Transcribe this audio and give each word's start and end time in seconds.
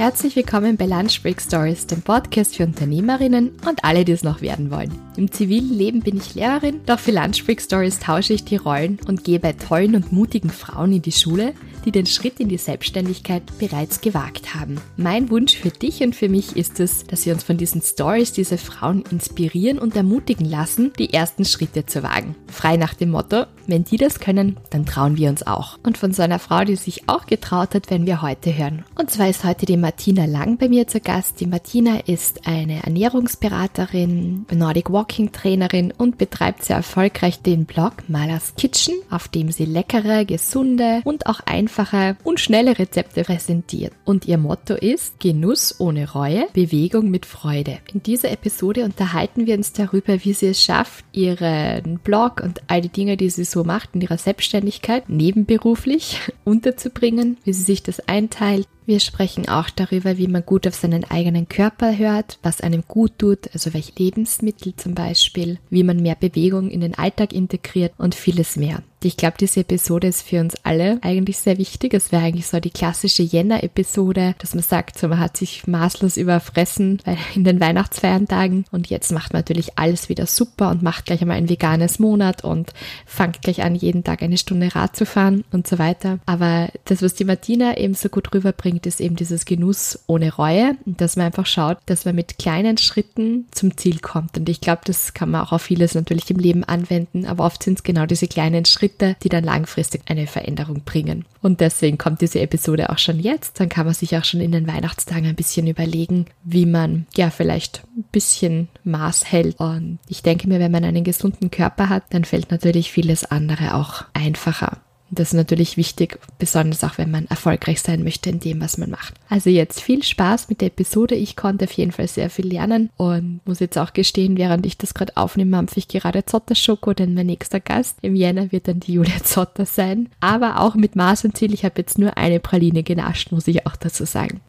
Herzlich 0.00 0.34
willkommen 0.34 0.78
bei 0.78 0.86
Lunch 0.86 1.22
Break 1.22 1.42
Stories, 1.42 1.86
dem 1.86 2.00
Podcast 2.00 2.56
für 2.56 2.62
Unternehmerinnen 2.62 3.50
und 3.68 3.84
alle, 3.84 4.06
die 4.06 4.12
es 4.12 4.24
noch 4.24 4.40
werden 4.40 4.70
wollen. 4.70 4.90
Im 5.18 5.30
zivilen 5.30 5.76
Leben 5.76 6.00
bin 6.00 6.16
ich 6.16 6.34
Lehrerin, 6.34 6.80
doch 6.86 6.98
für 6.98 7.10
Lunch 7.10 7.44
Break 7.44 7.60
Stories 7.60 7.98
tausche 7.98 8.32
ich 8.32 8.42
die 8.42 8.56
Rollen 8.56 8.98
und 9.06 9.24
gehe 9.24 9.38
bei 9.38 9.52
tollen 9.52 9.94
und 9.94 10.10
mutigen 10.10 10.48
Frauen 10.48 10.94
in 10.94 11.02
die 11.02 11.12
Schule, 11.12 11.52
die 11.84 11.92
den 11.92 12.06
Schritt 12.06 12.40
in 12.40 12.48
die 12.48 12.58
Selbstständigkeit 12.58 13.42
bereits 13.58 14.00
gewagt 14.00 14.54
haben. 14.54 14.80
Mein 14.96 15.30
Wunsch 15.30 15.56
für 15.56 15.70
dich 15.70 16.02
und 16.02 16.14
für 16.14 16.28
mich 16.28 16.56
ist 16.56 16.80
es, 16.80 17.04
dass 17.06 17.26
wir 17.26 17.32
uns 17.32 17.44
von 17.44 17.56
diesen 17.56 17.82
Stories 17.82 18.32
diese 18.32 18.58
Frauen 18.58 19.04
inspirieren 19.10 19.78
und 19.78 19.96
ermutigen 19.96 20.48
lassen, 20.48 20.92
die 20.98 21.12
ersten 21.12 21.44
Schritte 21.44 21.86
zu 21.86 22.02
wagen. 22.02 22.36
Frei 22.48 22.76
nach 22.76 22.94
dem 22.94 23.10
Motto, 23.10 23.44
wenn 23.66 23.84
die 23.84 23.96
das 23.96 24.20
können, 24.20 24.58
dann 24.70 24.84
trauen 24.84 25.16
wir 25.16 25.30
uns 25.30 25.46
auch. 25.46 25.78
Und 25.82 25.98
von 25.98 26.12
so 26.12 26.22
einer 26.22 26.38
Frau, 26.38 26.64
die 26.64 26.76
sich 26.76 27.08
auch 27.08 27.26
getraut 27.26 27.74
hat, 27.74 27.90
werden 27.90 28.06
wir 28.06 28.22
heute 28.22 28.56
hören. 28.56 28.84
Und 28.98 29.10
zwar 29.10 29.28
ist 29.28 29.44
heute 29.44 29.66
die 29.66 29.76
Martina 29.76 30.24
Lang 30.24 30.58
bei 30.58 30.68
mir 30.68 30.86
zu 30.86 31.00
Gast. 31.00 31.40
Die 31.40 31.46
Martina 31.46 32.00
ist 32.06 32.46
eine 32.46 32.82
Ernährungsberaterin, 32.82 34.46
Nordic 34.52 34.90
Walking 34.90 35.32
Trainerin 35.32 35.92
und 35.96 36.18
betreibt 36.18 36.64
sehr 36.64 36.76
erfolgreich 36.76 37.40
den 37.40 37.64
Blog 37.64 38.08
Malas 38.08 38.54
Kitchen, 38.56 38.94
auf 39.08 39.28
dem 39.28 39.50
sie 39.50 39.64
leckere, 39.64 40.24
gesunde 40.24 41.00
und 41.04 41.26
auch 41.26 41.40
einfache 41.40 41.69
einfache 41.70 42.16
und 42.24 42.40
schnelle 42.40 42.78
Rezepte 42.78 43.22
präsentiert. 43.22 43.92
Und 44.04 44.26
ihr 44.26 44.38
Motto 44.38 44.74
ist 44.74 45.20
Genuss 45.20 45.78
ohne 45.78 46.10
Reue, 46.10 46.46
Bewegung 46.52 47.10
mit 47.10 47.26
Freude. 47.26 47.78
In 47.92 48.02
dieser 48.02 48.30
Episode 48.32 48.84
unterhalten 48.84 49.46
wir 49.46 49.56
uns 49.56 49.72
darüber, 49.72 50.24
wie 50.24 50.32
sie 50.32 50.48
es 50.48 50.62
schafft, 50.62 51.04
ihren 51.12 52.00
Blog 52.00 52.40
und 52.42 52.60
all 52.66 52.80
die 52.80 52.88
Dinge, 52.88 53.16
die 53.16 53.30
sie 53.30 53.44
so 53.44 53.62
macht 53.62 53.90
in 53.94 54.00
ihrer 54.00 54.18
Selbstständigkeit 54.18 55.08
nebenberuflich 55.08 56.18
unterzubringen, 56.44 57.36
wie 57.44 57.52
sie 57.52 57.62
sich 57.62 57.82
das 57.82 58.00
einteilt, 58.08 58.66
wir 58.90 58.98
sprechen 58.98 59.48
auch 59.48 59.70
darüber, 59.70 60.18
wie 60.18 60.26
man 60.26 60.44
gut 60.44 60.66
auf 60.66 60.74
seinen 60.74 61.04
eigenen 61.04 61.48
Körper 61.48 61.96
hört, 61.96 62.40
was 62.42 62.60
einem 62.60 62.82
gut 62.88 63.12
tut, 63.18 63.48
also 63.52 63.72
welche 63.72 63.92
Lebensmittel 63.96 64.74
zum 64.74 64.96
Beispiel, 64.96 65.60
wie 65.70 65.84
man 65.84 66.02
mehr 66.02 66.16
Bewegung 66.16 66.68
in 66.70 66.80
den 66.80 66.98
Alltag 66.98 67.32
integriert 67.32 67.92
und 67.98 68.16
vieles 68.16 68.56
mehr. 68.56 68.82
Ich 69.02 69.16
glaube, 69.16 69.36
diese 69.40 69.60
Episode 69.60 70.08
ist 70.08 70.20
für 70.20 70.40
uns 70.40 70.56
alle 70.62 70.98
eigentlich 71.00 71.38
sehr 71.38 71.56
wichtig. 71.56 71.94
Es 71.94 72.12
wäre 72.12 72.22
eigentlich 72.22 72.48
so 72.48 72.60
die 72.60 72.68
klassische 72.68 73.22
Jänner-Episode, 73.22 74.34
dass 74.38 74.54
man 74.54 74.62
sagt, 74.62 74.98
so 74.98 75.08
man 75.08 75.18
hat 75.18 75.38
sich 75.38 75.66
maßlos 75.66 76.18
überfressen 76.18 77.00
in 77.34 77.44
den 77.44 77.60
Weihnachtsfeiertagen 77.60 78.66
und 78.72 78.90
jetzt 78.90 79.10
macht 79.10 79.32
man 79.32 79.40
natürlich 79.40 79.78
alles 79.78 80.10
wieder 80.10 80.26
super 80.26 80.70
und 80.70 80.82
macht 80.82 81.06
gleich 81.06 81.22
einmal 81.22 81.38
ein 81.38 81.48
veganes 81.48 81.98
Monat 81.98 82.44
und 82.44 82.74
fangt 83.06 83.40
gleich 83.40 83.62
an, 83.62 83.74
jeden 83.74 84.04
Tag 84.04 84.22
eine 84.22 84.36
Stunde 84.36 84.74
Rad 84.74 84.94
zu 84.96 85.06
fahren 85.06 85.44
und 85.50 85.66
so 85.66 85.78
weiter. 85.78 86.18
Aber 86.26 86.68
das, 86.84 87.00
was 87.00 87.14
die 87.14 87.24
Martina 87.24 87.78
eben 87.78 87.94
so 87.94 88.10
gut 88.10 88.34
rüberbringt, 88.34 88.79
bringt, 88.80 88.86
ist 88.86 89.00
eben 89.00 89.16
dieses 89.16 89.44
Genuss 89.44 89.98
ohne 90.06 90.34
Reue 90.34 90.76
dass 90.84 91.16
man 91.16 91.26
einfach 91.26 91.46
schaut, 91.46 91.78
dass 91.86 92.04
man 92.04 92.14
mit 92.14 92.38
kleinen 92.38 92.78
Schritten 92.78 93.46
zum 93.50 93.76
Ziel 93.76 94.00
kommt. 94.00 94.36
Und 94.38 94.48
ich 94.48 94.60
glaube, 94.60 94.82
das 94.84 95.14
kann 95.14 95.30
man 95.30 95.42
auch 95.42 95.52
auf 95.52 95.62
vieles 95.62 95.94
natürlich 95.94 96.30
im 96.30 96.38
Leben 96.38 96.64
anwenden, 96.64 97.26
aber 97.26 97.44
oft 97.44 97.62
sind 97.62 97.78
es 97.78 97.82
genau 97.82 98.06
diese 98.06 98.28
kleinen 98.28 98.64
Schritte, 98.64 99.16
die 99.22 99.28
dann 99.28 99.44
langfristig 99.44 100.02
eine 100.06 100.26
Veränderung 100.26 100.82
bringen. 100.84 101.24
Und 101.42 101.60
deswegen 101.60 101.98
kommt 101.98 102.20
diese 102.20 102.40
Episode 102.40 102.90
auch 102.90 102.98
schon 102.98 103.18
jetzt. 103.18 103.60
Dann 103.60 103.68
kann 103.68 103.86
man 103.86 103.94
sich 103.94 104.16
auch 104.16 104.24
schon 104.24 104.40
in 104.40 104.52
den 104.52 104.66
Weihnachtstagen 104.66 105.26
ein 105.26 105.36
bisschen 105.36 105.66
überlegen, 105.66 106.26
wie 106.44 106.66
man 106.66 107.06
ja 107.16 107.30
vielleicht 107.30 107.82
ein 107.96 108.04
bisschen 108.12 108.68
Maß 108.84 109.30
hält. 109.30 109.58
Und 109.58 109.98
ich 110.08 110.22
denke 110.22 110.48
mir, 110.48 110.58
wenn 110.58 110.72
man 110.72 110.84
einen 110.84 111.04
gesunden 111.04 111.50
Körper 111.50 111.88
hat, 111.88 112.04
dann 112.10 112.24
fällt 112.24 112.50
natürlich 112.50 112.90
vieles 112.90 113.24
andere 113.24 113.74
auch 113.74 114.04
einfacher. 114.12 114.78
Das 115.12 115.28
ist 115.28 115.34
natürlich 115.34 115.76
wichtig, 115.76 116.20
besonders 116.38 116.84
auch 116.84 116.96
wenn 116.96 117.10
man 117.10 117.26
erfolgreich 117.26 117.80
sein 117.82 118.04
möchte 118.04 118.30
in 118.30 118.38
dem, 118.38 118.60
was 118.60 118.78
man 118.78 118.90
macht. 118.90 119.14
Also 119.28 119.50
jetzt 119.50 119.80
viel 119.80 120.04
Spaß 120.04 120.48
mit 120.48 120.60
der 120.60 120.68
Episode. 120.68 121.16
Ich 121.16 121.34
konnte 121.34 121.64
auf 121.64 121.72
jeden 121.72 121.90
Fall 121.90 122.06
sehr 122.06 122.30
viel 122.30 122.46
lernen 122.46 122.90
und 122.96 123.40
muss 123.44 123.58
jetzt 123.58 123.76
auch 123.76 123.92
gestehen, 123.92 124.38
während 124.38 124.64
ich 124.66 124.78
das 124.78 124.94
gerade 124.94 125.16
aufnehme, 125.16 125.50
mampfe 125.50 125.78
ich 125.78 125.88
gerade 125.88 126.24
Zotter-Schoko, 126.24 126.94
denn 126.94 127.14
mein 127.14 127.26
nächster 127.26 127.58
Gast 127.58 127.98
im 128.02 128.14
Jänner 128.14 128.52
wird 128.52 128.68
dann 128.68 128.78
die 128.78 128.94
Julia 128.94 129.22
Zotter 129.24 129.66
sein. 129.66 130.10
Aber 130.20 130.60
auch 130.60 130.76
mit 130.76 130.94
Maß 130.94 131.24
und 131.24 131.36
Ziel. 131.36 131.52
Ich 131.54 131.64
habe 131.64 131.74
jetzt 131.78 131.98
nur 131.98 132.16
eine 132.16 132.38
Praline 132.38 132.84
genascht, 132.84 133.32
muss 133.32 133.48
ich 133.48 133.66
auch 133.66 133.74
dazu 133.74 134.04
sagen. 134.04 134.40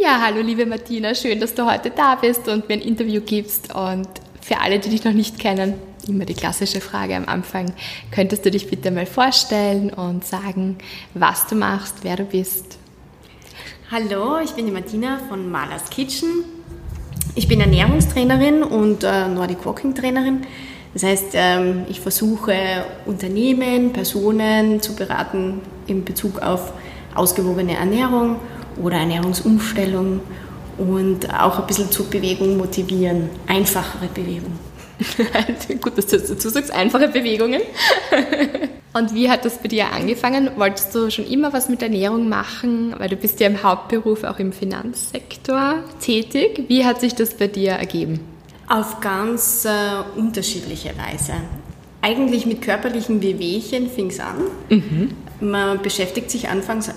Ja, 0.00 0.20
hallo 0.24 0.40
liebe 0.40 0.64
Martina, 0.64 1.14
schön, 1.14 1.38
dass 1.38 1.54
du 1.54 1.70
heute 1.70 1.90
da 1.90 2.14
bist 2.14 2.48
und 2.48 2.66
mir 2.68 2.74
ein 2.74 2.80
Interview 2.80 3.20
gibst. 3.20 3.74
Und 3.74 4.08
für 4.40 4.58
alle, 4.58 4.78
die 4.78 4.88
dich 4.88 5.04
noch 5.04 5.12
nicht 5.12 5.38
kennen, 5.38 5.74
immer 6.08 6.24
die 6.24 6.34
klassische 6.34 6.80
Frage 6.80 7.16
am 7.16 7.26
Anfang. 7.26 7.72
Könntest 8.10 8.44
du 8.44 8.50
dich 8.50 8.68
bitte 8.68 8.90
mal 8.90 9.06
vorstellen 9.06 9.90
und 9.90 10.24
sagen, 10.24 10.78
was 11.14 11.46
du 11.46 11.54
machst, 11.54 11.96
wer 12.02 12.16
du 12.16 12.24
bist? 12.24 12.78
Hallo, 13.90 14.38
ich 14.42 14.52
bin 14.52 14.66
die 14.66 14.72
Martina 14.72 15.18
von 15.28 15.50
Malas 15.50 15.90
Kitchen. 15.90 16.44
Ich 17.34 17.48
bin 17.48 17.60
Ernährungstrainerin 17.60 18.62
und 18.62 19.04
äh, 19.04 19.28
Nordic 19.28 19.64
Walking 19.64 19.94
Trainerin. 19.94 20.46
Das 20.94 21.02
heißt, 21.02 21.28
ähm, 21.34 21.84
ich 21.88 22.00
versuche 22.00 22.54
Unternehmen, 23.06 23.92
Personen 23.92 24.80
zu 24.80 24.94
beraten 24.94 25.60
in 25.86 26.04
Bezug 26.04 26.40
auf 26.40 26.72
ausgewogene 27.14 27.76
Ernährung 27.76 28.36
oder 28.82 28.96
Ernährungsumstellung 28.96 30.20
und 30.78 31.34
auch 31.34 31.58
ein 31.58 31.66
bisschen 31.66 31.90
zur 31.90 32.08
Bewegung 32.08 32.56
motivieren, 32.56 33.30
einfachere 33.46 34.08
Bewegung. 34.08 34.58
Gut, 35.80 35.98
dass 35.98 36.06
du 36.06 36.18
dazu 36.18 36.48
sagst, 36.48 36.72
einfache 36.72 37.08
Bewegungen. 37.08 37.62
Und 38.94 39.14
wie 39.14 39.30
hat 39.30 39.44
das 39.44 39.58
bei 39.58 39.68
dir 39.68 39.90
angefangen? 39.90 40.50
Wolltest 40.56 40.94
du 40.94 41.10
schon 41.10 41.26
immer 41.26 41.52
was 41.52 41.68
mit 41.68 41.82
Ernährung 41.82 42.28
machen? 42.28 42.94
Weil 42.98 43.08
du 43.08 43.16
bist 43.16 43.40
ja 43.40 43.46
im 43.46 43.62
Hauptberuf 43.62 44.24
auch 44.24 44.38
im 44.38 44.52
Finanzsektor 44.52 45.82
tätig. 46.00 46.64
Wie 46.68 46.84
hat 46.84 47.00
sich 47.00 47.14
das 47.14 47.34
bei 47.34 47.48
dir 47.48 47.72
ergeben? 47.72 48.20
Auf 48.68 49.00
ganz 49.00 49.64
äh, 49.64 49.70
unterschiedliche 50.18 50.90
Weise. 50.90 51.32
Eigentlich 52.02 52.46
mit 52.46 52.62
körperlichen 52.62 53.22
Wehwehchen 53.22 53.88
fing 53.88 54.08
es 54.08 54.20
an. 54.20 54.36
Mhm. 54.68 55.12
Man 55.40 55.80
beschäftigt 55.80 56.30
sich 56.30 56.48
anfangs 56.48 56.90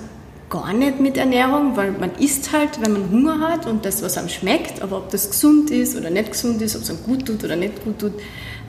gar 0.56 0.74
nicht 0.74 1.00
mit 1.00 1.18
Ernährung, 1.18 1.76
weil 1.76 1.92
man 1.92 2.12
isst 2.20 2.52
halt, 2.54 2.82
wenn 2.82 2.94
man 2.94 3.10
Hunger 3.12 3.40
hat 3.40 3.66
und 3.66 3.86
das, 3.86 4.02
was 4.02 4.18
einem 4.18 4.30
schmeckt, 4.30 4.82
aber 4.82 4.98
ob 4.98 5.10
das 5.10 5.30
gesund 5.30 5.70
ist 5.70 5.98
oder 5.98 6.10
nicht 6.10 6.32
gesund 6.32 6.62
ist, 6.62 6.76
ob 6.76 6.84
es 6.84 6.90
einem 6.90 7.04
gut 7.04 7.26
tut 7.26 7.44
oder 7.44 7.56
nicht 7.56 7.84
gut 7.84 8.00
tut, 8.00 8.14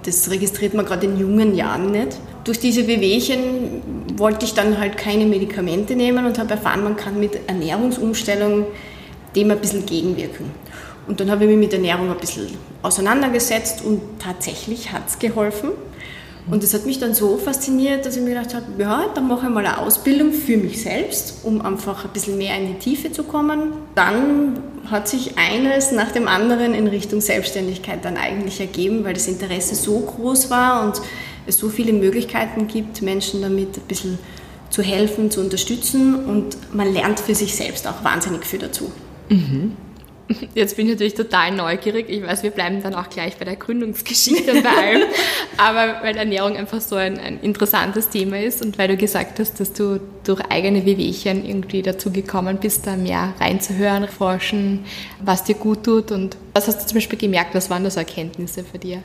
das 0.04 0.30
registriert 0.30 0.74
man 0.74 0.84
gerade 0.84 1.06
in 1.06 1.18
jungen 1.18 1.54
Jahren 1.54 1.90
nicht. 1.90 2.18
Durch 2.44 2.58
diese 2.58 2.86
Wehwehchen 2.86 3.82
wollte 4.16 4.46
ich 4.46 4.54
dann 4.54 4.78
halt 4.78 4.96
keine 4.96 5.26
Medikamente 5.26 5.96
nehmen 5.96 6.26
und 6.26 6.38
habe 6.38 6.50
erfahren, 6.50 6.84
man 6.84 6.96
kann 6.96 7.18
mit 7.18 7.48
Ernährungsumstellung 7.48 8.66
dem 9.34 9.50
ein 9.50 9.58
bisschen 9.58 9.84
gegenwirken. 9.86 10.50
Und 11.06 11.20
dann 11.20 11.30
habe 11.30 11.44
ich 11.44 11.50
mich 11.50 11.58
mit 11.58 11.72
Ernährung 11.72 12.10
ein 12.10 12.18
bisschen 12.18 12.48
auseinandergesetzt 12.82 13.84
und 13.84 14.00
tatsächlich 14.18 14.92
hat 14.92 15.08
es 15.08 15.18
geholfen. 15.18 15.70
Und 16.48 16.62
das 16.62 16.74
hat 16.74 16.86
mich 16.86 17.00
dann 17.00 17.12
so 17.12 17.38
fasziniert, 17.38 18.06
dass 18.06 18.16
ich 18.16 18.22
mir 18.22 18.34
gedacht 18.34 18.54
habe, 18.54 18.66
ja, 18.78 19.06
dann 19.14 19.26
mache 19.26 19.46
ich 19.46 19.52
mal 19.52 19.66
eine 19.66 19.78
Ausbildung 19.78 20.32
für 20.32 20.56
mich 20.56 20.80
selbst, 20.82 21.38
um 21.42 21.60
einfach 21.60 22.04
ein 22.04 22.12
bisschen 22.12 22.38
mehr 22.38 22.56
in 22.56 22.68
die 22.68 22.78
Tiefe 22.78 23.10
zu 23.10 23.24
kommen. 23.24 23.72
Dann 23.96 24.60
hat 24.88 25.08
sich 25.08 25.36
eines 25.36 25.90
nach 25.90 26.12
dem 26.12 26.28
anderen 26.28 26.72
in 26.72 26.86
Richtung 26.86 27.20
Selbstständigkeit 27.20 28.04
dann 28.04 28.16
eigentlich 28.16 28.60
ergeben, 28.60 29.04
weil 29.04 29.14
das 29.14 29.26
Interesse 29.26 29.74
so 29.74 29.98
groß 29.98 30.50
war 30.50 30.84
und 30.84 31.00
es 31.46 31.58
so 31.58 31.68
viele 31.68 31.92
Möglichkeiten 31.92 32.68
gibt, 32.68 33.02
Menschen 33.02 33.42
damit 33.42 33.76
ein 33.76 33.82
bisschen 33.88 34.18
zu 34.70 34.82
helfen, 34.82 35.30
zu 35.30 35.40
unterstützen 35.40 36.26
und 36.26 36.74
man 36.74 36.92
lernt 36.92 37.18
für 37.20 37.34
sich 37.34 37.56
selbst 37.56 37.86
auch 37.88 38.04
wahnsinnig 38.04 38.44
viel 38.44 38.60
dazu. 38.60 38.92
Mhm. 39.28 39.72
Jetzt 40.54 40.76
bin 40.76 40.86
ich 40.86 40.92
natürlich 40.92 41.14
total 41.14 41.52
neugierig. 41.52 42.06
Ich 42.08 42.22
weiß, 42.22 42.42
wir 42.42 42.50
bleiben 42.50 42.82
dann 42.82 42.94
auch 42.94 43.08
gleich 43.08 43.36
bei 43.36 43.44
der 43.44 43.56
Gründungsgeschichte 43.56 44.52
und 44.52 44.62
bei 44.64 44.70
allem. 44.70 45.02
Aber 45.56 46.02
weil 46.02 46.16
Ernährung 46.16 46.56
einfach 46.56 46.80
so 46.80 46.96
ein, 46.96 47.18
ein, 47.18 47.40
interessantes 47.40 48.08
Thema 48.08 48.40
ist 48.40 48.64
und 48.64 48.76
weil 48.78 48.88
du 48.88 48.96
gesagt 48.96 49.38
hast, 49.38 49.60
dass 49.60 49.72
du 49.72 50.00
durch 50.24 50.40
eigene 50.50 50.84
Wehwehchen 50.84 51.44
irgendwie 51.46 51.82
dazu 51.82 52.10
gekommen 52.10 52.58
bist, 52.60 52.86
da 52.86 52.96
mehr 52.96 53.34
reinzuhören, 53.38 54.08
forschen, 54.08 54.84
was 55.22 55.44
dir 55.44 55.54
gut 55.54 55.84
tut 55.84 56.10
und 56.10 56.36
was 56.54 56.66
hast 56.66 56.82
du 56.82 56.86
zum 56.86 56.96
Beispiel 56.96 57.18
gemerkt, 57.18 57.54
was 57.54 57.70
waren 57.70 57.84
das 57.84 57.96
Erkenntnisse 57.96 58.64
für 58.64 58.78
dir? 58.78 59.02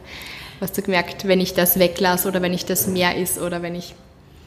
Was 0.60 0.70
hast 0.70 0.78
du 0.78 0.82
gemerkt, 0.82 1.28
wenn 1.28 1.40
ich 1.40 1.54
das 1.54 1.78
weglasse 1.78 2.28
oder 2.28 2.42
wenn 2.42 2.54
ich 2.54 2.66
das 2.66 2.88
mehr 2.88 3.16
ist 3.16 3.40
oder 3.40 3.62
wenn 3.62 3.76
ich 3.76 3.94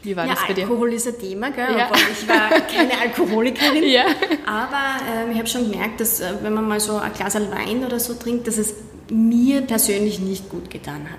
wie 0.05 0.17
war 0.17 0.27
ja, 0.27 0.35
das 0.35 0.47
bei 0.47 0.55
dir? 0.55 0.65
Alkohol 0.65 0.93
ist 0.93 1.09
ein 1.09 1.19
Thema, 1.19 1.51
gell? 1.51 1.77
Ja. 1.77 1.91
ich 2.13 2.29
war 2.29 2.51
keine 2.75 3.01
Alkoholikerin. 3.01 3.85
Ja. 3.85 4.05
Aber 4.47 5.29
äh, 5.29 5.33
ich 5.33 5.39
habe 5.39 5.49
schon 5.49 5.71
gemerkt, 5.71 6.01
dass 6.01 6.21
äh, 6.21 6.35
wenn 6.43 6.55
man 6.55 6.69
mal 6.69 6.81
so 6.81 6.97
ein 6.97 7.13
Glas 7.13 7.35
Wein 7.35 7.85
oder 7.85 7.99
so 7.99 8.15
trinkt, 8.15 8.47
dass 8.47 8.59
es 8.59 8.75
mir 9.11 9.63
persönlich 9.63 10.21
nicht 10.21 10.49
gut 10.49 10.71
getan 10.71 11.11
hat. 11.11 11.19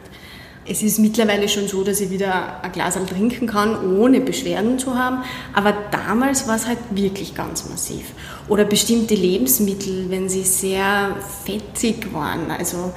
Es 0.68 0.82
ist 0.82 0.98
mittlerweile 0.98 1.48
schon 1.48 1.68
so, 1.68 1.84
dass 1.84 2.02
ich 2.02 2.10
wieder 2.10 2.64
ein 2.64 2.72
Glas 2.72 2.98
trinken 3.08 3.46
kann, 3.46 3.98
ohne 3.98 4.20
Beschwerden 4.20 4.80
zu 4.80 4.98
haben. 4.98 5.24
Aber 5.54 5.74
damals 5.92 6.48
war 6.48 6.56
es 6.56 6.66
halt 6.66 6.80
wirklich 6.90 7.36
ganz 7.36 7.70
massiv. 7.70 8.06
Oder 8.48 8.66
bestimmte 8.66 9.14
Lebensmittel, 9.14 10.10
wenn 10.10 10.28
sie 10.28 10.44
sehr 10.44 11.16
fettig 11.46 12.12
waren. 12.14 12.50
Also 12.50 12.94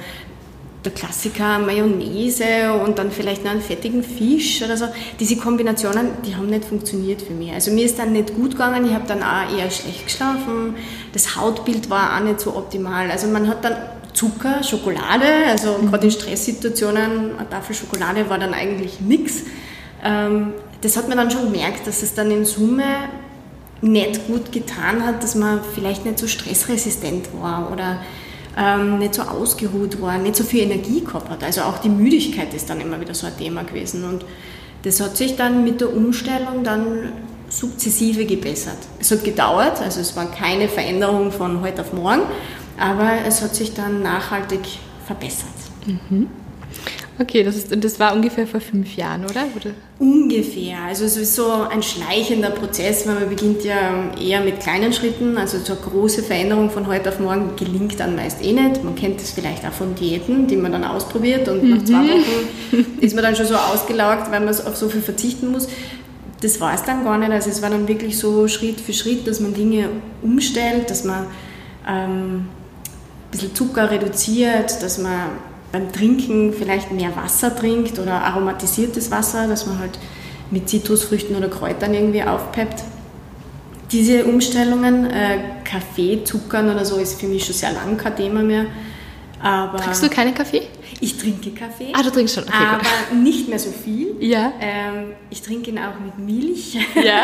der 0.85 0.93
Klassiker 0.93 1.59
Mayonnaise 1.59 2.73
und 2.85 2.97
dann 2.97 3.11
vielleicht 3.11 3.43
noch 3.43 3.51
einen 3.51 3.61
fettigen 3.61 4.01
Fisch 4.01 4.61
oder 4.61 4.77
so. 4.77 4.85
Diese 5.19 5.35
Kombinationen, 5.35 6.07
die 6.25 6.35
haben 6.35 6.47
nicht 6.47 6.65
funktioniert 6.65 7.21
für 7.21 7.33
mich. 7.33 7.51
Also 7.51 7.71
mir 7.71 7.85
ist 7.85 7.99
dann 7.99 8.13
nicht 8.13 8.33
gut 8.33 8.51
gegangen, 8.51 8.85
ich 8.85 8.93
habe 8.93 9.05
dann 9.05 9.21
auch 9.21 9.57
eher 9.57 9.69
schlecht 9.69 10.05
geschlafen, 10.05 10.75
das 11.11 11.35
Hautbild 11.35 11.89
war 11.89 12.15
auch 12.15 12.23
nicht 12.23 12.39
so 12.39 12.55
optimal. 12.55 13.11
Also 13.11 13.27
man 13.27 13.47
hat 13.47 13.65
dann 13.65 13.75
Zucker, 14.13 14.63
Schokolade, 14.63 15.25
also 15.47 15.77
mhm. 15.77 15.89
gerade 15.89 16.05
in 16.05 16.11
Stresssituationen, 16.11 17.37
eine 17.37 17.49
Tafel 17.49 17.75
Schokolade 17.75 18.29
war 18.29 18.37
dann 18.37 18.53
eigentlich 18.53 19.01
nichts. 19.01 19.43
Ähm, 20.03 20.53
das 20.81 20.95
hat 20.95 21.09
man 21.09 21.17
dann 21.17 21.29
schon 21.29 21.51
gemerkt, 21.51 21.87
dass 21.87 22.03
es 22.03 22.13
dann 22.13 22.31
in 22.31 22.45
Summe 22.45 22.83
nicht 23.81 24.27
gut 24.27 24.51
getan 24.51 25.05
hat, 25.05 25.23
dass 25.23 25.35
man 25.35 25.61
vielleicht 25.75 26.05
nicht 26.05 26.19
so 26.19 26.27
stressresistent 26.27 27.29
war 27.39 27.71
oder 27.71 28.01
ähm, 28.57 28.99
nicht 28.99 29.15
so 29.15 29.23
ausgeruht 29.23 30.01
war, 30.01 30.17
nicht 30.17 30.35
so 30.35 30.43
viel 30.43 30.63
Energie 30.63 31.03
gehabt 31.03 31.29
hat. 31.29 31.43
Also 31.43 31.61
auch 31.61 31.77
die 31.79 31.89
Müdigkeit 31.89 32.53
ist 32.53 32.69
dann 32.69 32.81
immer 32.81 32.99
wieder 32.99 33.13
so 33.13 33.27
ein 33.27 33.37
Thema 33.37 33.63
gewesen. 33.63 34.03
Und 34.03 34.25
das 34.83 34.99
hat 34.99 35.17
sich 35.17 35.35
dann 35.35 35.63
mit 35.63 35.81
der 35.81 35.93
Umstellung 35.95 36.63
dann 36.63 37.11
sukzessive 37.49 38.25
gebessert. 38.25 38.77
Es 38.99 39.11
hat 39.11 39.23
gedauert, 39.23 39.81
also 39.81 39.99
es 39.99 40.15
war 40.15 40.29
keine 40.31 40.67
Veränderung 40.67 41.31
von 41.31 41.61
heute 41.61 41.81
auf 41.81 41.93
morgen, 41.93 42.21
aber 42.77 43.25
es 43.25 43.41
hat 43.41 43.55
sich 43.55 43.73
dann 43.73 44.03
nachhaltig 44.03 44.61
verbessert. 45.05 45.49
Mhm. 45.85 46.27
Okay, 47.21 47.43
das, 47.43 47.57
ist, 47.57 47.83
das 47.83 47.99
war 47.99 48.15
ungefähr 48.15 48.47
vor 48.47 48.61
fünf 48.61 48.95
Jahren, 48.95 49.25
oder? 49.25 49.43
oder? 49.53 49.71
Ungefähr. 49.99 50.77
Also 50.87 51.03
es 51.03 51.17
ist 51.17 51.35
so 51.35 51.51
ein 51.51 51.83
schleichender 51.83 52.49
Prozess, 52.49 53.05
weil 53.05 53.15
man 53.15 53.27
beginnt 53.27 53.65
ja 53.65 54.09
eher 54.17 54.39
mit 54.39 54.61
kleinen 54.61 54.93
Schritten. 54.93 55.37
Also 55.37 55.57
so 55.57 55.73
eine 55.73 55.81
große 55.81 56.23
Veränderung 56.23 56.69
von 56.69 56.87
heute 56.87 57.09
auf 57.09 57.19
morgen 57.19 57.57
gelingt 57.57 57.99
dann 57.99 58.15
meist 58.15 58.41
eh 58.41 58.53
nicht. 58.53 58.85
Man 58.85 58.95
kennt 58.95 59.19
das 59.19 59.31
vielleicht 59.31 59.65
auch 59.65 59.73
von 59.73 59.95
Diäten, 59.95 60.47
die 60.47 60.55
man 60.55 60.71
dann 60.71 60.85
ausprobiert 60.85 61.49
und 61.49 61.61
mhm. 61.61 61.69
nach 61.71 61.83
zwei 61.83 61.95
Wochen 61.97 63.01
ist 63.01 63.13
man 63.15 63.23
dann 63.25 63.35
schon 63.35 63.47
so 63.47 63.55
ausgelaugt, 63.55 64.31
weil 64.31 64.39
man 64.39 64.49
auf 64.49 64.77
so 64.77 64.87
viel 64.87 65.01
verzichten 65.01 65.51
muss. 65.51 65.67
Das 66.39 66.61
war 66.61 66.73
es 66.73 66.83
dann 66.83 67.03
gar 67.03 67.17
nicht. 67.17 67.31
Also 67.31 67.49
es 67.49 67.61
war 67.61 67.69
dann 67.69 67.89
wirklich 67.89 68.17
so 68.17 68.47
Schritt 68.47 68.79
für 68.79 68.93
Schritt, 68.93 69.27
dass 69.27 69.41
man 69.41 69.53
Dinge 69.53 69.89
umstellt, 70.21 70.89
dass 70.89 71.03
man 71.03 71.25
ähm, 71.85 72.35
ein 72.35 72.47
bisschen 73.31 73.53
Zucker 73.53 73.91
reduziert, 73.91 74.81
dass 74.81 74.99
man 74.99 75.31
beim 75.71 75.91
Trinken 75.91 76.53
vielleicht 76.53 76.91
mehr 76.91 77.15
Wasser 77.15 77.55
trinkt 77.55 77.99
oder 77.99 78.13
aromatisiertes 78.13 79.11
Wasser, 79.11 79.47
dass 79.47 79.65
man 79.65 79.79
halt 79.79 79.99
mit 80.51 80.67
Zitrusfrüchten 80.69 81.35
oder 81.35 81.47
Kräutern 81.47 81.93
irgendwie 81.93 82.23
aufpeppt. 82.23 82.83
Diese 83.91 84.25
Umstellungen, 84.25 85.05
äh, 85.09 85.39
Kaffee, 85.63 86.23
Zuckern 86.23 86.69
oder 86.69 86.85
so, 86.85 86.97
ist 86.97 87.19
für 87.19 87.27
mich 87.27 87.45
schon 87.45 87.55
sehr 87.55 87.71
lange 87.71 87.95
kein 87.97 88.15
Thema 88.15 88.41
mehr. 88.41 88.65
Aber 89.41 89.77
Trinkst 89.77 90.03
du 90.03 90.09
keinen 90.09 90.33
Kaffee? 90.33 90.63
Ich 91.01 91.17
trinke 91.17 91.51
Kaffee. 91.51 91.93
Ah, 91.93 92.03
du 92.03 92.09
trinkst 92.09 92.35
schon. 92.35 92.43
Okay, 92.43 92.53
aber 92.57 92.81
gut. 93.09 93.23
nicht 93.23 93.47
mehr 93.47 93.59
so 93.59 93.71
viel. 93.71 94.15
Ja. 94.19 94.51
Ähm, 94.59 95.13
ich 95.29 95.41
trinke 95.41 95.71
ihn 95.71 95.79
auch 95.79 95.99
mit 95.99 96.17
Milch. 96.19 96.77
Ja. 96.95 97.23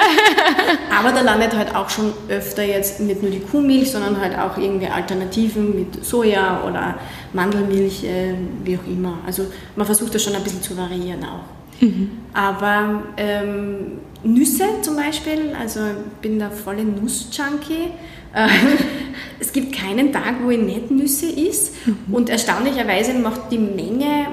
aber 0.98 1.12
da 1.12 1.22
landet 1.22 1.56
halt 1.56 1.76
auch 1.76 1.90
schon 1.90 2.14
öfter 2.30 2.64
jetzt 2.64 3.02
nicht 3.02 3.22
nur 3.22 3.32
die 3.32 3.42
Kuhmilch, 3.42 3.92
sondern 3.92 4.20
halt 4.20 4.38
auch 4.38 4.58
irgendwie 4.58 4.88
Alternativen 4.88 5.76
mit 5.76 6.06
Soja 6.06 6.64
oder 6.66 6.98
Mandelmilch, 7.34 8.04
äh, 8.06 8.36
wie 8.64 8.78
auch 8.78 8.88
immer. 8.88 9.20
Also 9.26 9.48
man 9.76 9.86
versucht 9.86 10.16
das 10.16 10.24
schon 10.24 10.36
ein 10.36 10.44
bisschen 10.44 10.62
zu 10.62 10.78
variieren 10.78 11.24
auch. 11.24 11.82
Mhm. 11.82 12.12
Aber 12.34 13.04
ähm, 13.18 14.00
Nüsse 14.24 14.66
zum 14.82 14.96
Beispiel, 14.96 15.54
also 15.60 15.82
ich 15.82 16.22
bin 16.22 16.40
da 16.40 16.50
volle 16.50 16.84
Nuss-Junkie. 16.84 17.92
es 19.40 19.52
gibt 19.54 19.76
keinen 19.76 20.12
Tag, 20.12 20.36
wo 20.44 20.50
ich 20.50 20.62
nicht 20.62 20.92
Nüsse 20.92 21.28
isst. 21.28 21.74
Mhm. 21.86 22.14
Und 22.14 22.30
erstaunlicherweise 22.30 23.14
macht 23.14 23.52
die 23.52 23.58
Menge 23.58 24.28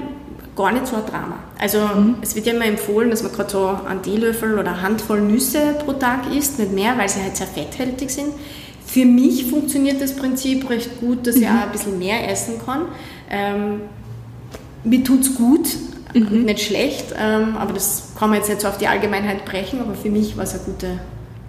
gar 0.57 0.73
nicht 0.73 0.87
so 0.87 0.97
ein 0.97 1.07
Drama. 1.07 1.37
Also 1.59 1.79
mhm. 1.79 2.17
es 2.21 2.35
wird 2.35 2.47
ja 2.47 2.53
immer 2.53 2.67
empfohlen, 2.67 3.11
dass 3.11 3.23
man 3.23 3.33
gerade 3.33 3.51
so 3.51 3.79
einen 3.89 4.03
Teelöffel 4.03 4.55
oder 4.59 4.73
eine 4.73 4.83
Handvoll 4.83 5.21
Nüsse 5.21 5.75
pro 5.85 5.93
Tag 5.93 6.35
isst, 6.35 6.59
nicht 6.59 6.73
mehr, 6.73 6.97
weil 6.99 7.09
sie 7.09 7.23
halt 7.23 7.37
sehr 7.37 7.47
fetthaltig 7.47 8.11
sind. 8.11 8.33
Für 8.85 9.07
mich 9.07 9.47
funktioniert 9.47 10.03
das 10.03 10.15
Prinzip 10.15 10.69
recht 10.69 11.01
gut, 11.01 11.27
dass 11.27 11.37
mhm. 11.37 11.43
ich 11.43 11.49
auch 11.49 11.63
ein 11.63 11.73
bisschen 11.73 11.99
mehr 11.99 12.29
essen 12.31 12.55
kann. 12.65 12.83
Ähm, 13.31 13.81
mir 14.85 15.03
tut 15.05 15.21
es 15.21 15.35
gut, 15.35 15.69
mhm. 16.13 16.45
nicht 16.45 16.61
schlecht, 16.61 17.15
ähm, 17.19 17.57
aber 17.57 17.73
das 17.73 18.13
kann 18.19 18.31
man 18.31 18.39
jetzt 18.39 18.49
nicht 18.49 18.61
so 18.61 18.69
auf 18.69 18.77
die 18.77 18.89
Allgemeinheit 18.89 19.45
brechen, 19.45 19.81
aber 19.81 19.95
für 19.95 20.11
mich 20.11 20.37
war 20.37 20.45
es 20.45 20.55
eine 20.55 20.65
gute 20.65 20.99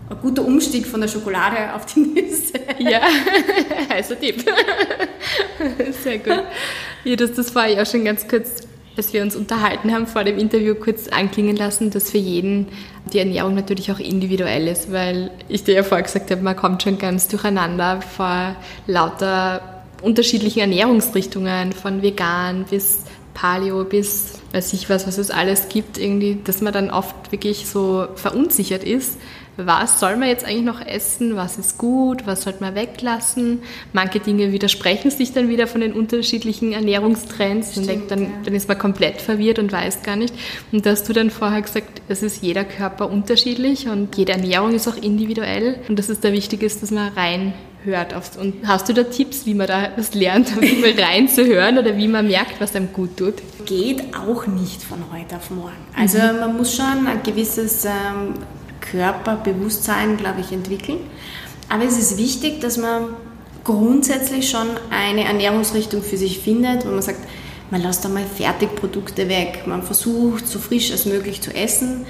ein 0.10 0.18
guter 0.22 0.46
Umstieg 0.46 0.86
von 0.86 1.02
der 1.02 1.08
Schokolade 1.08 1.74
auf 1.74 1.86
die 1.86 2.02
Nüsse. 2.02 2.54
Ja, 2.80 3.02
heißer 3.90 4.20
Tipp. 4.20 4.44
Sehr 6.04 6.18
gut. 6.20 6.44
Ja, 7.04 7.16
das, 7.16 7.34
das 7.34 7.56
war 7.56 7.68
ja 7.68 7.86
schon 7.86 8.06
ganz 8.06 8.28
kurz, 8.28 8.68
als 8.98 9.14
wir 9.14 9.22
uns 9.22 9.36
unterhalten 9.36 9.94
haben, 9.94 10.08
vor 10.08 10.24
dem 10.24 10.38
Interview 10.38 10.76
kurz 10.76 11.08
anklingen 11.08 11.56
lassen, 11.56 11.90
dass 11.90 12.12
für 12.12 12.18
jeden 12.18 12.68
die 13.12 13.20
Ernährung 13.20 13.56
natürlich 13.56 13.92
auch 13.92 14.00
individuell 14.00 14.68
ist, 14.68 14.92
weil 14.92 15.32
ich 15.50 15.64
dir 15.64 15.76
ja 15.76 15.84
vorher 15.84 16.04
gesagt 16.04 16.32
habe, 16.32 16.42
man 16.42 16.56
kommt 16.56 16.84
schon 16.84 16.98
ganz 16.98 17.28
durcheinander 17.28 18.02
vor 18.02 18.56
lauter 18.88 19.84
unterschiedlichen 20.02 20.60
Ernährungsrichtungen, 20.60 21.72
von 21.72 22.02
vegan 22.02 22.66
bis 22.70 23.04
Paleo 23.34 23.84
bis 23.84 24.40
weiß 24.54 24.74
ich 24.74 24.90
was, 24.90 25.08
was 25.08 25.18
es 25.18 25.32
alles 25.32 25.68
gibt, 25.68 25.98
irgendwie, 25.98 26.38
dass 26.44 26.62
man 26.62 26.72
dann 26.72 26.92
oft 26.92 27.32
wirklich 27.32 27.68
so 27.68 28.08
verunsichert 28.16 28.84
ist, 28.84 29.18
was 29.58 30.00
soll 30.00 30.18
man 30.18 30.30
jetzt 30.30 30.46
eigentlich 30.46 30.64
noch 30.64 30.82
essen, 30.86 31.36
was 31.36 31.58
ist 31.58 31.78
gut, 31.78 32.26
was 32.26 32.44
sollte 32.44 32.64
man 32.64 32.74
weglassen. 32.74 33.62
Manche 33.94 34.20
Dinge 34.20 34.52
widersprechen 34.52 35.12
sich 35.12 35.32
dann 35.32 35.48
wieder 35.48 35.68
von 35.68 35.82
den 35.82 35.94
unterschiedlichen 35.94 36.72
Ernährungstrends. 36.72 37.72
Stimmt, 37.72 37.88
denkt 37.88 38.12
dann, 38.12 38.24
ja. 38.24 38.30
dann 38.46 38.56
ist 38.56 38.68
man 38.68 38.80
komplett 38.80 39.22
verwirrt 39.22 39.60
und 39.60 39.72
weiß 39.72 40.02
gar 40.02 40.16
nicht. 40.16 40.34
Und 40.72 40.86
da 40.86 40.92
hast 40.92 41.08
du 41.08 41.14
dann 41.14 41.30
vorher 41.30 41.62
gesagt, 41.62 42.02
es 42.08 42.24
ist 42.24 42.42
jeder 42.42 42.64
Körper 42.64 43.12
unterschiedlich 43.12 43.88
und 43.88 44.18
jede 44.18 44.32
Ernährung 44.32 44.74
ist 44.74 44.88
auch 44.88 44.98
individuell 44.98 45.80
und 45.88 46.00
dass 46.00 46.10
es 46.10 46.20
da 46.20 46.32
wichtig 46.32 46.64
ist, 46.64 46.82
dass 46.82 46.90
man 46.90 47.14
reinhört. 47.14 48.16
Und 48.40 48.68
hast 48.68 48.90
du 48.90 48.94
da 48.94 49.04
Tipps, 49.04 49.46
wie 49.46 49.54
man 49.54 49.68
da 49.68 49.90
das 49.96 50.16
lernt, 50.16 50.52
reinzuhören 50.98 51.78
oder 51.78 51.96
wie 51.96 52.08
man 52.08 52.28
merkt, 52.28 52.60
was 52.60 52.76
einem 52.76 52.92
gut 52.92 53.18
tut? 53.18 53.36
Geht 53.66 54.16
auch 54.16 54.48
nicht 54.48 54.82
von 54.82 55.00
heute 55.12 55.36
auf 55.36 55.52
morgen. 55.52 55.78
Also 55.96 56.18
mhm. 56.18 56.40
man 56.40 56.58
muss 56.58 56.76
schon 56.76 57.06
ein 57.06 57.22
gewisses 57.24 57.86
ähm, 57.86 58.34
Körperbewusstsein, 58.92 60.18
glaube 60.18 60.42
ich, 60.42 60.52
entwickeln. 60.52 61.00
Aber 61.70 61.86
es 61.86 61.98
ist 61.98 62.18
wichtig, 62.18 62.62
dass 62.62 62.78
man 62.78 63.16
grundsätzlich 63.64 64.50
schon 64.50 64.68
eine 64.90 65.24
Ernährungsrichtung 65.24 66.02
für 66.04 66.18
sich 66.18 66.40
findet, 66.40 66.86
wo 66.86 66.92
man 66.92 67.02
sagt, 67.02 67.20
man 67.72 67.82
lässt 67.82 68.06
einmal 68.06 68.26
Fertigprodukte 68.26 69.30
weg, 69.30 69.64
man 69.66 69.82
versucht 69.82 70.48
so 70.48 70.60
frisch 70.60 70.92
als 70.92 71.06
möglich 71.06 71.42
zu 71.42 71.56
essen. 71.56 72.06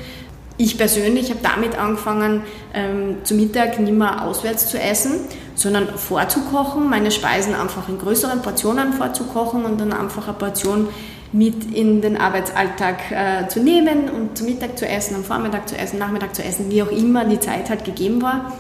Ich 0.58 0.77
persönlich 0.77 1.30
habe 1.30 1.39
damit 1.42 1.77
angefangen, 1.77 2.44
ähm, 2.74 3.18
zu 3.24 3.34
Mittag 3.34 3.80
nicht 3.80 3.94
mehr 3.94 4.24
auswärts 4.24 4.70
zu 4.70 4.80
essen, 4.80 5.22
sondern 5.56 5.88
vorzukochen, 5.98 6.89
meine 6.89 7.12
Speisen 7.12 7.56
einfach 7.56 7.88
in 7.89 7.98
größeren 7.98 8.42
Portionen 8.42 8.94
vorzukochen 8.94 9.65
und 9.65 9.80
dann 9.80 9.94
einfach 9.94 10.27
eine 10.27 10.38
Portion 10.38 10.89
mit 11.34 11.74
in 11.74 12.02
den 12.02 12.16
Arbeitsalltag 12.16 13.12
äh, 13.12 13.48
zu 13.48 13.60
nehmen 13.60 14.10
und 14.10 14.38
zum 14.38 14.48
Mittag 14.48 14.78
zu 14.78 14.88
essen, 14.88 15.16
am 15.16 15.24
Vormittag 15.24 15.68
zu 15.68 15.78
essen, 15.78 15.98
Nachmittag 15.98 16.36
zu 16.36 16.44
essen, 16.44 16.70
wie 16.70 16.84
auch 16.84 16.92
immer 16.92 17.25
die 17.25 17.40
Zeit 17.40 17.70
halt 17.70 17.84
gegeben 17.84 18.22
war. 18.22 18.54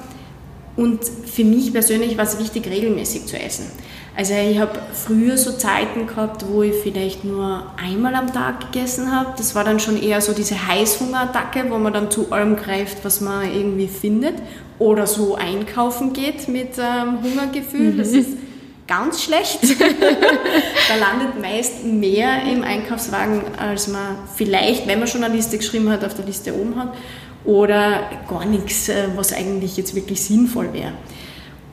Und 0.75 1.01
für 1.05 1.43
mich 1.43 1.71
persönlich 1.71 2.17
war 2.17 2.23
es 2.23 2.39
wichtig, 2.39 2.67
regelmäßig 2.67 3.27
zu 3.27 3.39
essen. 3.39 3.65
Also 4.15 4.33
ich 4.33 4.59
habe 4.59 4.79
früher 4.91 5.37
so 5.37 5.51
Zeiten 5.51 6.07
gehabt, 6.07 6.45
wo 6.47 6.63
ich 6.63 6.73
vielleicht 6.81 7.23
nur 7.23 7.63
einmal 7.77 8.15
am 8.15 8.31
Tag 8.33 8.71
gegessen 8.71 9.15
habe. 9.15 9.33
Das 9.37 9.53
war 9.53 9.63
dann 9.63 9.79
schon 9.79 10.01
eher 10.01 10.21
so 10.21 10.33
diese 10.33 10.67
Heißhungerattacke, 10.67 11.65
wo 11.69 11.77
man 11.77 11.93
dann 11.93 12.09
zu 12.09 12.31
allem 12.31 12.55
greift, 12.55 13.05
was 13.05 13.21
man 13.21 13.51
irgendwie 13.51 13.87
findet. 13.87 14.35
Oder 14.79 15.05
so 15.05 15.35
einkaufen 15.35 16.13
geht 16.13 16.47
mit 16.47 16.71
ähm, 16.79 17.23
Hungergefühl. 17.23 17.97
Das 17.97 18.11
mhm. 18.11 18.19
ist 18.19 18.29
ganz 18.87 19.23
schlecht. 19.23 19.59
da 19.79 20.95
landet 20.95 21.41
meist 21.41 21.83
mehr 21.83 22.43
im 22.43 22.63
Einkaufswagen, 22.63 23.41
als 23.57 23.87
man 23.87 24.17
vielleicht, 24.35 24.87
wenn 24.87 24.99
man 24.99 25.07
schon 25.07 25.23
eine 25.23 25.35
Liste 25.35 25.57
geschrieben 25.57 25.89
hat, 25.89 26.03
auf 26.03 26.13
der 26.13 26.25
Liste 26.25 26.53
oben 26.53 26.75
hat. 26.75 26.93
Oder 27.45 28.09
gar 28.29 28.45
nichts, 28.45 28.89
äh, 28.89 29.07
was 29.15 29.33
eigentlich 29.33 29.75
jetzt 29.77 29.95
wirklich 29.95 30.21
sinnvoll 30.21 30.73
wäre. 30.73 30.93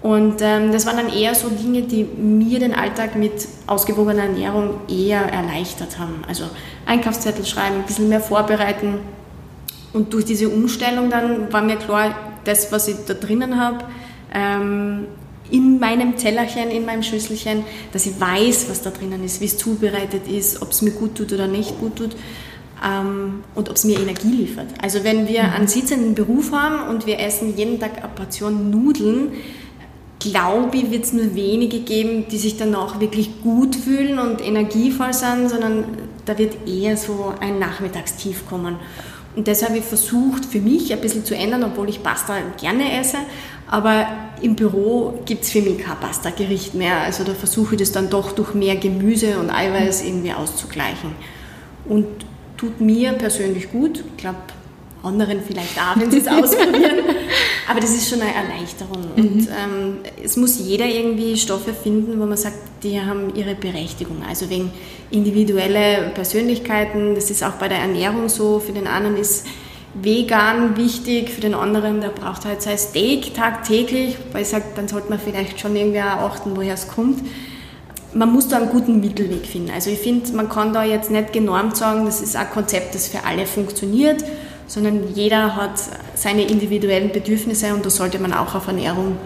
Und 0.03 0.41
ähm, 0.41 0.73
das 0.73 0.87
waren 0.87 0.97
dann 0.97 1.13
eher 1.13 1.35
so 1.35 1.49
Dinge, 1.51 1.83
die 1.83 2.05
mir 2.05 2.59
den 2.59 2.75
Alltag 2.75 3.17
mit 3.17 3.47
ausgewogener 3.67 4.23
Ernährung 4.23 4.81
eher 4.89 5.21
erleichtert 5.21 5.99
haben. 5.99 6.23
Also 6.27 6.45
Einkaufszettel 6.87 7.45
schreiben, 7.45 7.77
ein 7.77 7.87
bisschen 7.87 8.09
mehr 8.09 8.21
vorbereiten. 8.21 8.95
Und 9.93 10.15
durch 10.15 10.25
diese 10.25 10.49
Umstellung 10.49 11.11
dann 11.11 11.53
war 11.53 11.61
mir 11.61 11.77
klar, 11.77 12.15
das, 12.45 12.73
was 12.73 12.89
ich 12.89 12.97
da 13.07 13.13
drinnen 13.13 13.61
habe, 13.61 13.85
ähm, 14.33 15.07
in 15.51 15.79
meinem 15.79 16.17
Tellerchen, 16.17 16.71
in 16.71 16.85
meinem 16.85 17.03
Schüsselchen, 17.03 17.65
dass 17.93 18.07
ich 18.07 18.21
weiß, 18.21 18.69
was 18.69 18.83
da 18.83 18.91
drinnen 18.91 19.25
ist, 19.25 19.41
wie 19.41 19.47
es 19.47 19.59
zubereitet 19.59 20.29
ist, 20.29 20.63
ob 20.63 20.71
es 20.71 20.83
mir 20.83 20.93
gut 20.93 21.17
tut 21.17 21.33
oder 21.33 21.47
nicht 21.47 21.79
gut 21.81 21.97
tut 21.97 22.17
ähm, 22.85 23.45
und 23.55 23.69
ob 23.69 23.77
es 23.77 23.85
mir 23.85 23.99
Energie 23.99 24.33
liefert. 24.33 24.69
Also 24.81 25.05
wenn 25.05 25.29
wir 25.29 25.43
mhm. 25.43 25.51
einen 25.51 25.69
sitzenden 25.69 26.15
Beruf 26.15 26.53
haben 26.53 26.89
und 26.89 27.07
wir 27.07 27.19
essen 27.19 27.57
jeden 27.57 27.79
Tag 27.79 27.99
eine 27.99 28.09
Portion 28.09 28.71
Nudeln, 28.71 29.33
glaube 30.19 30.77
ich, 30.77 30.91
wird 30.91 31.05
es 31.05 31.13
nur 31.13 31.35
wenige 31.35 31.81
geben, 31.81 32.27
die 32.31 32.39
sich 32.39 32.57
danach 32.57 33.01
wirklich 33.01 33.41
gut 33.43 33.75
fühlen 33.75 34.19
und 34.19 34.47
energievoll 34.47 35.15
sind, 35.15 35.49
sondern 35.49 35.85
da 36.27 36.37
wird 36.39 36.69
eher 36.69 36.97
so 36.97 37.33
ein 37.41 37.59
Nachmittagstief 37.59 38.47
kommen. 38.47 38.77
Und 39.37 39.47
das 39.47 39.63
habe 39.63 39.79
ich 39.79 39.85
versucht 39.85 40.45
für 40.45 40.61
mich 40.61 40.93
ein 40.93 41.01
bisschen 41.01 41.25
zu 41.25 41.37
ändern, 41.37 41.63
obwohl 41.63 41.89
ich 41.89 42.03
Pasta 42.03 42.39
gerne 42.61 42.99
esse. 42.99 43.19
Aber 43.69 44.07
im 44.43 44.57
Büro 44.57 45.21
gibt 45.25 45.45
es 45.45 45.51
für 45.51 45.63
mich 45.63 45.79
kein 45.79 45.97
Pasta-Gericht 45.99 46.75
mehr. 46.75 47.03
Also 47.03 47.23
da 47.23 47.35
versuche 47.35 47.77
ich 47.77 47.81
das 47.81 47.93
dann 47.93 48.11
doch 48.11 48.33
durch 48.33 48.55
mehr 48.55 48.77
Gemüse 48.77 49.39
und 49.39 49.51
Eiweiß 49.51 50.05
irgendwie 50.05 50.33
auszugleichen. 50.33 51.13
Und 51.85 52.07
tut 52.57 52.81
mir 52.81 53.13
persönlich 53.13 53.71
gut. 53.71 54.03
Ich 54.05 54.17
glaube, 54.17 54.39
anderen 55.03 55.41
vielleicht 55.47 55.79
auch, 55.79 55.99
wenn 55.99 56.11
sie 56.11 56.19
es 56.19 56.29
ausprobieren. 56.29 56.99
Aber 57.69 57.81
das 57.81 57.91
ist 57.91 58.09
schon 58.09 58.21
eine 58.21 58.35
Erleichterung. 58.35 59.03
Mhm. 59.17 59.23
Und 59.23 59.49
ähm, 59.49 59.97
es 60.23 60.37
muss 60.37 60.59
jeder 60.59 60.87
irgendwie 60.87 61.37
Stoffe 61.37 61.73
finden, 61.73 62.21
wo 62.21 62.27
man 62.27 62.37
sagt, 62.37 62.59
die 62.83 63.01
haben 63.01 63.35
ihre 63.35 63.55
Berechtigung. 63.55 64.23
Also 64.29 64.51
wegen 64.51 64.73
individuelle 65.11 66.11
Persönlichkeiten, 66.15 67.15
das 67.15 67.31
ist 67.31 67.43
auch 67.45 67.53
bei 67.53 67.69
der 67.69 67.79
Ernährung 67.79 68.29
so. 68.29 68.59
Für 68.61 68.73
den 68.73 68.87
einen 68.87 69.17
ist 69.17 69.47
vegan 69.95 70.77
wichtig, 70.77 71.31
für 71.31 71.41
den 71.41 71.55
anderen, 71.55 72.01
der 72.01 72.11
braucht 72.11 72.45
halt 72.45 72.63
sein 72.63 72.79
Steak 72.79 73.35
tagtäglich, 73.35 74.17
weil 74.33 74.43
ich 74.43 74.49
sage, 74.49 74.65
dann 74.77 74.87
sollte 74.89 75.11
man 75.11 75.19
vielleicht 75.19 75.61
schon 75.61 75.75
irgendwie 75.75 76.01
auch 76.01 76.31
achten, 76.31 76.57
woher 76.57 76.75
es 76.75 76.89
kommt. 76.89 77.21
Man 78.13 78.33
muss 78.33 78.49
da 78.49 78.57
einen 78.57 78.71
guten 78.71 79.01
Mittelweg 79.01 79.47
finden. 79.47 79.71
Also 79.71 79.91
ich 79.91 79.99
finde, 80.01 80.33
man 80.33 80.49
kann 80.49 80.73
da 80.73 80.85
jetzt 80.85 81.11
nicht 81.11 81.33
genormt 81.33 81.77
sagen, 81.77 82.05
das 82.05 82.21
ist 82.21 82.35
ein 82.35 82.51
Konzept, 82.51 82.95
das 82.95 83.09
für 83.09 83.25
alle 83.25 83.47
funktioniert 83.47 84.25
sondern 84.71 85.13
jeder 85.15 85.57
hat 85.57 85.81
seine 86.15 86.43
individuellen 86.43 87.11
Bedürfnisse 87.11 87.75
und 87.75 87.85
da 87.85 87.91
sollte 87.91 88.21
man 88.21 88.33
auch 88.33 88.55
auf 88.55 88.69
Ernährung 88.69 89.17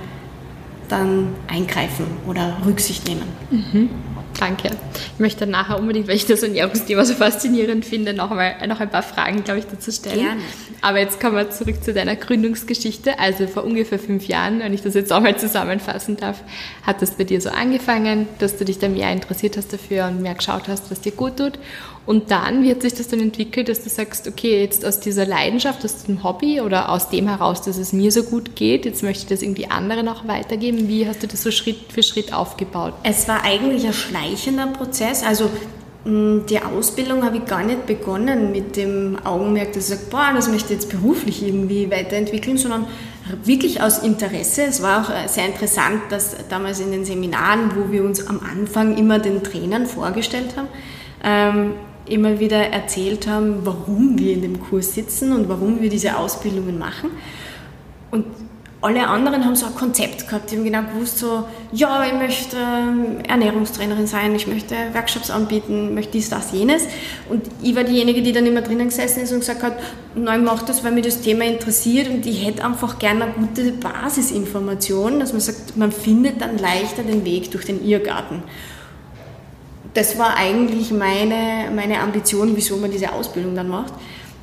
dann 0.88 1.34
eingreifen 1.48 2.06
oder 2.26 2.56
Rücksicht 2.64 3.06
nehmen. 3.06 3.28
Mhm. 3.50 3.90
Danke. 4.38 4.70
Ich 5.14 5.20
möchte 5.20 5.46
nachher 5.46 5.78
unbedingt, 5.78 6.08
weil 6.08 6.16
ich 6.16 6.26
das 6.26 6.42
Ernährungsthema 6.42 7.04
so 7.04 7.14
faszinierend 7.14 7.84
finde, 7.84 8.14
noch, 8.14 8.30
mal, 8.30 8.54
noch 8.66 8.80
ein 8.80 8.90
paar 8.90 9.02
Fragen, 9.02 9.44
glaube 9.44 9.60
ich, 9.60 9.66
dazu 9.66 9.92
stellen. 9.92 10.18
Gerne. 10.20 10.40
Aber 10.80 10.98
jetzt 10.98 11.20
kommen 11.20 11.36
wir 11.36 11.50
zurück 11.50 11.82
zu 11.82 11.94
deiner 11.94 12.16
Gründungsgeschichte. 12.16 13.18
Also 13.18 13.46
vor 13.46 13.64
ungefähr 13.64 13.98
fünf 13.98 14.26
Jahren, 14.26 14.60
wenn 14.60 14.74
ich 14.74 14.82
das 14.82 14.94
jetzt 14.94 15.12
auch 15.12 15.20
mal 15.20 15.36
zusammenfassen 15.36 16.16
darf, 16.16 16.42
hat 16.82 17.00
das 17.00 17.12
bei 17.12 17.24
dir 17.24 17.40
so 17.40 17.50
angefangen, 17.50 18.26
dass 18.38 18.56
du 18.56 18.64
dich 18.64 18.78
da 18.78 18.88
mehr 18.88 19.12
interessiert 19.12 19.56
hast 19.56 19.72
dafür 19.72 20.06
und 20.06 20.20
mehr 20.20 20.34
geschaut 20.34 20.68
hast, 20.68 20.90
was 20.90 21.00
dir 21.00 21.12
gut 21.12 21.38
tut. 21.38 21.58
Und 22.06 22.30
dann 22.30 22.62
wird 22.64 22.82
sich 22.82 22.92
das 22.92 23.08
dann 23.08 23.20
entwickelt, 23.20 23.68
dass 23.68 23.82
du 23.82 23.88
sagst, 23.88 24.28
okay, 24.28 24.60
jetzt 24.60 24.84
aus 24.84 25.00
dieser 25.00 25.24
Leidenschaft, 25.24 25.84
aus 25.84 26.04
dem 26.04 26.22
Hobby 26.22 26.60
oder 26.60 26.90
aus 26.90 27.08
dem 27.08 27.28
heraus, 27.28 27.62
dass 27.62 27.78
es 27.78 27.94
mir 27.94 28.12
so 28.12 28.24
gut 28.24 28.56
geht, 28.56 28.84
jetzt 28.84 29.02
möchte 29.02 29.22
ich 29.22 29.28
das 29.28 29.42
irgendwie 29.42 29.70
anderen 29.70 30.08
auch 30.08 30.28
weitergeben. 30.28 30.86
Wie 30.88 31.08
hast 31.08 31.22
du 31.22 31.26
das 31.26 31.42
so 31.42 31.50
Schritt 31.50 31.78
für 31.88 32.02
Schritt 32.02 32.34
aufgebaut? 32.34 32.92
Es 33.04 33.26
war 33.26 33.42
eigentlich 33.42 33.86
ein 33.86 33.94
schleichender 34.24 34.66
Prozess. 34.68 35.22
Also 35.22 35.50
die 36.06 36.60
Ausbildung 36.60 37.24
habe 37.24 37.38
ich 37.38 37.46
gar 37.46 37.62
nicht 37.62 37.86
begonnen 37.86 38.52
mit 38.52 38.76
dem 38.76 39.16
Augenmerk, 39.24 39.72
dass 39.72 39.88
ich 39.88 39.98
sage, 39.98 40.10
boah, 40.10 40.32
das 40.34 40.50
möchte 40.50 40.74
ich 40.74 40.80
jetzt 40.80 40.90
beruflich 40.90 41.42
irgendwie 41.42 41.90
weiterentwickeln, 41.90 42.58
sondern 42.58 42.86
wirklich 43.42 43.80
aus 43.80 44.00
Interesse. 44.00 44.64
Es 44.64 44.82
war 44.82 45.00
auch 45.00 45.28
sehr 45.28 45.46
interessant, 45.46 46.02
dass 46.10 46.36
damals 46.50 46.80
in 46.80 46.92
den 46.92 47.06
Seminaren, 47.06 47.70
wo 47.74 47.90
wir 47.90 48.04
uns 48.04 48.26
am 48.26 48.40
Anfang 48.40 48.98
immer 48.98 49.18
den 49.18 49.42
Trainern 49.42 49.86
vorgestellt 49.86 50.54
haben, 50.58 50.68
ähm, 51.24 51.72
immer 52.06 52.38
wieder 52.38 52.58
erzählt 52.58 53.26
haben, 53.26 53.60
warum 53.64 54.18
wir 54.18 54.34
in 54.34 54.42
dem 54.42 54.60
Kurs 54.60 54.92
sitzen 54.92 55.32
und 55.32 55.48
warum 55.48 55.80
wir 55.80 55.88
diese 55.88 56.18
Ausbildungen 56.18 56.78
machen. 56.78 57.12
Und 58.10 58.26
alle 58.84 59.08
anderen 59.08 59.44
haben 59.44 59.56
so 59.56 59.66
ein 59.66 59.74
Konzept 59.74 60.28
gehabt, 60.28 60.50
die 60.50 60.56
haben 60.56 60.64
genau 60.64 60.82
gewusst, 60.82 61.18
so, 61.18 61.44
ja, 61.72 62.04
ich 62.04 62.12
möchte 62.12 62.56
ähm, 62.56 63.20
Ernährungstrainerin 63.26 64.06
sein, 64.06 64.34
ich 64.34 64.46
möchte 64.46 64.74
Workshops 64.92 65.30
anbieten, 65.30 65.94
möchte 65.94 66.12
dies, 66.12 66.28
das, 66.28 66.52
jenes. 66.52 66.84
Und 67.28 67.46
ich 67.62 67.74
war 67.74 67.84
diejenige, 67.84 68.22
die 68.22 68.32
dann 68.32 68.46
immer 68.46 68.60
drinnen 68.60 68.88
gesessen 68.88 69.22
ist 69.22 69.32
und 69.32 69.40
gesagt 69.40 69.62
hat, 69.62 69.78
nein, 70.14 70.40
ich 70.40 70.46
mache 70.46 70.66
das, 70.66 70.84
weil 70.84 70.92
mich 70.92 71.04
das 71.04 71.20
Thema 71.22 71.44
interessiert 71.44 72.08
und 72.08 72.26
ich 72.26 72.46
hätte 72.46 72.64
einfach 72.64 72.98
gerne 72.98 73.24
eine 73.24 73.32
gute 73.32 73.72
Basisinformation, 73.72 75.18
dass 75.18 75.32
man 75.32 75.40
sagt, 75.40 75.76
man 75.76 75.90
findet 75.90 76.40
dann 76.40 76.58
leichter 76.58 77.02
den 77.02 77.24
Weg 77.24 77.50
durch 77.50 77.64
den 77.64 77.84
Irrgarten 77.84 78.42
das 79.94 80.18
war 80.18 80.36
eigentlich 80.36 80.90
meine, 80.90 81.70
meine 81.74 82.00
Ambition, 82.00 82.56
wieso 82.56 82.76
man 82.76 82.90
diese 82.90 83.12
Ausbildung 83.12 83.54
dann 83.54 83.68
macht. 83.68 83.94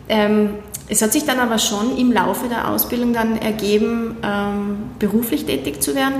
Ähm, 0.07 0.55
es 0.91 1.01
hat 1.01 1.13
sich 1.13 1.23
dann 1.23 1.39
aber 1.39 1.57
schon 1.57 1.97
im 1.97 2.11
Laufe 2.11 2.49
der 2.49 2.67
Ausbildung 2.67 3.13
dann 3.13 3.37
ergeben, 3.37 4.17
ähm, 4.23 4.77
beruflich 4.99 5.45
tätig 5.45 5.81
zu 5.81 5.95
werden. 5.95 6.15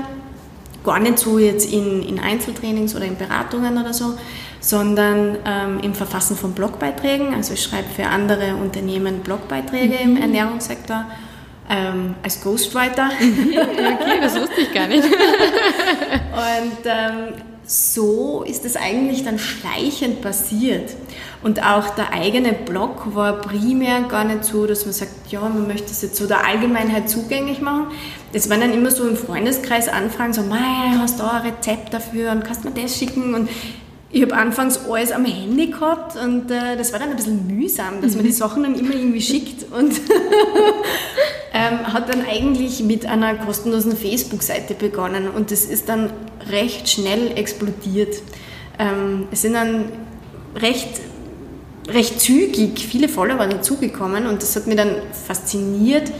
Gar 0.82 0.98
nicht 1.00 1.18
so 1.18 1.38
jetzt 1.38 1.70
in, 1.70 2.02
in 2.02 2.18
Einzeltrainings 2.18 2.96
oder 2.96 3.04
in 3.04 3.18
Beratungen 3.18 3.76
oder 3.76 3.92
so, 3.92 4.14
sondern 4.60 5.36
ähm, 5.44 5.80
im 5.82 5.92
Verfassen 5.92 6.38
von 6.38 6.54
Blogbeiträgen. 6.54 7.34
Also 7.34 7.52
ich 7.52 7.62
schreibe 7.62 7.88
für 7.94 8.06
andere 8.06 8.56
Unternehmen 8.56 9.20
Blogbeiträge 9.20 9.98
mhm. 10.06 10.16
im 10.16 10.22
Ernährungssektor. 10.22 11.04
Ähm, 11.68 12.14
als 12.22 12.42
Ghostwriter. 12.42 13.10
okay, 13.20 14.20
das 14.22 14.34
wusste 14.34 14.62
ich 14.62 14.72
gar 14.72 14.88
nicht. 14.88 15.04
und 15.04 16.78
ähm, 16.86 17.34
so 17.64 18.44
ist 18.46 18.64
es 18.64 18.76
eigentlich 18.76 19.24
dann 19.24 19.38
schleichend 19.38 20.20
passiert. 20.20 20.94
Und 21.42 21.62
auch 21.64 21.90
der 21.90 22.12
eigene 22.12 22.52
Blog 22.52 23.14
war 23.14 23.40
primär 23.40 24.02
gar 24.02 24.24
nicht 24.24 24.44
so, 24.44 24.66
dass 24.66 24.84
man 24.84 24.92
sagt, 24.92 25.30
ja, 25.30 25.40
man 25.40 25.66
möchte 25.66 25.90
es 25.90 26.02
jetzt 26.02 26.16
so 26.16 26.26
der 26.26 26.44
Allgemeinheit 26.46 27.08
zugänglich 27.08 27.60
machen. 27.60 27.86
Das 28.32 28.48
waren 28.50 28.60
dann 28.60 28.72
immer 28.72 28.90
so 28.90 29.06
im 29.06 29.16
Freundeskreis 29.16 29.88
Anfragen, 29.88 30.32
so, 30.32 30.42
Mei, 30.42 30.96
hast 30.98 31.20
du 31.20 31.24
ein 31.24 31.42
Rezept 31.42 31.92
dafür 31.94 32.32
und 32.32 32.44
kannst 32.44 32.64
mir 32.64 32.70
das 32.70 32.96
schicken? 32.96 33.34
Und 33.34 33.48
ich 34.14 34.20
habe 34.20 34.34
anfangs 34.34 34.78
alles 34.88 35.10
am 35.10 35.24
Handy 35.24 35.68
gehabt 35.68 36.16
und 36.16 36.50
äh, 36.50 36.76
das 36.76 36.92
war 36.92 37.00
dann 37.00 37.10
ein 37.10 37.16
bisschen 37.16 37.46
mühsam, 37.46 38.02
dass 38.02 38.14
man 38.14 38.24
die 38.24 38.30
mhm. 38.30 38.34
Sachen 38.34 38.62
dann 38.62 38.74
immer 38.74 38.94
irgendwie 38.94 39.22
schickt 39.22 39.72
und 39.72 39.92
ähm, 41.54 41.92
hat 41.92 42.12
dann 42.12 42.26
eigentlich 42.26 42.82
mit 42.82 43.06
einer 43.06 43.34
kostenlosen 43.36 43.96
Facebook-Seite 43.96 44.74
begonnen 44.74 45.28
und 45.30 45.50
das 45.50 45.64
ist 45.64 45.88
dann 45.88 46.10
recht 46.50 46.90
schnell 46.90 47.32
explodiert. 47.36 48.20
Ähm, 48.78 49.28
es 49.30 49.42
sind 49.42 49.54
dann 49.54 49.86
recht, 50.56 51.00
recht 51.88 52.20
zügig 52.20 52.80
viele 52.80 53.08
Follower 53.08 53.46
dazugekommen 53.46 54.26
und 54.26 54.42
das 54.42 54.54
hat 54.56 54.66
mich 54.66 54.76
dann 54.76 54.96
fasziniert, 55.26 56.12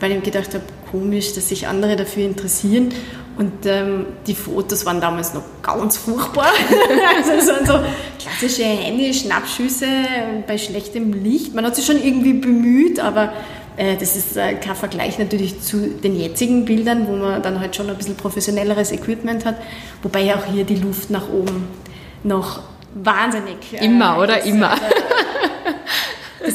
weil 0.00 0.10
ich 0.10 0.22
gedacht 0.24 0.52
habe, 0.52 0.64
komisch, 0.90 1.32
dass 1.34 1.48
sich 1.50 1.68
andere 1.68 1.94
dafür 1.94 2.24
interessieren. 2.24 2.88
Und 3.36 3.66
ähm, 3.66 4.06
die 4.26 4.34
Fotos 4.34 4.86
waren 4.86 5.00
damals 5.00 5.34
noch 5.34 5.42
ganz 5.62 5.98
furchtbar. 5.98 6.46
also 7.16 7.32
es 7.32 7.48
waren 7.48 7.66
so 7.66 7.80
klassische 8.18 8.64
Handy-Schnappschüsse 8.64 9.86
bei 10.46 10.56
schlechtem 10.56 11.12
Licht. 11.12 11.54
Man 11.54 11.66
hat 11.66 11.76
sich 11.76 11.84
schon 11.84 12.02
irgendwie 12.02 12.32
bemüht, 12.32 12.98
aber 12.98 13.32
äh, 13.76 13.96
das 13.96 14.16
ist 14.16 14.36
äh, 14.36 14.54
kein 14.54 14.74
Vergleich 14.74 15.18
natürlich 15.18 15.60
zu 15.60 15.88
den 15.88 16.18
jetzigen 16.18 16.64
Bildern, 16.64 17.06
wo 17.08 17.16
man 17.16 17.42
dann 17.42 17.60
halt 17.60 17.76
schon 17.76 17.90
ein 17.90 17.96
bisschen 17.96 18.16
professionelles 18.16 18.90
Equipment 18.90 19.44
hat, 19.44 19.56
wobei 20.02 20.22
ja 20.22 20.36
auch 20.36 20.46
hier 20.50 20.64
die 20.64 20.76
Luft 20.76 21.10
nach 21.10 21.28
oben 21.28 21.68
noch 22.24 22.60
wahnsinnig. 22.94 23.56
Äh, 23.72 23.84
immer, 23.84 24.18
oder? 24.18 24.42
Immer. 24.44 24.72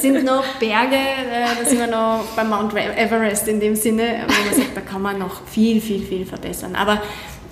Sind 0.01 0.24
noch 0.24 0.43
Berge, 0.60 0.98
da 1.29 1.63
sind 1.63 1.79
wir 1.79 1.86
noch 1.86 2.24
beim 2.36 2.50
Mount 2.50 2.74
Everest 2.74 3.48
in 3.48 3.60
dem 3.60 3.75
Sinne, 3.75 4.25
wo 4.25 4.50
man 4.50 4.55
sagt, 4.55 4.75
da 4.75 4.81
kann 4.81 5.03
man 5.03 5.20
noch 5.20 5.46
viel, 5.46 5.79
viel, 5.79 6.01
viel 6.01 6.25
verbessern. 6.25 6.75
Aber 6.75 7.03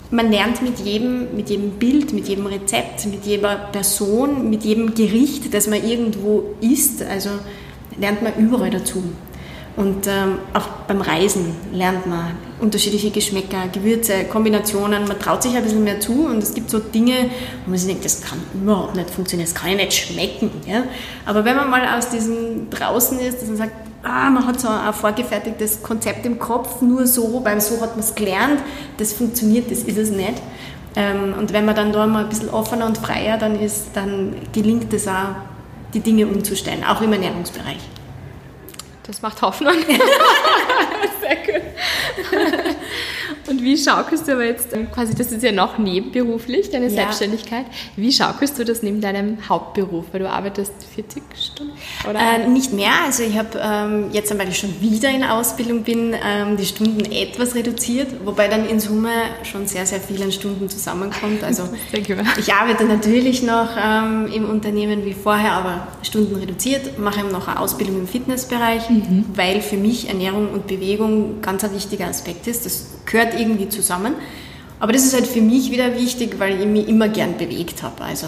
man 0.10 0.32
lernt 0.32 0.64
mit 0.64 0.80
jedem, 0.80 1.36
mit 1.36 1.52
jedem 1.52 1.72
Bild, 1.72 2.12
mit 2.12 2.28
jedem 2.28 2.48
Rezept, 2.48 3.06
mit 3.06 3.24
jeder 3.26 3.56
Person, 3.72 4.50
mit 4.50 4.64
jedem 4.64 4.96
Gericht, 4.96 5.54
das 5.54 5.68
man 5.68 5.88
irgendwo 5.88 6.56
isst, 6.60 7.04
also 7.04 7.30
lernt 8.00 8.24
man 8.24 8.34
überall 8.38 8.72
dazu. 8.72 9.04
Und 9.80 10.08
ähm, 10.08 10.40
auch 10.54 10.68
beim 10.90 11.00
Reisen 11.00 11.56
lernt 11.72 12.06
man 12.06 12.32
unterschiedliche 12.60 13.12
Geschmäcker, 13.12 13.70
Gewürze, 13.72 14.26
Kombinationen. 14.26 15.08
Man 15.08 15.18
traut 15.18 15.42
sich 15.42 15.56
ein 15.56 15.64
bisschen 15.64 15.86
mehr 15.86 16.02
zu 16.02 16.26
und 16.26 16.44
es 16.44 16.54
gibt 16.54 16.70
so 16.70 16.80
Dinge, 16.80 17.30
wo 17.64 17.70
man 17.70 17.80
sich 17.80 17.88
denkt, 17.88 18.04
das 18.04 18.22
kann 18.22 18.40
überhaupt 18.54 18.98
nicht 18.98 19.10
funktionieren, 19.10 19.50
das 19.50 19.56
kann 19.56 19.72
ja 19.72 19.78
nicht 19.78 19.94
schmecken. 19.94 20.52
Ja? 20.68 20.84
Aber 21.26 21.46
wenn 21.46 21.56
man 21.56 21.70
mal 21.70 21.98
aus 21.98 22.10
diesem 22.10 22.70
draußen 22.70 23.22
ist, 23.22 23.42
dass 23.42 23.48
man 23.48 23.56
sagt, 23.56 23.72
ah, 24.04 24.30
man 24.30 24.46
hat 24.46 24.60
so 24.60 24.68
ein 24.68 24.94
vorgefertigtes 24.94 25.82
Konzept 25.82 26.26
im 26.26 26.40
Kopf, 26.40 26.82
nur 26.82 27.08
so, 27.08 27.40
weil 27.46 27.62
so 27.62 27.80
hat 27.80 27.92
man 27.92 28.00
es 28.04 28.14
gelernt, 28.14 28.60
das 28.98 29.14
funktioniert, 29.14 29.72
das 29.72 29.84
ist 29.84 29.98
es 29.98 30.12
nicht. 30.12 30.42
Ähm, 30.98 31.36
und 31.40 31.54
wenn 31.54 31.64
man 31.64 31.78
dann 31.78 31.94
da 31.94 32.06
mal 32.06 32.26
ein 32.26 32.30
bisschen 32.30 32.50
offener 32.50 32.86
und 32.86 32.98
freier 32.98 33.38
dann 33.38 33.58
ist, 33.58 33.92
dann 33.94 34.36
gelingt 34.52 34.92
es 34.92 35.08
auch, 35.08 35.36
die 35.94 36.02
Dinge 36.02 36.28
umzustellen, 36.28 36.84
auch 36.84 37.02
im 37.02 37.14
Ernährungsbereich. 37.14 37.80
Das 39.10 39.24
macht 39.24 39.42
Hoffnung. 39.42 39.74
Sehr 41.20 41.36
gut. 41.38 41.64
Und 43.48 43.64
wie 43.64 43.78
schaukelst 43.78 44.28
du 44.28 44.34
aber 44.34 44.46
jetzt, 44.46 44.74
ähm, 44.74 44.92
quasi, 44.92 45.16
das 45.16 45.32
ist 45.32 45.44
ja 45.44 45.52
noch 45.52 45.78
nebenberuflich, 45.78 46.70
deine 46.70 46.86
ja. 46.86 46.92
Selbstständigkeit. 46.92 47.66
Wie 47.96 48.12
schaukelst 48.12 48.60
du 48.60 48.66
das 48.66 48.84
neben 48.84 49.02
deinem 49.02 49.38
Hauptberuf? 49.48 50.06
Weil 50.12 50.22
du 50.22 50.30
arbeitest 50.30 50.74
40 50.96 51.24
Stunden? 51.36 51.74
Oder? 52.10 52.20
Äh, 52.20 52.48
nicht 52.48 52.74
mehr. 52.74 52.92
Also 53.06 53.24
ich 53.24 53.38
habe 53.38 53.60
ähm, 53.62 54.10
jetzt, 54.12 54.38
weil 54.38 54.50
ich 54.50 54.58
schon 54.58 54.82
wieder 54.82 55.10
in 55.10 55.24
Ausbildung 55.24 55.84
bin, 55.84 56.16
ähm, 56.24 56.58
die 56.58 56.66
Stunden 56.66 57.12
etwas 57.12 57.56
reduziert, 57.56 58.08
wobei 58.26 58.48
dann 58.48 58.68
in 58.68 58.80
Summe 58.80 59.10
schon 59.44 59.68
sehr, 59.68 59.86
sehr 59.86 60.00
viele 60.00 60.32
Stunden 60.32 60.70
zusammenkommt. 60.70 61.44
Also 61.44 61.64
ich 62.38 62.54
arbeite 62.54 62.86
natürlich 62.86 63.44
noch 63.44 63.70
ähm, 63.78 64.28
im 64.34 64.50
Unternehmen 64.50 65.06
wie 65.06 65.14
vorher, 65.14 65.54
aber 65.54 65.88
Stunden 66.04 66.36
reduziert, 66.36 67.00
mache 67.00 67.20
noch 67.24 67.48
eine 67.48 67.60
Ausbildung 67.60 68.00
im 68.00 68.08
Fitnessbereich, 68.08 68.90
mhm. 68.90 69.26
weil 69.36 69.62
für 69.62 69.78
mich 69.78 70.08
Ernährung 70.08 70.52
und 70.52 70.68
Bewegung 70.68 71.42
ganz 71.42 71.64
ein 71.64 71.74
wichtiger 71.74 72.08
Aspekt 72.08 72.48
ist. 72.48 72.66
Das 72.66 72.88
gehört 73.06 73.39
irgendwie 73.40 73.70
zusammen. 73.70 74.14
Aber 74.80 74.94
das 74.94 75.04
ist 75.04 75.14
halt 75.14 75.28
für 75.28 75.42
mich 75.42 75.72
wieder 75.72 75.96
wichtig, 75.96 76.40
weil 76.40 76.60
ich 76.60 76.66
mich 76.66 76.88
immer 76.88 77.10
gern 77.10 77.38
bewegt 77.38 77.84
habe. 77.84 78.02
Also 78.02 78.28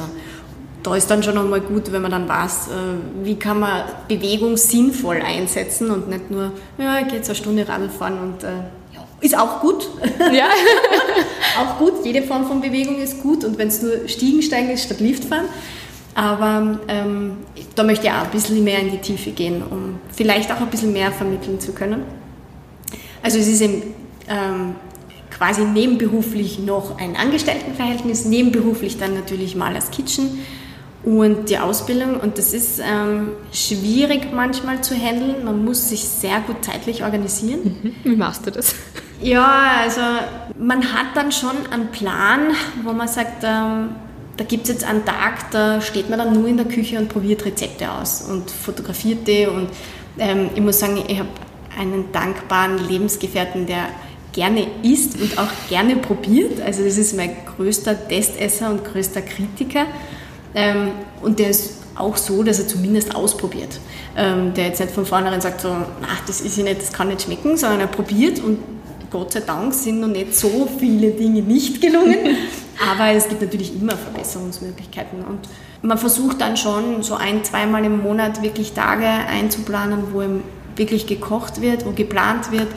da 0.83 0.95
ist 0.95 1.09
dann 1.09 1.23
schon 1.23 1.37
einmal 1.37 1.61
gut, 1.61 1.91
wenn 1.91 2.01
man 2.01 2.11
dann 2.11 2.27
weiß, 2.27 2.67
äh, 2.67 3.25
wie 3.25 3.35
kann 3.35 3.59
man 3.59 3.83
Bewegung 4.07 4.57
sinnvoll 4.57 5.21
einsetzen 5.21 5.91
und 5.91 6.09
nicht 6.09 6.31
nur, 6.31 6.51
ja, 6.77 6.99
ich 6.99 7.07
gehe 7.07 7.17
jetzt 7.17 7.29
eine 7.29 7.35
Stunde 7.35 7.67
Radl 7.67 7.89
fahren 7.89 8.19
und 8.19 8.43
äh, 8.43 8.47
ja, 8.93 9.05
ist 9.21 9.37
auch 9.37 9.61
gut. 9.61 9.87
Ja. 10.33 10.47
auch 11.59 11.77
gut, 11.77 12.03
jede 12.03 12.23
Form 12.23 12.45
von 12.47 12.61
Bewegung 12.61 12.99
ist 12.99 13.21
gut 13.21 13.43
und 13.43 13.57
wenn 13.57 13.67
es 13.67 13.81
nur 13.81 14.07
Stiegensteigen 14.07 14.71
ist 14.71 14.85
statt 14.85 14.99
Liftfahren. 14.99 15.45
Aber 16.13 16.79
ähm, 16.87 17.37
da 17.75 17.83
möchte 17.83 18.07
ich 18.07 18.11
auch 18.11 18.23
ein 18.23 18.31
bisschen 18.31 18.63
mehr 18.63 18.79
in 18.79 18.91
die 18.91 18.97
Tiefe 18.97 19.31
gehen, 19.31 19.63
um 19.69 19.99
vielleicht 20.11 20.51
auch 20.51 20.59
ein 20.59 20.67
bisschen 20.67 20.91
mehr 20.91 21.11
vermitteln 21.11 21.59
zu 21.59 21.71
können. 21.71 22.03
Also 23.23 23.37
es 23.37 23.47
ist 23.47 23.61
eben 23.61 23.93
ähm, 24.27 24.75
quasi 25.41 25.63
nebenberuflich 25.63 26.59
noch 26.59 26.99
ein 26.99 27.15
Angestelltenverhältnis, 27.15 28.25
nebenberuflich 28.25 28.99
dann 28.99 29.15
natürlich 29.15 29.55
mal 29.55 29.73
als 29.73 29.89
Kitchen 29.89 30.37
und 31.03 31.49
die 31.49 31.57
Ausbildung. 31.57 32.19
Und 32.19 32.37
das 32.37 32.53
ist 32.53 32.79
ähm, 32.79 33.29
schwierig 33.51 34.31
manchmal 34.31 34.81
zu 34.81 34.93
handeln. 34.93 35.43
Man 35.43 35.65
muss 35.65 35.89
sich 35.89 36.01
sehr 36.01 36.41
gut 36.41 36.63
zeitlich 36.63 37.03
organisieren. 37.03 37.59
Mhm. 37.81 38.11
Wie 38.11 38.15
machst 38.15 38.45
du 38.45 38.51
das? 38.51 38.75
Ja, 39.19 39.81
also 39.81 40.01
man 40.59 40.93
hat 40.93 41.15
dann 41.15 41.31
schon 41.31 41.55
einen 41.71 41.87
Plan, 41.87 42.51
wo 42.83 42.93
man 42.93 43.07
sagt, 43.07 43.43
ähm, 43.43 43.95
da 44.37 44.43
gibt 44.43 44.63
es 44.65 44.69
jetzt 44.69 44.83
einen 44.83 45.05
Tag, 45.05 45.49
da 45.49 45.81
steht 45.81 46.07
man 46.07 46.19
dann 46.19 46.33
nur 46.33 46.47
in 46.47 46.57
der 46.57 46.67
Küche 46.67 46.99
und 46.99 47.09
probiert 47.09 47.45
Rezepte 47.45 47.91
aus 47.91 48.21
und 48.29 48.51
fotografiert 48.51 49.27
die. 49.27 49.47
Und 49.47 49.69
ähm, 50.19 50.51
ich 50.53 50.61
muss 50.61 50.79
sagen, 50.79 51.03
ich 51.07 51.17
habe 51.17 51.29
einen 51.79 52.11
dankbaren 52.11 52.77
Lebensgefährten, 52.87 53.65
der 53.65 53.89
gerne 54.33 54.67
isst 54.83 55.19
und 55.19 55.37
auch 55.37 55.49
gerne 55.69 55.97
probiert. 55.97 56.61
Also 56.61 56.83
das 56.83 56.97
ist 56.97 57.15
mein 57.15 57.35
größter 57.57 58.07
Testesser 58.07 58.69
und 58.69 58.83
größter 58.85 59.21
Kritiker. 59.21 59.85
Ähm, 60.55 60.91
und 61.21 61.39
der 61.39 61.49
ist 61.49 61.81
auch 61.95 62.17
so, 62.17 62.43
dass 62.43 62.59
er 62.59 62.67
zumindest 62.67 63.15
ausprobiert. 63.15 63.79
Ähm, 64.15 64.53
der 64.53 64.67
jetzt 64.67 64.79
nicht 64.79 64.91
von 64.91 65.05
vornherein 65.05 65.41
sagt 65.41 65.61
so, 65.61 65.69
ach, 65.69 66.21
das 66.27 66.41
ist 66.41 66.57
ja 66.57 66.63
nicht, 66.63 66.81
das 66.81 66.91
kann 66.91 67.07
nicht 67.07 67.21
schmecken, 67.21 67.57
sondern 67.57 67.81
er 67.81 67.87
probiert 67.87 68.39
und 68.39 68.59
Gott 69.09 69.33
sei 69.33 69.41
Dank 69.41 69.73
sind 69.73 69.99
noch 69.99 70.07
nicht 70.07 70.33
so 70.33 70.69
viele 70.79 71.11
Dinge 71.11 71.41
nicht 71.41 71.81
gelungen. 71.81 72.17
Aber 72.91 73.11
es 73.11 73.27
gibt 73.27 73.41
natürlich 73.41 73.75
immer 73.75 73.95
Verbesserungsmöglichkeiten 73.95 75.23
und 75.23 75.39
man 75.83 75.97
versucht 75.97 76.41
dann 76.41 76.57
schon 76.57 77.03
so 77.03 77.15
ein, 77.15 77.43
zweimal 77.43 77.83
im 77.85 78.01
Monat 78.01 78.41
wirklich 78.41 78.73
Tage 78.73 79.05
einzuplanen, 79.05 80.13
wo 80.13 80.23
wirklich 80.75 81.07
gekocht 81.07 81.61
wird, 81.61 81.85
wo 81.85 81.91
geplant 81.91 82.51
wird. 82.51 82.67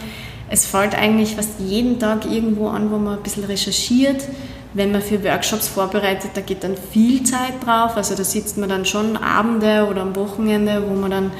Es 0.54 0.66
fällt 0.66 0.94
eigentlich 0.94 1.34
fast 1.34 1.58
jeden 1.58 1.98
Tag 1.98 2.30
irgendwo 2.30 2.68
an, 2.68 2.92
wo 2.92 2.96
man 2.96 3.16
ein 3.16 3.22
bisschen 3.24 3.42
recherchiert. 3.42 4.24
Wenn 4.72 4.92
man 4.92 5.02
für 5.02 5.24
Workshops 5.24 5.66
vorbereitet, 5.66 6.30
da 6.34 6.42
geht 6.42 6.62
dann 6.62 6.76
viel 6.76 7.24
Zeit 7.24 7.54
drauf. 7.66 7.96
Also 7.96 8.14
da 8.14 8.22
sitzt 8.22 8.56
man 8.56 8.68
dann 8.68 8.84
schon 8.84 9.16
Abende 9.16 9.84
oder 9.90 10.02
am 10.02 10.14
Wochenende, 10.14 10.84
wo 10.88 10.94
man 10.94 11.10
dann 11.10 11.30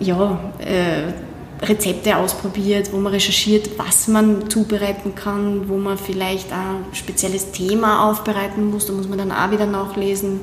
ja, 0.00 0.38
äh, 0.58 1.64
Rezepte 1.64 2.18
ausprobiert, 2.18 2.92
wo 2.92 2.98
man 2.98 3.14
recherchiert, 3.14 3.70
was 3.78 4.06
man 4.06 4.50
zubereiten 4.50 5.14
kann, 5.14 5.66
wo 5.70 5.78
man 5.78 5.96
vielleicht 5.96 6.52
ein 6.52 6.84
spezielles 6.92 7.52
Thema 7.52 8.10
aufbereiten 8.10 8.70
muss. 8.70 8.84
Da 8.84 8.92
muss 8.92 9.08
man 9.08 9.16
dann 9.16 9.32
auch 9.32 9.50
wieder 9.50 9.64
nachlesen. 9.64 10.40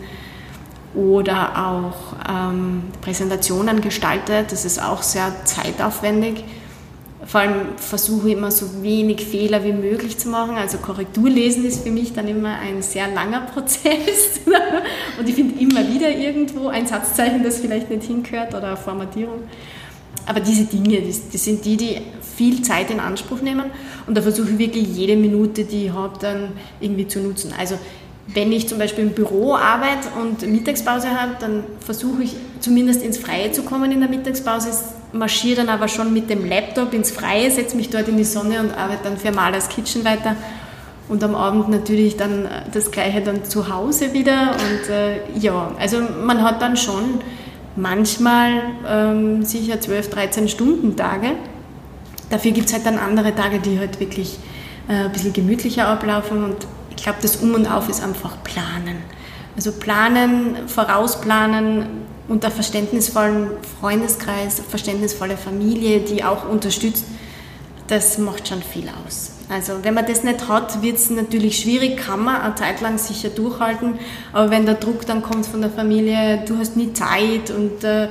Oder 0.95 1.67
auch 1.67 2.15
ähm, 2.27 2.85
Präsentationen 3.01 3.81
gestaltet. 3.81 4.51
Das 4.51 4.65
ist 4.65 4.81
auch 4.81 5.03
sehr 5.03 5.31
zeitaufwendig. 5.45 6.43
Vor 7.27 7.41
allem 7.41 7.75
versuche 7.75 8.29
ich 8.29 8.37
immer 8.37 8.51
so 8.51 8.81
wenig 8.81 9.25
Fehler 9.25 9.61
wie 9.65 9.73
möglich 9.73 10.17
zu 10.17 10.29
machen. 10.29 10.55
Also 10.55 10.77
Korrekturlesen 10.77 11.65
ist 11.65 11.83
für 11.83 11.91
mich 11.91 12.13
dann 12.13 12.25
immer 12.29 12.57
ein 12.57 12.81
sehr 12.81 13.09
langer 13.09 13.41
Prozess. 13.41 14.39
Und 15.19 15.27
ich 15.27 15.35
finde 15.35 15.61
immer 15.61 15.85
wieder 15.93 16.09
irgendwo 16.09 16.69
ein 16.69 16.87
Satzzeichen, 16.87 17.43
das 17.43 17.57
vielleicht 17.57 17.89
nicht 17.89 18.03
hingehört 18.03 18.55
oder 18.55 18.67
eine 18.67 18.77
Formatierung. 18.77 19.43
Aber 20.25 20.39
diese 20.39 20.63
Dinge, 20.63 21.01
das, 21.01 21.43
sind 21.43 21.65
die, 21.65 21.75
die 21.75 21.97
viel 22.35 22.61
Zeit 22.61 22.91
in 22.91 23.01
Anspruch 23.01 23.41
nehmen. 23.41 23.71
Und 24.07 24.15
da 24.15 24.21
versuche 24.21 24.51
ich 24.51 24.57
wirklich 24.57 24.87
jede 24.87 25.17
Minute, 25.17 25.65
die 25.65 25.87
ich 25.87 25.91
habe, 25.91 26.17
dann 26.19 26.53
irgendwie 26.79 27.09
zu 27.09 27.19
nutzen. 27.19 27.53
Also 27.59 27.77
wenn 28.33 28.53
ich 28.53 28.69
zum 28.69 28.77
Beispiel 28.77 29.05
im 29.05 29.11
Büro 29.11 29.55
arbeite 29.55 30.09
und 30.21 30.49
Mittagspause 30.49 31.09
habe, 31.09 31.35
dann 31.39 31.63
versuche 31.79 32.23
ich 32.23 32.35
zumindest 32.61 33.03
ins 33.03 33.17
Freie 33.17 33.51
zu 33.51 33.63
kommen 33.63 33.91
in 33.91 33.99
der 33.99 34.09
Mittagspause, 34.09 34.69
marschiere 35.13 35.57
dann 35.57 35.69
aber 35.69 35.87
schon 35.87 36.13
mit 36.13 36.29
dem 36.29 36.47
Laptop 36.47 36.93
ins 36.93 37.11
Freie, 37.11 37.49
setze 37.51 37.75
mich 37.75 37.89
dort 37.89 38.07
in 38.07 38.17
die 38.17 38.23
Sonne 38.23 38.59
und 38.59 38.77
arbeite 38.77 39.03
dann 39.05 39.17
für 39.17 39.31
Malers 39.31 39.69
Kitchen 39.69 40.03
weiter. 40.03 40.35
Und 41.09 41.23
am 41.23 41.35
Abend 41.35 41.69
natürlich 41.69 42.17
dann 42.17 42.47
das 42.73 42.91
Gleiche 42.91 43.21
dann 43.21 43.45
zu 43.45 43.73
Hause 43.73 44.13
wieder. 44.13 44.51
Und 44.51 44.89
äh, 44.89 45.19
ja, 45.39 45.71
also 45.79 45.99
man 46.25 46.43
hat 46.43 46.61
dann 46.61 46.75
schon 46.75 47.21
manchmal 47.77 48.61
ähm, 48.85 49.43
sicher 49.43 49.79
12, 49.79 50.09
13 50.09 50.49
Stunden 50.49 50.97
Tage. 50.97 51.27
Dafür 52.29 52.51
gibt 52.51 52.67
es 52.67 52.73
halt 52.73 52.85
dann 52.85 52.97
andere 52.97 53.33
Tage, 53.33 53.59
die 53.59 53.79
halt 53.79 54.01
wirklich 54.01 54.37
äh, 54.89 55.05
ein 55.05 55.11
bisschen 55.11 55.31
gemütlicher 55.31 55.87
ablaufen 55.87 56.43
und 56.43 56.67
ich 56.89 57.03
glaube, 57.03 57.19
das 57.21 57.37
Um 57.37 57.53
und 57.53 57.71
Auf 57.71 57.87
ist 57.87 58.03
einfach 58.03 58.43
planen. 58.43 58.97
Also 59.55 59.71
planen, 59.71 60.67
vorausplanen, 60.67 61.85
unter 62.27 62.51
verständnisvollen 62.51 63.49
Freundeskreis, 63.79 64.61
verständnisvolle 64.69 65.37
Familie, 65.37 66.01
die 66.01 66.23
auch 66.23 66.47
unterstützt, 66.49 67.05
das 67.87 68.17
macht 68.17 68.47
schon 68.47 68.61
viel 68.61 68.89
aus. 69.05 69.31
Also 69.49 69.73
wenn 69.83 69.93
man 69.93 70.05
das 70.05 70.23
nicht 70.23 70.49
hat, 70.49 70.81
wird 70.81 70.97
es 70.97 71.09
natürlich 71.09 71.59
schwierig, 71.59 71.97
kann 71.97 72.21
man 72.21 72.41
eine 72.41 72.55
Zeit 72.55 72.81
lang 72.81 72.97
sicher 72.97 73.29
durchhalten, 73.29 73.93
aber 74.33 74.51
wenn 74.51 74.65
der 74.65 74.75
Druck 74.75 75.05
dann 75.05 75.21
kommt 75.21 75.45
von 75.45 75.61
der 75.61 75.69
Familie, 75.69 76.43
du 76.45 76.57
hast 76.57 76.75
nie 76.75 76.91
Zeit 76.91 77.49
und 77.49 77.83
äh, 77.85 78.09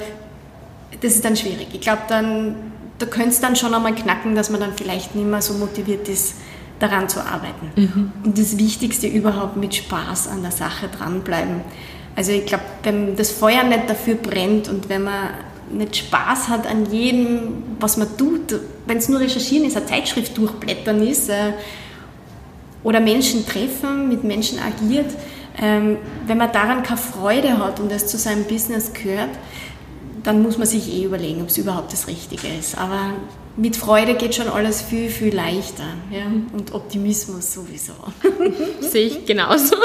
das 1.03 1.15
ist 1.15 1.25
dann 1.25 1.37
schwierig. 1.37 1.69
Ich 1.75 1.83
glaube, 1.83 2.03
dann, 2.09 2.55
da 2.99 3.05
könnte 3.05 3.31
es 3.31 3.41
dann 3.41 3.55
schon 3.55 3.75
einmal 3.75 3.95
knacken, 3.95 4.35
dass 4.35 4.49
man 4.49 4.61
dann 4.61 4.73
vielleicht 4.75 5.15
nicht 5.15 5.27
mehr 5.27 5.43
so 5.43 5.53
motiviert 5.55 6.09
ist, 6.09 6.37
daran 6.79 7.09
zu 7.09 7.21
arbeiten. 7.21 7.71
Mhm. 7.77 8.13
Und 8.25 8.39
das 8.39 8.59
Wichtigste 8.59 9.07
überhaupt 9.07 9.57
mit 9.57 9.75
Spaß 9.75 10.29
an 10.29 10.43
der 10.43 10.53
Sache 10.53 10.89
dranbleiben. 10.89 11.61
Also 12.17 12.33
ich 12.33 12.47
glaube, 12.47 12.65
wenn 12.83 13.15
das 13.15 13.31
Feuer 13.31 13.63
nicht 13.63 13.89
dafür 13.89 14.15
brennt 14.15 14.69
und 14.69 14.89
wenn 14.89 15.05
man 15.05 15.29
nicht 15.71 15.97
Spaß 15.97 16.49
hat 16.49 16.67
an 16.67 16.91
jedem, 16.91 17.63
was 17.79 17.99
man 17.99 18.17
tut, 18.17 18.59
wenn 18.87 18.99
es 18.99 19.09
nur 19.09 19.21
recherchieren 19.21 19.67
ist, 19.67 19.77
eine 19.77 19.87
Zeitschrift 19.87 20.37
durchblättern 20.37 21.07
ist 21.07 21.29
äh, 21.29 21.53
oder 22.83 23.01
Menschen 23.01 23.47
treffen, 23.47 24.09
mit 24.09 24.25
Menschen 24.25 24.59
agiert, 24.59 25.15
ähm, 25.61 25.99
wenn 26.27 26.39
man 26.39 26.53
daran 26.53 26.83
keine 26.83 26.99
Freude 26.99 27.59
hat 27.59 27.81
und 27.81 27.93
es 27.93 28.07
zu 28.07 28.17
seinem 28.17 28.45
Business 28.45 28.93
gehört, 28.93 29.31
dann 30.23 30.43
muss 30.43 30.57
man 30.57 30.67
sich 30.67 30.93
eh 30.93 31.05
überlegen, 31.05 31.43
ob 31.43 31.49
es 31.49 31.59
überhaupt 31.59 31.93
das 31.93 32.09
Richtige 32.09 32.49
ist. 32.49 32.79
Aber 32.79 33.13
mit 33.57 33.77
Freude 33.77 34.15
geht 34.15 34.35
schon 34.35 34.49
alles 34.49 34.83
viel, 34.83 35.09
viel 35.09 35.35
leichter. 35.35 35.85
Ja? 36.11 36.27
Und 36.53 36.75
Optimismus 36.75 37.53
sowieso. 37.53 37.95
Sehe 38.81 39.07
ich 39.07 39.27
genauso. 39.27 39.77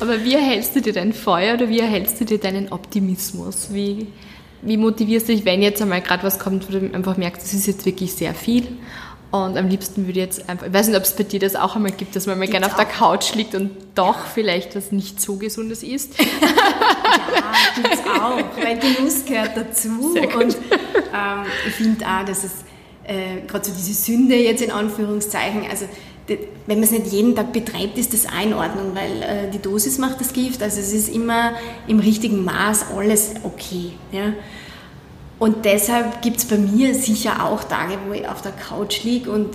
Aber 0.00 0.22
wie 0.24 0.34
erhältst 0.34 0.76
du 0.76 0.80
dir 0.80 0.92
dein 0.92 1.12
Feuer 1.12 1.54
oder 1.54 1.68
wie 1.68 1.80
erhältst 1.80 2.20
du 2.20 2.24
dir 2.24 2.38
deinen 2.38 2.72
Optimismus? 2.72 3.68
Wie, 3.72 4.08
wie 4.62 4.76
motivierst 4.76 5.28
du 5.28 5.32
dich, 5.32 5.44
wenn 5.44 5.62
jetzt 5.62 5.80
einmal 5.80 6.02
gerade 6.02 6.22
was 6.24 6.38
kommt, 6.38 6.68
wo 6.68 6.78
du 6.78 6.94
einfach 6.94 7.16
merkst, 7.16 7.42
das 7.42 7.54
ist 7.54 7.66
jetzt 7.66 7.86
wirklich 7.86 8.12
sehr 8.12 8.34
viel 8.34 8.66
und 9.30 9.56
am 9.56 9.68
liebsten 9.68 10.06
würde 10.06 10.20
ich 10.20 10.24
jetzt 10.24 10.48
einfach, 10.48 10.66
ich 10.66 10.72
weiß 10.72 10.88
nicht, 10.88 10.96
ob 10.96 11.02
es 11.02 11.12
bei 11.14 11.24
dir 11.24 11.40
das 11.40 11.56
auch 11.56 11.76
einmal 11.76 11.92
gibt, 11.92 12.14
dass 12.14 12.26
man 12.26 12.38
mal 12.38 12.46
gerne 12.46 12.66
auf 12.66 12.76
der 12.76 12.84
Couch 12.84 13.34
liegt 13.34 13.54
und 13.54 13.70
doch 13.94 14.26
vielleicht 14.26 14.76
was 14.76 14.92
nicht 14.92 15.20
so 15.20 15.36
Gesundes 15.36 15.82
isst. 15.82 16.18
ja, 16.20 16.26
gibt 17.74 17.92
es 17.92 18.00
auch, 18.00 18.38
weil 18.62 18.78
Genuss 18.78 19.24
gehört 19.24 19.56
dazu. 19.56 19.88
Und 19.88 20.54
ähm, 20.54 21.46
ich 21.66 21.74
finde 21.74 22.06
auch, 22.06 22.24
dass 22.24 22.44
es 22.44 22.52
äh, 23.06 23.46
gerade 23.46 23.64
so 23.64 23.72
diese 23.72 23.94
Sünde 23.94 24.36
jetzt 24.36 24.62
in 24.62 24.70
Anführungszeichen, 24.70 25.62
also 25.70 25.86
wenn 26.66 26.78
man 26.78 26.82
es 26.82 26.90
nicht 26.90 27.06
jeden 27.06 27.36
Tag 27.36 27.52
betreibt, 27.52 27.98
ist 27.98 28.12
das 28.12 28.26
auch 28.26 28.42
in 28.42 28.52
Ordnung, 28.52 28.94
weil 28.94 29.22
äh, 29.22 29.50
die 29.50 29.60
Dosis 29.60 29.98
macht 29.98 30.20
das 30.20 30.32
Gift. 30.32 30.62
Also 30.62 30.80
es 30.80 30.92
ist 30.92 31.08
immer 31.08 31.52
im 31.86 32.00
richtigen 32.00 32.44
Maß 32.44 32.86
alles 32.96 33.34
okay. 33.44 33.92
Ja? 34.10 34.32
Und 35.38 35.64
deshalb 35.64 36.22
gibt 36.22 36.38
es 36.38 36.46
bei 36.46 36.56
mir 36.56 36.94
sicher 36.94 37.44
auch 37.44 37.62
Tage, 37.64 37.98
wo 38.08 38.12
ich 38.12 38.26
auf 38.26 38.42
der 38.42 38.52
Couch 38.52 39.04
liege 39.04 39.30
und 39.30 39.50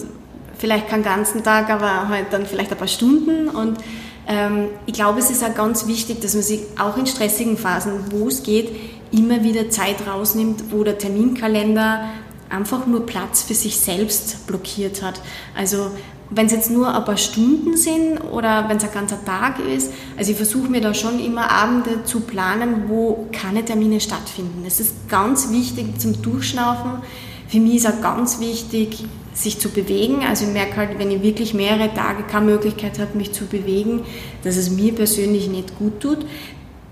vielleicht 0.58 0.88
keinen 0.88 1.04
ganzen 1.04 1.44
Tag, 1.44 1.70
aber 1.70 2.08
halt 2.08 2.28
dann 2.32 2.46
vielleicht 2.46 2.72
ein 2.72 2.78
paar 2.78 2.88
Stunden. 2.88 3.50
Und 3.50 3.80
ähm, 4.28 4.70
ich 4.86 4.94
glaube, 4.94 5.20
es 5.20 5.30
ist 5.32 5.44
auch 5.44 5.56
ganz 5.56 5.88
wichtig, 5.88 6.22
dass 6.22 6.36
man 6.36 6.44
sich 6.44 6.62
auch 6.80 6.98
in 6.98 7.08
stressigen 7.08 7.58
Phasen, 7.58 8.12
wo 8.12 8.28
es 8.28 8.44
geht, 8.44 8.70
immer 9.12 9.44
wieder 9.44 9.70
Zeit 9.70 10.08
rausnimmt, 10.08 10.72
wo 10.72 10.84
der 10.84 10.98
Terminkalender 10.98 12.06
einfach 12.52 12.86
nur 12.86 13.06
Platz 13.06 13.44
für 13.44 13.54
sich 13.54 13.78
selbst 13.78 14.46
blockiert 14.48 15.02
hat. 15.02 15.22
Also 15.56 15.92
wenn 16.30 16.46
es 16.46 16.54
jetzt 16.54 16.72
nur 16.72 16.96
ein 16.96 17.04
paar 17.04 17.18
Stunden 17.18 17.76
sind 17.76 18.20
oder 18.32 18.70
wenn 18.70 18.78
es 18.78 18.84
ein 18.84 18.94
ganzer 18.94 19.24
Tag 19.24 19.60
ist, 19.60 19.92
also 20.18 20.32
ich 20.32 20.38
versuche 20.38 20.70
mir 20.70 20.82
da 20.82 20.94
schon 20.94 21.20
immer 21.20 21.52
Abende 21.52 22.04
zu 22.06 22.22
planen, 22.22 22.86
wo 22.88 23.28
keine 23.32 23.66
Termine 23.66 24.00
stattfinden. 24.00 24.64
Das 24.64 24.80
ist 24.80 25.10
ganz 25.10 25.52
wichtig 25.52 26.00
zum 26.00 26.22
Durchschnaufen. 26.22 27.02
Für 27.50 27.60
mich 27.60 27.76
ist 27.76 27.88
auch 27.88 28.02
ganz 28.02 28.40
wichtig, 28.40 29.04
sich 29.34 29.60
zu 29.60 29.70
bewegen. 29.70 30.22
Also 30.28 30.46
ich 30.46 30.54
merke 30.54 30.78
halt, 30.78 31.00
wenn 31.00 31.12
ich 31.12 31.22
wirklich 31.22 31.54
mehrere 31.54 31.94
Tage 31.94 32.24
keine 32.24 32.46
Möglichkeit 32.46 32.98
habe, 33.00 33.18
mich 33.18 33.34
zu 33.34 33.46
bewegen, 33.46 34.02
dass 34.44 34.56
es 34.56 34.70
mir 34.70 34.94
persönlich 34.96 35.50
nicht 35.50 35.78
gut 35.78 36.00
tut. 36.00 36.20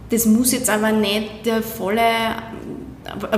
Das 0.09 0.25
muss 0.25 0.51
jetzt 0.51 0.69
aber 0.69 0.91
nicht 0.91 1.45
der 1.45 1.61
volle 1.61 2.01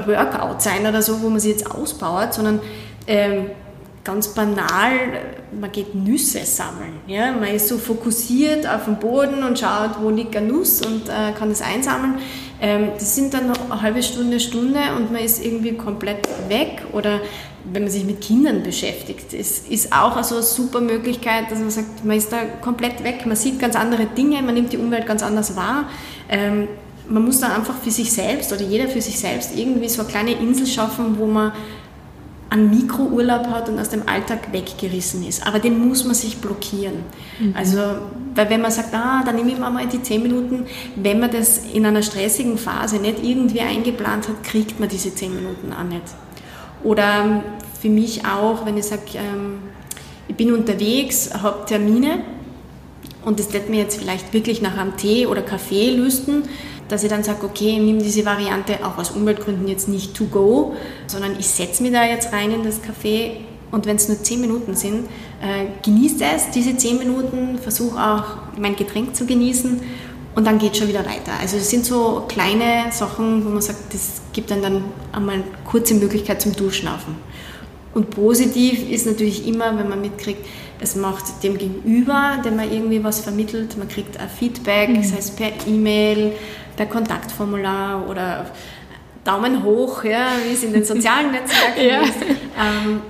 Workout 0.06 0.62
sein 0.62 0.86
oder 0.86 1.02
so, 1.02 1.22
wo 1.22 1.30
man 1.30 1.40
sich 1.40 1.52
jetzt 1.52 1.70
ausbaut, 1.70 2.34
sondern 2.34 2.60
ähm, 3.08 3.52
ganz 4.04 4.30
banal, 4.30 4.92
man 5.60 5.72
geht 5.72 5.94
Nüsse 5.94 6.46
sammeln. 6.46 7.00
Ja? 7.08 7.32
Man 7.32 7.50
ist 7.50 7.68
so 7.68 7.78
fokussiert 7.78 8.68
auf 8.68 8.86
den 8.86 8.98
Boden 8.98 9.44
und 9.44 9.60
schaut, 9.60 10.02
wo 10.02 10.10
liegt 10.10 10.36
eine 10.36 10.48
Nuss 10.48 10.82
und 10.82 11.08
äh, 11.08 11.32
kann 11.38 11.50
das 11.50 11.62
einsammeln. 11.62 12.16
Ähm, 12.60 12.90
das 12.94 13.16
sind 13.16 13.34
dann 13.34 13.48
noch 13.48 13.70
eine 13.70 13.82
halbe 13.82 14.02
Stunde, 14.02 14.40
Stunde 14.40 14.80
und 14.98 15.12
man 15.12 15.22
ist 15.22 15.44
irgendwie 15.44 15.74
komplett 15.74 16.28
weg. 16.48 16.84
Oder 16.94 17.20
wenn 17.64 17.84
man 17.84 17.92
sich 17.92 18.06
mit 18.06 18.22
Kindern 18.22 18.64
beschäftigt, 18.64 19.34
ist, 19.34 19.68
ist 19.70 19.94
auch 19.94 20.16
also 20.16 20.36
eine 20.36 20.44
super 20.44 20.82
Möglichkeit, 20.82 21.52
dass 21.52 21.60
man 21.60 21.70
sagt, 21.70 22.04
man 22.04 22.18
ist 22.18 22.32
da 22.32 22.38
komplett 22.62 23.04
weg, 23.04 23.26
man 23.26 23.36
sieht 23.36 23.60
ganz 23.60 23.76
andere 23.76 24.06
Dinge, 24.06 24.42
man 24.42 24.56
nimmt 24.56 24.74
die 24.74 24.78
Umwelt 24.78 25.06
ganz 25.06 25.22
anders 25.22 25.56
wahr. 25.56 25.90
Ähm, 26.30 26.68
man 27.08 27.26
muss 27.26 27.40
dann 27.40 27.52
einfach 27.52 27.76
für 27.76 27.92
sich 27.92 28.12
selbst 28.12 28.52
oder 28.54 28.62
jeder 28.62 28.88
für 28.88 29.02
sich 29.02 29.20
selbst 29.20 29.56
irgendwie 29.56 29.90
so 29.90 30.02
eine 30.02 30.10
kleine 30.10 30.32
Insel 30.34 30.68
schaffen, 30.68 31.18
wo 31.18 31.26
man 31.26 31.52
einen 32.52 32.70
Mikrourlaub 32.70 33.48
hat 33.48 33.70
und 33.70 33.80
aus 33.80 33.90
dem 33.90 34.04
Alltag 34.10 34.52
weggerissen 34.52 35.26
ist. 35.26 35.48
Aber 35.48 35.60
den 35.60 35.88
muss 35.88 36.04
man 36.04 36.14
sich 36.14 36.38
blockieren. 36.38 36.96
Mhm. 37.40 37.56
Also, 37.58 37.78
weil 38.36 38.50
wenn 38.50 38.62
man 38.62 38.72
sagt, 38.72 38.94
ah, 38.94 39.24
dann 39.26 39.38
nehme 39.38 39.52
ich 39.54 39.58
mir 39.58 39.70
mal 39.70 39.88
die 39.88 40.04
10 40.04 40.22
Minuten, 40.22 40.66
wenn 40.98 41.22
man 41.22 41.32
das 41.32 41.62
in 41.74 41.86
einer 41.86 42.04
stressigen 42.04 42.58
Phase 42.58 42.98
nicht 42.98 43.24
irgendwie 43.24 43.62
eingeplant 43.62 44.28
hat, 44.28 44.44
kriegt 44.44 44.82
man 44.82 44.90
diese 44.90 45.16
10 45.16 45.34
Minuten 45.34 45.72
auch 45.72 45.86
nicht. 45.86 46.04
Oder 46.84 47.24
ähm, 47.24 47.44
für 47.80 47.90
mich 47.90 48.26
auch, 48.26 48.66
wenn 48.66 48.78
ich 48.78 48.86
sage, 48.86 49.02
ähm, 49.16 49.60
ich 50.28 50.36
bin 50.36 50.54
unterwegs, 50.54 51.30
habe 51.42 51.66
Termine 51.66 52.20
und 53.24 53.40
das 53.40 53.54
wird 53.54 53.70
mir 53.70 53.80
jetzt 53.80 53.98
vielleicht 53.98 54.34
wirklich 54.34 54.62
nach 54.62 54.78
einem 54.78 54.98
Tee 54.98 55.26
oder 55.26 55.42
Kaffee 55.42 55.92
lüsten, 55.92 56.44
dass 56.92 57.04
ich 57.04 57.10
dann 57.10 57.24
sage, 57.24 57.46
okay, 57.46 57.70
ich 57.70 57.80
nehme 57.80 58.02
diese 58.02 58.26
Variante 58.26 58.86
auch 58.86 58.98
aus 58.98 59.12
Umweltgründen 59.12 59.68
jetzt 59.68 59.88
nicht 59.88 60.14
to 60.14 60.26
go, 60.26 60.76
sondern 61.08 61.40
ich 61.40 61.48
setze 61.48 61.82
mich 61.84 61.92
da 61.92 62.06
jetzt 62.06 62.34
rein 62.34 62.52
in 62.52 62.64
das 62.64 62.82
Café 62.82 63.32
und 63.72 63.86
wenn 63.86 63.96
es 63.96 64.10
nur 64.10 64.22
10 64.22 64.42
Minuten 64.42 64.76
sind, 64.76 65.08
äh, 65.42 65.68
genießt 65.84 66.22
es 66.22 66.52
diese 66.52 66.76
10 66.76 67.00
Minuten, 67.00 67.58
versuche 67.60 67.98
auch 67.98 68.24
mein 68.58 68.76
Getränk 68.76 69.16
zu 69.16 69.26
genießen 69.26 69.80
und 70.36 70.46
dann 70.46 70.60
geht 70.60 70.74
es 70.74 70.80
schon 70.80 70.90
wieder 70.90 71.06
weiter. 71.06 71.32
Also 71.40 71.58
es 71.58 71.70
sind 71.70 71.86
so 71.86 72.24
kleine 72.28 72.92
Sachen, 72.92 73.46
wo 73.46 73.50
man 73.50 73.62
sagt, 73.62 73.94
das 73.94 74.22
gibt 74.34 74.52
dann 74.52 74.62
dann 74.62 74.84
einmal 75.14 75.36
eine 75.36 75.44
kurze 75.66 75.94
Möglichkeit 75.94 76.42
zum 76.42 76.56
Durchschnaufen. 76.56 77.16
Und 77.94 78.10
positiv 78.10 78.90
ist 78.90 79.06
natürlich 79.06 79.48
immer, 79.48 79.78
wenn 79.78 79.90
man 79.90 80.00
mitkriegt, 80.00 80.46
es 80.82 80.96
macht 80.96 81.44
dem 81.44 81.58
Gegenüber, 81.58 82.40
dem 82.44 82.56
man 82.56 82.72
irgendwie 82.72 83.04
was 83.04 83.22
vermittelt, 83.22 83.78
man 83.78 83.88
kriegt 83.88 84.20
ein 84.20 84.30
Feedback, 84.30 84.90
mhm. 84.90 85.04
sei 85.04 85.18
es 85.18 85.32
per 85.32 85.52
E-Mail, 85.68 86.34
per 86.76 86.88
Kontaktformular 86.88 88.10
oder 88.10 88.48
Daumen 89.24 89.64
hoch, 89.64 90.04
ja, 90.04 90.28
wie 90.48 90.54
es 90.54 90.64
in 90.64 90.74
den 90.74 90.84
sozialen 90.84 91.32
Netzwerken 91.32 91.86
ja. 91.88 92.02
ist. 92.02 92.22
Ähm, 92.22 93.02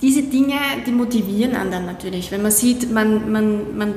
diese 0.00 0.22
Dinge, 0.22 0.54
die 0.86 0.92
motivieren 0.92 1.56
anderen 1.56 1.86
natürlich. 1.86 2.30
Wenn 2.30 2.42
man 2.42 2.50
sieht, 2.50 2.90
man, 2.92 3.30
man, 3.30 3.76
man 3.76 3.94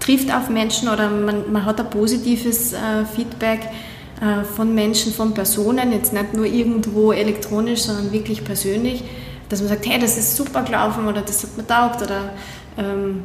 trifft 0.00 0.32
auf 0.32 0.48
Menschen 0.48 0.88
oder 0.88 1.08
man, 1.08 1.52
man 1.52 1.64
hat 1.64 1.80
ein 1.80 1.90
positives 1.90 2.72
äh, 2.72 3.04
Feedback 3.14 3.60
äh, 4.20 4.44
von 4.44 4.74
Menschen, 4.74 5.12
von 5.12 5.34
Personen, 5.34 5.92
jetzt 5.92 6.12
nicht 6.12 6.34
nur 6.34 6.46
irgendwo 6.46 7.12
elektronisch, 7.12 7.82
sondern 7.82 8.12
wirklich 8.12 8.44
persönlich, 8.44 9.04
dass 9.48 9.60
man 9.60 9.68
sagt, 9.68 9.86
hey, 9.86 9.98
das 9.98 10.16
ist 10.16 10.36
super 10.36 10.62
gelaufen 10.62 11.06
oder 11.06 11.22
das 11.22 11.42
hat 11.42 11.56
mir 11.56 11.66
taugt 11.66 12.02
oder 12.02 12.30
ähm, 12.78 13.24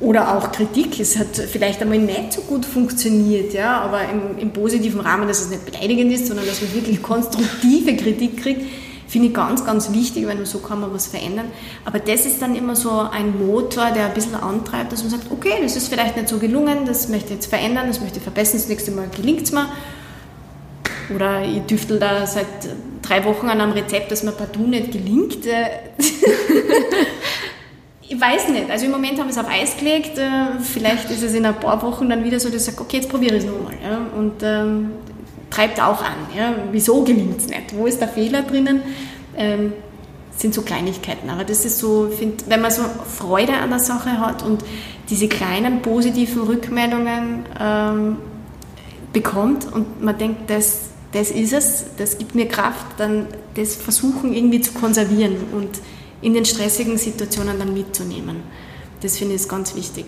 oder 0.00 0.36
auch 0.36 0.52
Kritik. 0.52 1.00
Es 1.00 1.18
hat 1.18 1.36
vielleicht 1.36 1.82
einmal 1.82 1.98
nicht 1.98 2.32
so 2.32 2.42
gut 2.42 2.64
funktioniert, 2.64 3.52
ja, 3.52 3.80
aber 3.80 4.02
im, 4.08 4.38
im, 4.38 4.52
positiven 4.52 5.00
Rahmen, 5.00 5.26
dass 5.26 5.40
es 5.40 5.50
nicht 5.50 5.66
beleidigend 5.66 6.12
ist, 6.12 6.28
sondern 6.28 6.46
dass 6.46 6.62
man 6.62 6.72
wirklich 6.74 7.02
konstruktive 7.02 7.96
Kritik 7.96 8.40
kriegt, 8.40 8.62
finde 9.08 9.28
ich 9.28 9.34
ganz, 9.34 9.64
ganz 9.64 9.92
wichtig, 9.92 10.26
weil 10.26 10.36
nur 10.36 10.46
so 10.46 10.58
kann 10.58 10.80
man 10.80 10.92
was 10.92 11.06
verändern. 11.06 11.46
Aber 11.84 11.98
das 11.98 12.26
ist 12.26 12.40
dann 12.42 12.54
immer 12.54 12.76
so 12.76 13.00
ein 13.00 13.44
Motor, 13.44 13.90
der 13.90 14.06
ein 14.06 14.14
bisschen 14.14 14.34
antreibt, 14.34 14.92
dass 14.92 15.02
man 15.02 15.10
sagt, 15.10 15.30
okay, 15.30 15.54
das 15.62 15.76
ist 15.76 15.88
vielleicht 15.88 16.16
nicht 16.16 16.28
so 16.28 16.38
gelungen, 16.38 16.84
das 16.84 17.08
möchte 17.08 17.28
ich 17.28 17.34
jetzt 17.36 17.46
verändern, 17.46 17.86
das 17.88 18.00
möchte 18.00 18.18
ich 18.18 18.22
verbessern, 18.22 18.60
das 18.60 18.68
nächste 18.68 18.90
Mal 18.90 19.08
gelingt 19.08 19.42
es 19.42 19.52
mir. 19.52 19.66
Oder 21.14 21.42
ich 21.42 21.62
düftel 21.62 21.98
da 21.98 22.26
seit 22.26 22.46
drei 23.08 23.24
Wochen 23.24 23.48
an 23.48 23.60
einem 23.60 23.72
Rezept, 23.72 24.10
das 24.10 24.22
mir 24.22 24.32
partout 24.32 24.66
nicht 24.66 24.92
gelingt. 24.92 25.38
Ich 28.10 28.18
weiß 28.18 28.48
nicht. 28.48 28.70
Also 28.70 28.86
im 28.86 28.90
Moment 28.90 29.18
haben 29.18 29.26
wir 29.26 29.32
es 29.32 29.38
auf 29.38 29.48
Eis 29.48 29.76
gelegt. 29.76 30.16
Äh, 30.16 30.58
vielleicht 30.62 31.10
ist 31.10 31.22
es 31.22 31.34
in 31.34 31.44
ein 31.44 31.60
paar 31.60 31.82
Wochen 31.82 32.08
dann 32.08 32.24
wieder 32.24 32.40
so, 32.40 32.48
dass 32.48 32.66
ich 32.66 32.74
sage, 32.74 32.80
okay, 32.80 32.96
jetzt 32.96 33.10
probiere 33.10 33.36
ich 33.36 33.44
es 33.44 33.46
nochmal. 33.46 33.74
Und 34.16 34.42
ähm, 34.42 34.92
treibt 35.50 35.78
auch 35.78 36.02
an. 36.02 36.14
Ja? 36.34 36.54
Wieso 36.72 37.04
gelingt 37.04 37.38
es 37.38 37.48
nicht? 37.48 37.76
Wo 37.76 37.86
ist 37.86 38.00
der 38.00 38.08
Fehler 38.08 38.42
drinnen? 38.42 38.80
Ähm, 39.36 39.74
sind 40.34 40.54
so 40.54 40.62
Kleinigkeiten. 40.62 41.28
Aber 41.28 41.44
das 41.44 41.66
ist 41.66 41.78
so, 41.78 42.08
find, 42.08 42.48
wenn 42.48 42.62
man 42.62 42.70
so 42.70 42.82
Freude 42.82 43.52
an 43.52 43.68
der 43.68 43.80
Sache 43.80 44.18
hat 44.18 44.42
und 44.42 44.64
diese 45.10 45.28
kleinen 45.28 45.82
positiven 45.82 46.42
Rückmeldungen 46.44 47.44
ähm, 47.60 48.16
bekommt 49.12 49.70
und 49.70 50.02
man 50.02 50.16
denkt, 50.16 50.48
das, 50.48 50.87
das 51.12 51.30
ist 51.30 51.52
es, 51.52 51.84
das 51.96 52.18
gibt 52.18 52.34
mir 52.34 52.46
Kraft, 52.46 52.86
dann 52.98 53.26
das 53.54 53.74
versuchen 53.76 54.34
irgendwie 54.34 54.60
zu 54.60 54.72
konservieren 54.72 55.36
und 55.52 55.70
in 56.20 56.34
den 56.34 56.44
stressigen 56.44 56.98
Situationen 56.98 57.58
dann 57.58 57.72
mitzunehmen. 57.72 58.42
Das 59.00 59.16
finde 59.16 59.36
ich 59.36 59.48
ganz 59.48 59.74
wichtig. 59.74 60.06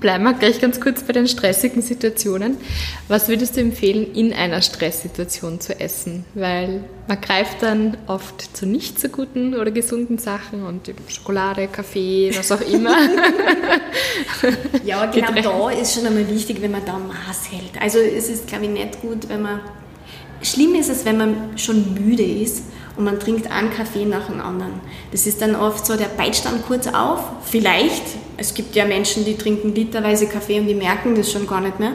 Bleiben 0.00 0.24
wir 0.24 0.32
gleich 0.32 0.60
ganz 0.60 0.80
kurz 0.80 1.02
bei 1.02 1.12
den 1.12 1.28
stressigen 1.28 1.82
Situationen. 1.82 2.56
Was 3.08 3.28
würdest 3.28 3.56
du 3.56 3.60
empfehlen, 3.60 4.14
in 4.14 4.32
einer 4.32 4.62
Stresssituation 4.62 5.60
zu 5.60 5.78
essen? 5.78 6.24
Weil 6.34 6.84
man 7.06 7.20
greift 7.20 7.62
dann 7.62 7.98
oft 8.06 8.56
zu 8.56 8.64
nicht 8.64 8.98
so 8.98 9.08
guten 9.10 9.54
oder 9.54 9.70
gesunden 9.70 10.16
Sachen 10.16 10.64
und 10.64 10.90
Schokolade, 11.08 11.68
Kaffee, 11.68 12.32
was 12.34 12.50
auch 12.52 12.62
immer. 12.62 12.96
ja, 14.84 15.04
genau 15.06 15.32
da 15.32 15.70
ist 15.78 15.94
schon 15.94 16.06
einmal 16.06 16.28
wichtig, 16.30 16.62
wenn 16.62 16.70
man 16.70 16.84
da 16.86 16.98
Maß 16.98 17.52
hält. 17.52 17.80
Also 17.80 17.98
es 17.98 18.30
ist, 18.30 18.46
glaube 18.46 18.64
ich, 18.64 18.70
nicht 18.70 19.00
gut, 19.02 19.28
wenn 19.28 19.42
man... 19.42 19.60
Schlimm 20.42 20.74
ist 20.74 20.88
es, 20.88 21.04
wenn 21.04 21.18
man 21.18 21.34
schon 21.56 21.94
müde 21.94 22.22
ist 22.22 22.62
und 22.96 23.04
man 23.04 23.18
trinkt 23.18 23.50
einen 23.50 23.70
Kaffee 23.70 24.04
nach 24.04 24.26
dem 24.26 24.40
anderen. 24.40 24.72
Das 25.12 25.26
ist 25.26 25.42
dann 25.42 25.54
oft 25.54 25.84
so, 25.84 25.96
der 25.96 26.06
peitscht 26.06 26.46
dann 26.46 26.62
kurz 26.62 26.86
auf, 26.86 27.20
vielleicht, 27.44 28.02
es 28.36 28.54
gibt 28.54 28.74
ja 28.74 28.84
Menschen, 28.86 29.24
die 29.24 29.36
trinken 29.36 29.74
literweise 29.74 30.26
Kaffee 30.26 30.60
und 30.60 30.66
die 30.66 30.74
merken 30.74 31.14
das 31.14 31.30
schon 31.30 31.46
gar 31.46 31.60
nicht 31.60 31.78
mehr, 31.78 31.92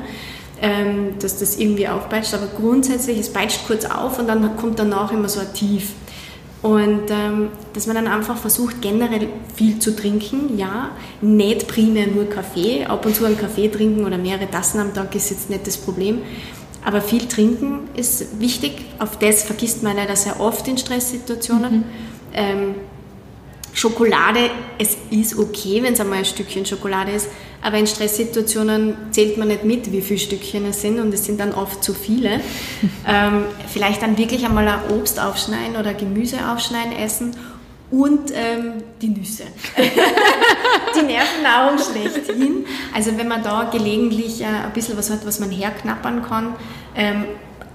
ähm, 0.61 1.15
dass 1.19 1.39
das 1.39 1.57
irgendwie 1.57 1.87
aufpeitscht, 1.87 2.33
aber 2.33 2.47
grundsätzlich, 2.47 3.19
es 3.19 3.31
peitscht 3.31 3.65
kurz 3.67 3.85
auf 3.85 4.19
und 4.19 4.27
dann 4.27 4.55
kommt 4.57 4.79
danach 4.79 5.11
immer 5.11 5.29
so 5.29 5.39
ein 5.39 5.53
Tief. 5.53 5.93
Und 6.61 7.11
ähm, 7.11 7.49
dass 7.73 7.85
man 7.85 7.95
dann 7.95 8.07
einfach 8.07 8.37
versucht, 8.37 8.81
generell 8.81 9.27
viel 9.55 9.77
zu 9.77 9.95
trinken, 9.95 10.57
ja, 10.57 10.91
nicht 11.21 11.67
primär 11.67 12.07
nur 12.07 12.27
Kaffee, 12.27 12.85
ab 12.85 13.05
und 13.05 13.15
zu 13.15 13.25
einen 13.25 13.37
Kaffee 13.37 13.67
trinken 13.67 14.03
oder 14.03 14.17
mehrere 14.17 14.49
Tassen 14.49 14.79
am 14.79 14.91
Tag 14.91 15.13
ist 15.13 15.29
jetzt 15.29 15.51
nicht 15.51 15.67
das 15.67 15.77
Problem, 15.77 16.23
aber 16.85 17.01
viel 17.01 17.27
trinken 17.27 17.89
ist 17.95 18.39
wichtig. 18.39 18.73
Auf 18.99 19.17
das 19.17 19.43
vergisst 19.43 19.81
man 19.81 19.97
leider 19.97 20.15
sehr 20.15 20.39
oft 20.39 20.67
in 20.67 20.77
Stresssituationen. 20.77 21.77
Mhm. 21.77 21.83
Ähm, 22.33 22.75
Schokolade, 23.73 24.51
es 24.77 24.95
ist 25.09 25.37
okay, 25.37 25.83
wenn 25.83 25.93
es 25.93 25.99
einmal 25.99 26.19
ein 26.19 26.25
Stückchen 26.25 26.65
Schokolade 26.65 27.11
ist, 27.11 27.27
aber 27.61 27.77
in 27.77 27.87
Stresssituationen 27.87 28.95
zählt 29.11 29.37
man 29.37 29.49
nicht 29.49 29.65
mit, 29.65 29.91
wie 29.91 30.01
viele 30.01 30.19
Stückchen 30.19 30.65
es 30.67 30.81
sind 30.81 30.99
und 30.99 31.13
es 31.13 31.25
sind 31.25 31.39
dann 31.39 31.53
oft 31.53 31.83
zu 31.83 31.93
viele. 31.93 32.39
ähm, 33.07 33.45
vielleicht 33.67 34.01
dann 34.01 34.17
wirklich 34.17 34.45
einmal 34.45 34.67
ein 34.67 34.91
Obst 34.91 35.19
aufschneiden 35.19 35.75
oder 35.75 35.93
Gemüse 35.93 36.37
aufschneiden, 36.49 36.93
essen 36.93 37.35
und 37.91 38.31
ähm, 38.33 38.83
die 39.01 39.09
Nüsse. 39.09 39.43
die 40.95 41.05
Nervennahrung 41.05 41.77
schlechthin. 41.77 42.65
Also 42.93 43.17
wenn 43.17 43.27
man 43.27 43.43
da 43.43 43.69
gelegentlich 43.71 44.41
äh, 44.41 44.45
ein 44.45 44.73
bisschen 44.73 44.97
was 44.97 45.09
hat, 45.09 45.25
was 45.25 45.39
man 45.39 45.51
herknappern 45.51 46.23
kann, 46.23 46.55
ähm, 46.95 47.25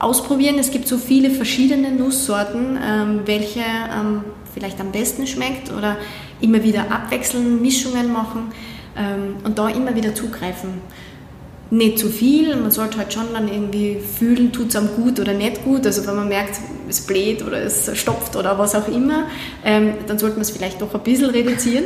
ausprobieren. 0.00 0.58
Es 0.58 0.70
gibt 0.70 0.88
so 0.88 0.98
viele 0.98 1.30
verschiedene 1.30 1.92
Nusssorten, 1.92 2.78
ähm, 2.82 3.20
welche 3.26 3.60
ähm, 3.60 4.24
vielleicht 4.52 4.80
am 4.80 4.90
besten 4.90 5.26
schmeckt 5.26 5.70
oder 5.70 5.96
immer 6.40 6.62
wieder 6.64 6.90
abwechseln, 6.90 7.60
Mischungen 7.60 8.12
machen 8.12 8.50
ähm, 8.96 9.36
und 9.44 9.58
da 9.58 9.68
immer 9.68 9.94
wieder 9.94 10.14
zugreifen. 10.14 10.80
Nicht 11.70 12.00
zu 12.00 12.08
viel, 12.08 12.56
man 12.56 12.72
sollte 12.72 12.98
halt 12.98 13.12
schon 13.12 13.32
dann 13.32 13.46
irgendwie 13.46 13.98
fühlen, 14.00 14.52
tut 14.52 14.70
es 14.70 14.76
einem 14.76 14.88
gut 14.96 15.20
oder 15.20 15.34
nicht 15.34 15.64
gut. 15.64 15.86
Also 15.86 16.04
wenn 16.04 16.16
man 16.16 16.28
merkt, 16.28 16.58
es 16.88 17.02
bläht 17.02 17.46
oder 17.46 17.62
es 17.62 17.96
stopft 17.96 18.34
oder 18.34 18.58
was 18.58 18.74
auch 18.74 18.88
immer, 18.88 19.28
ähm, 19.64 19.92
dann 20.08 20.18
sollte 20.18 20.34
man 20.34 20.42
es 20.42 20.50
vielleicht 20.50 20.82
doch 20.82 20.92
ein 20.92 21.02
bisschen 21.02 21.30
reduzieren. 21.30 21.84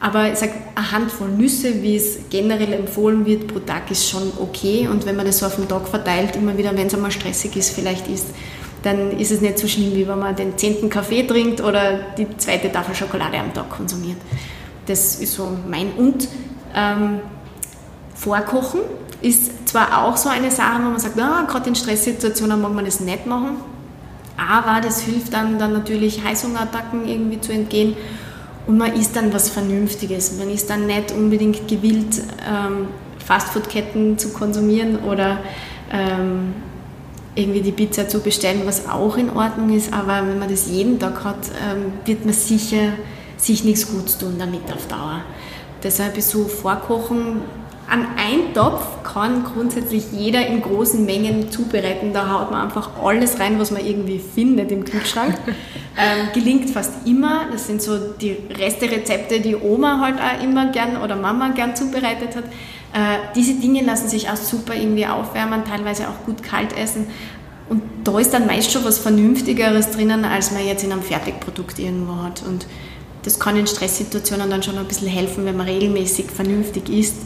Aber 0.00 0.30
ich 0.30 0.36
sage, 0.36 0.52
eine 0.74 0.92
Handvoll 0.92 1.28
Nüsse, 1.28 1.82
wie 1.82 1.96
es 1.96 2.18
generell 2.28 2.72
empfohlen 2.72 3.24
wird, 3.24 3.46
pro 3.46 3.60
Tag 3.60 3.90
ist 3.90 4.10
schon 4.10 4.32
okay. 4.38 4.88
Und 4.90 5.06
wenn 5.06 5.16
man 5.16 5.24
das 5.24 5.38
so 5.38 5.46
auf 5.46 5.54
den 5.54 5.68
Tag 5.68 5.88
verteilt, 5.88 6.36
immer 6.36 6.58
wieder, 6.58 6.76
wenn 6.76 6.88
es 6.88 6.94
einmal 6.94 7.12
stressig 7.12 7.56
ist, 7.56 7.70
vielleicht 7.70 8.08
ist, 8.08 8.26
dann 8.82 9.16
ist 9.18 9.30
es 9.30 9.40
nicht 9.40 9.58
so 9.58 9.68
schlimm, 9.68 9.94
wie 9.94 10.06
wenn 10.06 10.18
man 10.18 10.34
den 10.34 10.58
zehnten 10.58 10.90
Kaffee 10.90 11.22
trinkt 11.22 11.60
oder 11.60 12.00
die 12.18 12.26
zweite 12.36 12.70
Tafel 12.70 12.94
Schokolade 12.94 13.38
am 13.38 13.54
Tag 13.54 13.70
konsumiert. 13.70 14.18
Das 14.86 15.20
ist 15.20 15.34
so 15.34 15.56
mein. 15.70 15.92
Und 15.92 16.28
ähm, 16.74 17.20
Vorkochen 18.14 18.80
ist 19.22 19.68
zwar 19.68 20.04
auch 20.04 20.16
so 20.16 20.28
eine 20.28 20.50
Sache, 20.50 20.78
wo 20.82 20.90
man 20.90 20.98
sagt, 20.98 21.18
ah, 21.20 21.44
gerade 21.48 21.68
in 21.68 21.74
Stresssituationen 21.74 22.60
mag 22.60 22.74
man 22.74 22.84
das 22.84 23.00
nicht 23.00 23.26
machen, 23.26 23.56
aber 24.36 24.80
das 24.80 25.02
hilft 25.02 25.32
dann, 25.32 25.58
dann 25.58 25.72
natürlich 25.72 26.22
Heißhungerattacken 26.22 27.06
irgendwie 27.06 27.40
zu 27.40 27.52
entgehen 27.52 27.96
und 28.66 28.78
man 28.78 28.94
isst 28.94 29.16
dann 29.16 29.32
was 29.32 29.48
Vernünftiges. 29.48 30.36
Man 30.38 30.50
ist 30.50 30.68
dann 30.70 30.86
nicht 30.86 31.12
unbedingt 31.12 31.68
gewillt, 31.68 32.22
ähm, 32.48 32.88
Fastfood-Ketten 33.24 34.18
zu 34.18 34.30
konsumieren 34.30 34.98
oder 35.04 35.38
ähm, 35.92 36.54
irgendwie 37.34 37.60
die 37.60 37.72
Pizza 37.72 38.08
zu 38.08 38.20
bestellen, 38.20 38.62
was 38.64 38.88
auch 38.88 39.16
in 39.16 39.30
Ordnung 39.30 39.74
ist, 39.74 39.92
aber 39.92 40.26
wenn 40.26 40.38
man 40.38 40.50
das 40.50 40.68
jeden 40.68 40.98
Tag 40.98 41.24
hat, 41.24 41.50
ähm, 41.66 41.92
wird 42.04 42.24
man 42.24 42.34
sicher 42.34 42.92
sich 43.36 43.64
nichts 43.64 43.90
Gutes 43.90 44.18
tun 44.18 44.34
damit 44.38 44.70
auf 44.72 44.86
Dauer. 44.86 45.22
Deshalb 45.82 46.16
ist 46.16 46.30
so 46.30 46.44
Vorkochen 46.44 47.40
an 47.88 48.06
einen 48.16 48.54
Topf 48.54 49.02
kann 49.02 49.44
grundsätzlich 49.44 50.12
jeder 50.12 50.46
in 50.46 50.62
großen 50.62 51.04
Mengen 51.04 51.50
zubereiten. 51.50 52.12
Da 52.12 52.30
haut 52.30 52.50
man 52.50 52.62
einfach 52.62 52.90
alles 53.02 53.38
rein, 53.38 53.58
was 53.58 53.70
man 53.70 53.84
irgendwie 53.84 54.18
findet 54.18 54.70
im 54.72 54.84
Kühlschrank. 54.84 55.36
ähm, 55.46 56.28
gelingt 56.32 56.70
fast 56.70 57.06
immer. 57.06 57.46
Das 57.50 57.66
sind 57.66 57.82
so 57.82 57.98
die 57.98 58.36
Reste-Rezepte, 58.56 59.40
die 59.40 59.56
Oma 59.56 60.00
halt 60.00 60.16
auch 60.20 60.42
immer 60.42 60.70
gern 60.72 60.96
oder 61.02 61.16
Mama 61.16 61.50
gern 61.50 61.76
zubereitet 61.76 62.36
hat. 62.36 62.44
Äh, 62.44 63.18
diese 63.34 63.54
Dinge 63.54 63.82
lassen 63.82 64.08
sich 64.08 64.28
auch 64.30 64.36
super 64.36 64.74
irgendwie 64.74 65.06
aufwärmen, 65.06 65.64
teilweise 65.64 66.08
auch 66.08 66.24
gut 66.24 66.42
kalt 66.42 66.76
essen. 66.76 67.06
Und 67.68 67.82
da 68.04 68.18
ist 68.18 68.32
dann 68.32 68.46
meist 68.46 68.70
schon 68.70 68.84
was 68.84 68.98
Vernünftigeres 68.98 69.90
drinnen, 69.90 70.24
als 70.24 70.50
man 70.50 70.66
jetzt 70.66 70.84
in 70.84 70.92
einem 70.92 71.02
Fertigprodukt 71.02 71.78
irgendwo 71.78 72.22
hat. 72.22 72.42
Und 72.46 72.66
das 73.24 73.38
kann 73.38 73.56
in 73.56 73.66
Stresssituationen 73.66 74.50
dann 74.50 74.62
schon 74.62 74.78
ein 74.78 74.86
bisschen 74.86 75.08
helfen, 75.08 75.44
wenn 75.44 75.56
man 75.56 75.66
regelmäßig 75.66 76.30
vernünftig 76.30 76.88
isst, 76.88 77.16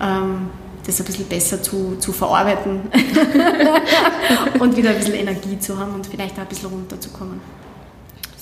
ähm, 0.00 0.50
das 0.86 1.00
ein 1.00 1.06
bisschen 1.06 1.26
besser 1.26 1.62
zu, 1.62 1.96
zu 1.96 2.12
verarbeiten 2.12 2.82
und 4.60 4.76
wieder 4.76 4.90
ein 4.90 4.96
bisschen 4.96 5.14
Energie 5.14 5.58
zu 5.58 5.78
haben 5.78 5.94
und 5.94 6.06
vielleicht 6.06 6.36
auch 6.36 6.42
ein 6.42 6.48
bisschen 6.48 6.68
runterzukommen. 6.68 7.40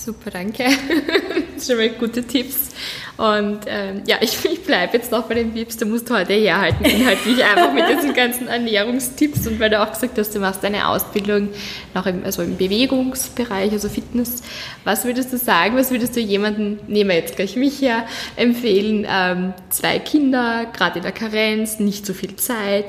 Super, 0.05 0.31
danke. 0.31 0.65
Schon 1.67 1.79
mal 1.79 1.89
gute 1.89 2.23
Tipps. 2.23 2.69
Und 3.17 3.61
ähm, 3.67 4.03
ja, 4.07 4.17
ich, 4.21 4.45
ich 4.45 4.63
bleibe 4.63 4.99
jetzt 4.99 5.11
noch 5.11 5.23
bei 5.23 5.35
den 5.35 5.55
Vips. 5.55 5.79
Da 5.79 5.87
musst 5.87 6.11
du 6.11 6.15
heute 6.15 6.35
herhalten, 6.35 6.85
inhaltlich 6.85 7.43
einfach 7.43 7.73
mit 7.73 7.89
diesen 7.89 8.13
ganzen 8.13 8.49
Ernährungstipps. 8.49 9.47
Und 9.47 9.59
weil 9.61 9.71
du 9.71 9.81
auch 9.81 9.91
gesagt 9.91 10.19
hast, 10.19 10.35
du 10.35 10.41
machst 10.41 10.63
deine 10.63 10.89
Ausbildung 10.89 11.49
noch 11.95 12.05
im, 12.05 12.23
also 12.23 12.43
im 12.43 12.59
Bewegungsbereich, 12.59 13.73
also 13.73 13.89
Fitness. 13.89 14.43
Was 14.85 15.07
würdest 15.07 15.33
du 15.33 15.39
sagen, 15.39 15.75
was 15.75 15.91
würdest 15.91 16.17
du 16.17 16.21
jemandem, 16.21 16.81
nehmen 16.87 17.09
wir 17.09 17.17
jetzt 17.17 17.37
gleich 17.37 17.57
mich 17.57 17.81
her, 17.81 18.05
empfehlen? 18.37 19.07
Ähm, 19.09 19.55
zwei 19.71 20.01
Kinder, 20.01 20.67
gerade 20.77 20.99
in 20.99 21.03
der 21.03 21.13
Karenz, 21.13 21.79
nicht 21.79 22.05
so 22.05 22.13
viel 22.13 22.37
Zeit, 22.37 22.85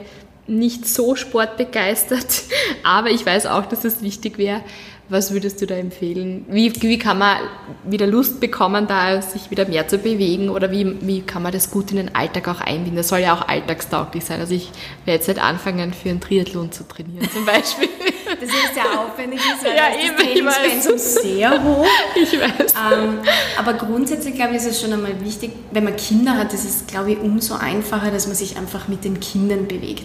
nicht 0.47 0.85
so 0.85 1.15
sportbegeistert, 1.15 2.43
aber 2.83 3.09
ich 3.09 3.25
weiß 3.25 3.45
auch, 3.45 3.67
dass 3.67 3.85
es 3.85 4.01
wichtig 4.01 4.37
wäre, 4.37 4.61
was 5.07 5.31
würdest 5.31 5.61
du 5.61 5.67
da 5.67 5.75
empfehlen? 5.75 6.45
Wie, 6.49 6.73
wie 6.81 6.97
kann 6.97 7.19
man 7.19 7.37
wieder 7.83 8.07
Lust 8.07 8.39
bekommen, 8.39 8.87
da 8.87 9.21
sich 9.21 9.51
wieder 9.51 9.67
mehr 9.67 9.87
zu 9.87 9.99
bewegen 9.99 10.49
oder 10.49 10.71
wie, 10.71 10.95
wie 11.01 11.21
kann 11.21 11.43
man 11.43 11.51
das 11.51 11.69
gut 11.69 11.91
in 11.91 11.97
den 11.97 12.15
Alltag 12.15 12.47
auch 12.47 12.59
einbinden? 12.59 12.95
Das 12.95 13.09
soll 13.09 13.19
ja 13.19 13.35
auch 13.35 13.47
alltagstauglich 13.47 14.25
sein. 14.25 14.39
Also 14.39 14.55
ich 14.55 14.71
werde 15.05 15.19
jetzt 15.19 15.27
nicht 15.27 15.41
anfangen, 15.41 15.93
für 15.93 16.09
einen 16.09 16.21
Triathlon 16.21 16.71
zu 16.71 16.87
trainieren 16.87 17.29
zum 17.31 17.45
Beispiel. 17.45 17.89
Das 18.27 18.49
ist 18.49 18.73
sehr 18.73 18.99
aufwendig, 18.99 19.39
ist, 19.39 19.63
weil 19.63 19.75
ja, 19.75 19.83
das 19.89 20.25
Trainingspensum 20.25 20.97
sehr 20.97 21.63
hoch. 21.63 21.85
Ich 22.15 22.33
weiß. 22.33 22.73
Ähm, 22.73 23.19
aber 23.57 23.73
grundsätzlich, 23.75 24.33
glaube 24.33 24.51
ich, 24.51 24.57
ist 24.57 24.65
es 24.65 24.81
schon 24.81 24.91
einmal 24.91 25.23
wichtig, 25.23 25.51
wenn 25.71 25.83
man 25.83 25.95
Kinder 25.95 26.35
hat, 26.35 26.51
ist 26.51 26.65
es, 26.65 26.87
glaube 26.87 27.11
ich, 27.11 27.19
umso 27.19 27.53
einfacher, 27.53 28.11
dass 28.11 28.25
man 28.25 28.35
sich 28.35 28.57
einfach 28.57 28.87
mit 28.87 29.05
den 29.05 29.19
Kindern 29.19 29.67
bewegt. 29.67 30.03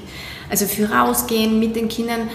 Also 0.51 0.67
für 0.67 0.91
rausgehen, 0.91 1.59
mit 1.59 1.77
den 1.77 1.89
Kindern 1.89 2.29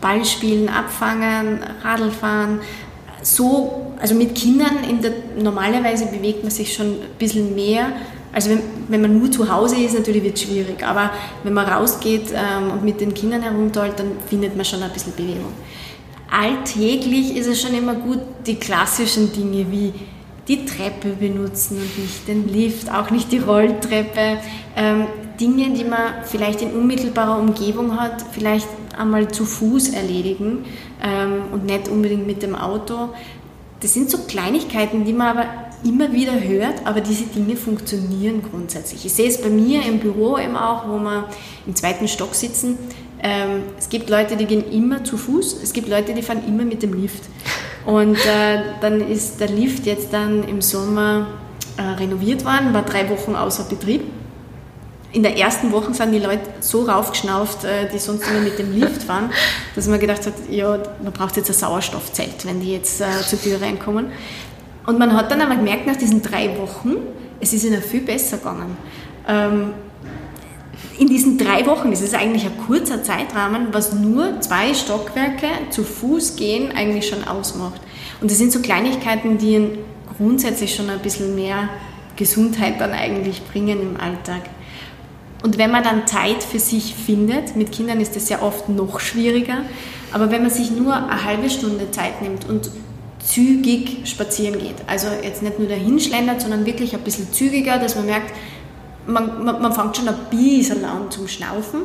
Ball 0.00 0.24
spielen, 0.24 0.68
abfangen, 0.68 1.60
Radl 1.82 2.10
fahren. 2.10 2.60
So, 3.22 3.92
also 4.00 4.14
mit 4.14 4.34
Kindern 4.34 4.84
in 4.88 5.02
der, 5.02 5.12
normalerweise 5.40 6.06
bewegt 6.06 6.42
man 6.42 6.50
sich 6.50 6.72
schon 6.72 6.86
ein 6.86 7.18
bisschen 7.18 7.54
mehr. 7.54 7.92
Also 8.32 8.50
wenn, 8.50 8.60
wenn 8.88 9.00
man 9.00 9.18
nur 9.18 9.30
zu 9.30 9.50
Hause 9.50 9.76
ist, 9.76 9.94
natürlich 9.94 10.22
wird 10.22 10.36
es 10.36 10.42
schwierig. 10.42 10.84
Aber 10.86 11.10
wenn 11.42 11.52
man 11.52 11.66
rausgeht 11.66 12.30
ähm, 12.32 12.70
und 12.72 12.84
mit 12.84 13.00
den 13.00 13.14
Kindern 13.14 13.42
herumtollt, 13.42 13.98
dann 13.98 14.12
findet 14.28 14.54
man 14.54 14.64
schon 14.64 14.82
ein 14.82 14.92
bisschen 14.92 15.14
Bewegung. 15.14 15.52
Alltäglich 16.30 17.36
ist 17.36 17.46
es 17.46 17.60
schon 17.60 17.74
immer 17.74 17.94
gut, 17.94 18.20
die 18.46 18.56
klassischen 18.56 19.32
Dinge 19.32 19.66
wie 19.70 19.92
die 20.46 20.64
Treppe 20.64 21.10
benutzen 21.10 21.78
und 21.78 21.98
nicht 21.98 22.28
den 22.28 22.48
Lift, 22.48 22.90
auch 22.90 23.10
nicht 23.10 23.32
die 23.32 23.38
Rolltreppe. 23.38 24.38
Ähm, 24.76 25.06
Dinge, 25.40 25.70
die 25.70 25.84
man 25.84 26.24
vielleicht 26.24 26.62
in 26.62 26.72
unmittelbarer 26.72 27.38
Umgebung 27.38 27.98
hat, 28.00 28.24
vielleicht 28.32 28.66
einmal 28.98 29.28
zu 29.28 29.44
Fuß 29.44 29.90
erledigen 29.90 30.64
ähm, 31.02 31.42
und 31.52 31.66
nicht 31.66 31.88
unbedingt 31.88 32.26
mit 32.26 32.42
dem 32.42 32.54
Auto. 32.54 33.10
Das 33.80 33.94
sind 33.94 34.10
so 34.10 34.18
Kleinigkeiten, 34.18 35.04
die 35.04 35.12
man 35.12 35.38
aber 35.38 35.46
immer 35.84 36.12
wieder 36.12 36.40
hört, 36.40 36.84
aber 36.84 37.00
diese 37.00 37.24
Dinge 37.26 37.56
funktionieren 37.56 38.42
grundsätzlich. 38.42 39.04
Ich 39.04 39.12
sehe 39.12 39.28
es 39.28 39.40
bei 39.40 39.48
mir 39.48 39.84
im 39.84 40.00
Büro 40.00 40.36
eben 40.36 40.56
auch, 40.56 40.88
wo 40.88 40.98
wir 40.98 41.28
im 41.66 41.76
zweiten 41.76 42.08
Stock 42.08 42.34
sitzen. 42.34 42.76
Ähm, 43.22 43.62
es 43.78 43.88
gibt 43.88 44.10
Leute, 44.10 44.36
die 44.36 44.46
gehen 44.46 44.70
immer 44.70 45.04
zu 45.04 45.16
Fuß, 45.16 45.62
es 45.62 45.72
gibt 45.72 45.88
Leute, 45.88 46.14
die 46.14 46.22
fahren 46.22 46.42
immer 46.46 46.64
mit 46.64 46.82
dem 46.82 47.00
Lift. 47.00 47.22
Und 47.86 48.16
äh, 48.16 48.62
dann 48.80 49.00
ist 49.00 49.40
der 49.40 49.48
Lift 49.48 49.86
jetzt 49.86 50.12
dann 50.12 50.44
im 50.44 50.60
Sommer 50.60 51.28
äh, 51.76 51.82
renoviert 51.82 52.44
worden, 52.44 52.74
war 52.74 52.82
drei 52.82 53.08
Wochen 53.08 53.34
außer 53.34 53.64
Betrieb 53.64 54.02
in 55.12 55.22
der 55.22 55.38
ersten 55.38 55.72
Woche 55.72 55.94
sind 55.94 56.12
die 56.12 56.18
Leute 56.18 56.42
so 56.60 56.82
raufgeschnauft, 56.82 57.64
äh, 57.64 57.88
die 57.92 57.98
sonst 57.98 58.28
immer 58.28 58.40
mit 58.40 58.58
dem 58.58 58.78
Lift 58.78 59.04
fahren, 59.04 59.30
dass 59.74 59.86
man 59.86 59.98
gedacht 59.98 60.26
hat, 60.26 60.34
ja, 60.50 60.78
man 61.02 61.12
braucht 61.12 61.36
jetzt 61.36 61.48
ein 61.48 61.54
Sauerstoffzelt, 61.54 62.44
wenn 62.44 62.60
die 62.60 62.72
jetzt 62.72 63.00
äh, 63.00 63.06
zur 63.26 63.40
Tür 63.40 63.60
reinkommen. 63.62 64.08
Und 64.86 64.98
man 64.98 65.14
hat 65.16 65.30
dann 65.30 65.40
aber 65.40 65.56
gemerkt, 65.56 65.86
nach 65.86 65.96
diesen 65.96 66.22
drei 66.22 66.56
Wochen, 66.58 66.96
es 67.40 67.52
ist 67.52 67.64
ihnen 67.64 67.82
viel 67.82 68.02
besser 68.02 68.38
gegangen. 68.38 68.76
Ähm, 69.26 69.70
in 70.98 71.08
diesen 71.08 71.38
drei 71.38 71.64
Wochen, 71.66 71.90
das 71.90 72.00
ist 72.00 72.14
eigentlich 72.14 72.44
ein 72.44 72.58
kurzer 72.66 73.02
Zeitrahmen, 73.02 73.68
was 73.72 73.92
nur 73.92 74.40
zwei 74.40 74.74
Stockwerke 74.74 75.46
zu 75.70 75.84
Fuß 75.84 76.36
gehen 76.36 76.72
eigentlich 76.72 77.08
schon 77.08 77.26
ausmacht. 77.26 77.80
Und 78.20 78.30
das 78.30 78.38
sind 78.38 78.52
so 78.52 78.60
Kleinigkeiten, 78.60 79.38
die 79.38 79.78
grundsätzlich 80.16 80.74
schon 80.74 80.90
ein 80.90 80.98
bisschen 80.98 81.34
mehr 81.34 81.68
Gesundheit 82.16 82.80
dann 82.80 82.92
eigentlich 82.92 83.44
bringen 83.46 83.80
im 83.80 84.00
Alltag. 84.00 84.42
Und 85.42 85.58
wenn 85.58 85.70
man 85.70 85.84
dann 85.84 86.06
Zeit 86.06 86.42
für 86.42 86.58
sich 86.58 86.94
findet, 86.94 87.54
mit 87.54 87.70
Kindern 87.70 88.00
ist 88.00 88.16
das 88.16 88.28
ja 88.28 88.42
oft 88.42 88.68
noch 88.68 89.00
schwieriger, 89.00 89.58
aber 90.12 90.30
wenn 90.30 90.42
man 90.42 90.50
sich 90.50 90.70
nur 90.70 90.94
eine 90.94 91.24
halbe 91.24 91.48
Stunde 91.48 91.90
Zeit 91.90 92.22
nimmt 92.22 92.48
und 92.48 92.70
zügig 93.20 94.08
spazieren 94.08 94.58
geht, 94.58 94.76
also 94.86 95.06
jetzt 95.22 95.42
nicht 95.42 95.58
nur 95.58 95.68
dahin 95.68 96.00
schlendert, 96.00 96.40
sondern 96.40 96.66
wirklich 96.66 96.94
ein 96.94 97.02
bisschen 97.02 97.32
zügiger, 97.32 97.78
dass 97.78 97.94
man 97.94 98.06
merkt, 98.06 98.32
man, 99.06 99.44
man, 99.44 99.62
man 99.62 99.72
fängt 99.72 99.96
schon 99.96 100.08
ein 100.08 100.16
bisschen 100.30 100.84
an 100.84 101.10
zum 101.10 101.28
Schnaufen, 101.28 101.82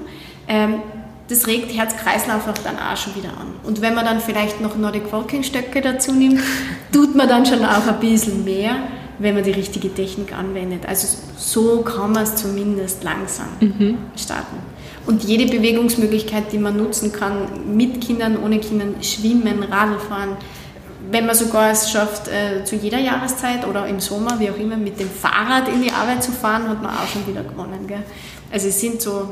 ähm, 0.47 0.81
das 1.29 1.47
regt 1.47 1.75
Herz-Kreislauf 1.75 2.43
dann 2.63 2.77
auch 2.77 2.97
schon 2.97 3.15
wieder 3.15 3.29
an. 3.29 3.55
Und 3.63 3.81
wenn 3.81 3.93
man 3.93 4.05
dann 4.05 4.19
vielleicht 4.19 4.61
noch 4.61 4.75
Nordic 4.75 5.11
Walking 5.11 5.43
Stöcke 5.43 5.81
dazu 5.81 6.11
nimmt, 6.11 6.41
tut 6.91 7.15
man 7.15 7.29
dann 7.29 7.45
schon 7.45 7.63
auch 7.63 7.87
ein 7.87 7.99
bisschen 7.99 8.43
mehr 8.43 8.75
wenn 9.19 9.35
man 9.35 9.43
die 9.43 9.51
richtige 9.51 9.93
Technik 9.93 10.33
anwendet. 10.33 10.85
Also 10.87 11.17
so 11.37 11.81
kann 11.81 12.11
man 12.11 12.23
es 12.23 12.35
zumindest 12.35 13.03
langsam 13.03 13.47
mhm. 13.59 13.97
starten. 14.15 14.57
Und 15.05 15.23
jede 15.23 15.45
Bewegungsmöglichkeit, 15.53 16.51
die 16.51 16.57
man 16.57 16.77
nutzen 16.77 17.11
kann, 17.11 17.75
mit 17.75 17.99
Kindern, 18.01 18.37
ohne 18.41 18.59
Kindern, 18.59 18.95
schwimmen, 19.01 19.63
Radfahren, 19.63 20.37
wenn 21.11 21.25
man 21.25 21.35
sogar 21.35 21.71
es 21.71 21.91
schafft, 21.91 22.27
äh, 22.29 22.63
zu 22.63 22.75
jeder 22.75 22.99
Jahreszeit 22.99 23.67
oder 23.67 23.85
im 23.87 23.99
Sommer, 23.99 24.39
wie 24.39 24.49
auch 24.49 24.57
immer, 24.57 24.77
mit 24.77 24.99
dem 24.99 25.09
Fahrrad 25.09 25.67
in 25.67 25.83
die 25.83 25.91
Arbeit 25.91 26.23
zu 26.23 26.31
fahren, 26.31 26.69
hat 26.69 26.81
man 26.81 26.91
auch 26.91 27.07
schon 27.07 27.27
wieder 27.27 27.43
gewonnen. 27.43 27.85
Gell? 27.87 28.03
Also 28.51 28.69
es 28.69 28.79
sind 28.79 29.01
so 29.01 29.29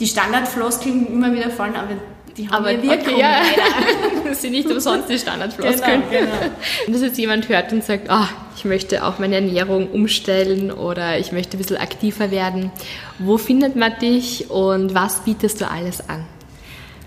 die 0.00 0.06
Standardfloskeln 0.06 1.06
immer 1.06 1.32
wieder 1.32 1.50
fallen, 1.50 1.76
aber 1.76 1.94
die 2.36 2.48
haben 2.48 2.64
aber, 2.64 2.82
Wirkung. 2.82 3.14
Okay, 3.14 3.20
ja. 3.20 3.42
das 4.34 4.42
sind 4.42 4.52
nicht 4.52 4.68
umsonst 4.68 5.08
die 5.08 5.18
Standardfloskeln. 5.18 6.02
Genau, 6.10 6.24
genau. 6.26 6.32
Wenn 6.84 6.92
das 6.92 7.02
jetzt 7.02 7.18
jemand 7.18 7.48
hört 7.48 7.72
und 7.72 7.84
sagt, 7.84 8.08
oh, 8.10 8.26
ich 8.56 8.64
möchte 8.64 9.04
auch 9.04 9.18
meine 9.18 9.36
Ernährung 9.36 9.88
umstellen 9.90 10.72
oder 10.72 11.18
ich 11.18 11.30
möchte 11.30 11.56
ein 11.56 11.58
bisschen 11.58 11.76
aktiver 11.76 12.30
werden, 12.30 12.72
wo 13.20 13.38
findet 13.38 13.76
man 13.76 13.96
dich 14.00 14.50
und 14.50 14.92
was 14.94 15.20
bietest 15.20 15.60
du 15.60 15.70
alles 15.70 16.08
an? 16.08 16.24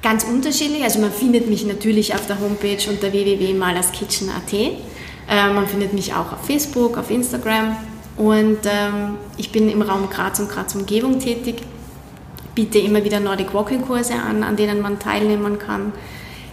Ganz 0.01 0.23
unterschiedlich. 0.23 0.83
Also 0.83 0.99
man 0.99 1.11
findet 1.11 1.49
mich 1.49 1.65
natürlich 1.65 2.13
auf 2.13 2.25
der 2.27 2.39
Homepage 2.39 2.77
unter 2.89 3.11
www.malerskitchen.at. 3.11 4.53
Äh, 4.53 5.53
man 5.53 5.67
findet 5.67 5.91
mich 5.91 6.13
auch 6.13 6.31
auf 6.31 6.45
Facebook, 6.45 6.97
auf 6.97 7.11
Instagram. 7.11 7.75
Und 8.15 8.59
ähm, 8.65 9.17
ich 9.35 9.51
bin 9.51 9.69
im 9.69 9.81
Raum 9.81 10.09
Graz 10.09 10.39
und 10.39 10.49
Graz 10.49 10.75
Umgebung 10.75 11.19
tätig. 11.19 11.57
Biete 12.55 12.79
immer 12.79 13.03
wieder 13.03 13.19
Nordic 13.19 13.53
Walking 13.53 13.81
Kurse 13.81 14.13
an, 14.13 14.43
an 14.43 14.55
denen 14.55 14.81
man 14.81 14.97
teilnehmen 14.97 15.59
kann. 15.59 15.91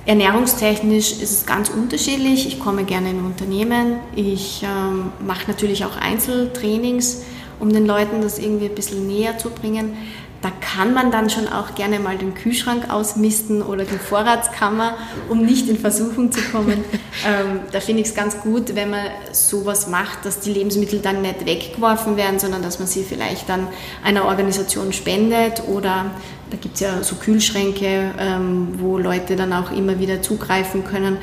Ernährungstechnisch 0.07 1.13
ist 1.13 1.33
es 1.33 1.47
ganz 1.47 1.71
unterschiedlich. 1.71 2.47
Ich 2.47 2.61
komme 2.61 2.85
gerne 2.85 3.11
in 3.11 3.25
Unternehmen. 3.25 3.97
Ich 4.15 4.63
ähm, 4.63 5.13
mache 5.27 5.49
natürlich 5.49 5.87
auch 5.87 5.97
Einzeltrainings, 5.97 7.23
um 7.59 7.73
den 7.73 7.87
Leuten 7.87 8.21
das 8.21 8.39
irgendwie 8.39 8.67
ein 8.67 8.75
bisschen 8.75 9.07
näher 9.07 9.39
zu 9.39 9.49
bringen. 9.49 9.97
Da 10.43 10.51
kann 10.61 10.93
man 10.93 11.11
dann 11.11 11.31
schon 11.31 11.49
auch 11.49 11.75
gerne 11.75 11.99
mal 12.01 12.19
den 12.19 12.35
Kühlschrank 12.35 12.93
ausmisten 12.93 13.63
oder 13.63 13.85
die 13.85 13.97
Vorratskammer, 13.97 14.99
um 15.31 15.43
nicht 15.43 15.71
in 15.71 15.79
Versuchung 15.79 16.31
zu 16.33 16.43
kommen. 16.53 16.85
ähm, 17.27 17.61
da 17.73 17.81
finde 17.81 18.03
ich 18.03 18.09
es 18.09 18.15
ganz 18.15 18.39
gut, 18.43 18.75
wenn 18.75 18.91
man 18.91 19.07
sowas 19.33 19.89
macht, 19.89 20.27
dass 20.27 20.41
die 20.41 20.53
Lebensmittel 20.53 21.01
dann 21.01 21.23
nicht 21.23 21.47
weggeworfen 21.47 22.19
werden, 22.19 22.39
sondern 22.39 22.61
dass 22.61 22.79
man 22.79 22.87
sie 22.87 23.05
vielleicht 23.05 23.49
dann 23.49 23.69
einer 24.05 24.27
Organisation 24.27 24.93
spendet 24.93 25.63
oder 25.67 26.11
da 26.55 26.61
gibt 26.61 26.75
es 26.75 26.81
ja 26.81 27.03
so 27.03 27.17
Kühlschränke, 27.17 28.13
ähm, 28.17 28.75
wo 28.79 28.97
Leute 28.97 29.35
dann 29.35 29.53
auch 29.53 29.73
immer 29.73 29.99
wieder 29.99 30.23
zugreifen 30.23 30.85
können, 30.85 31.17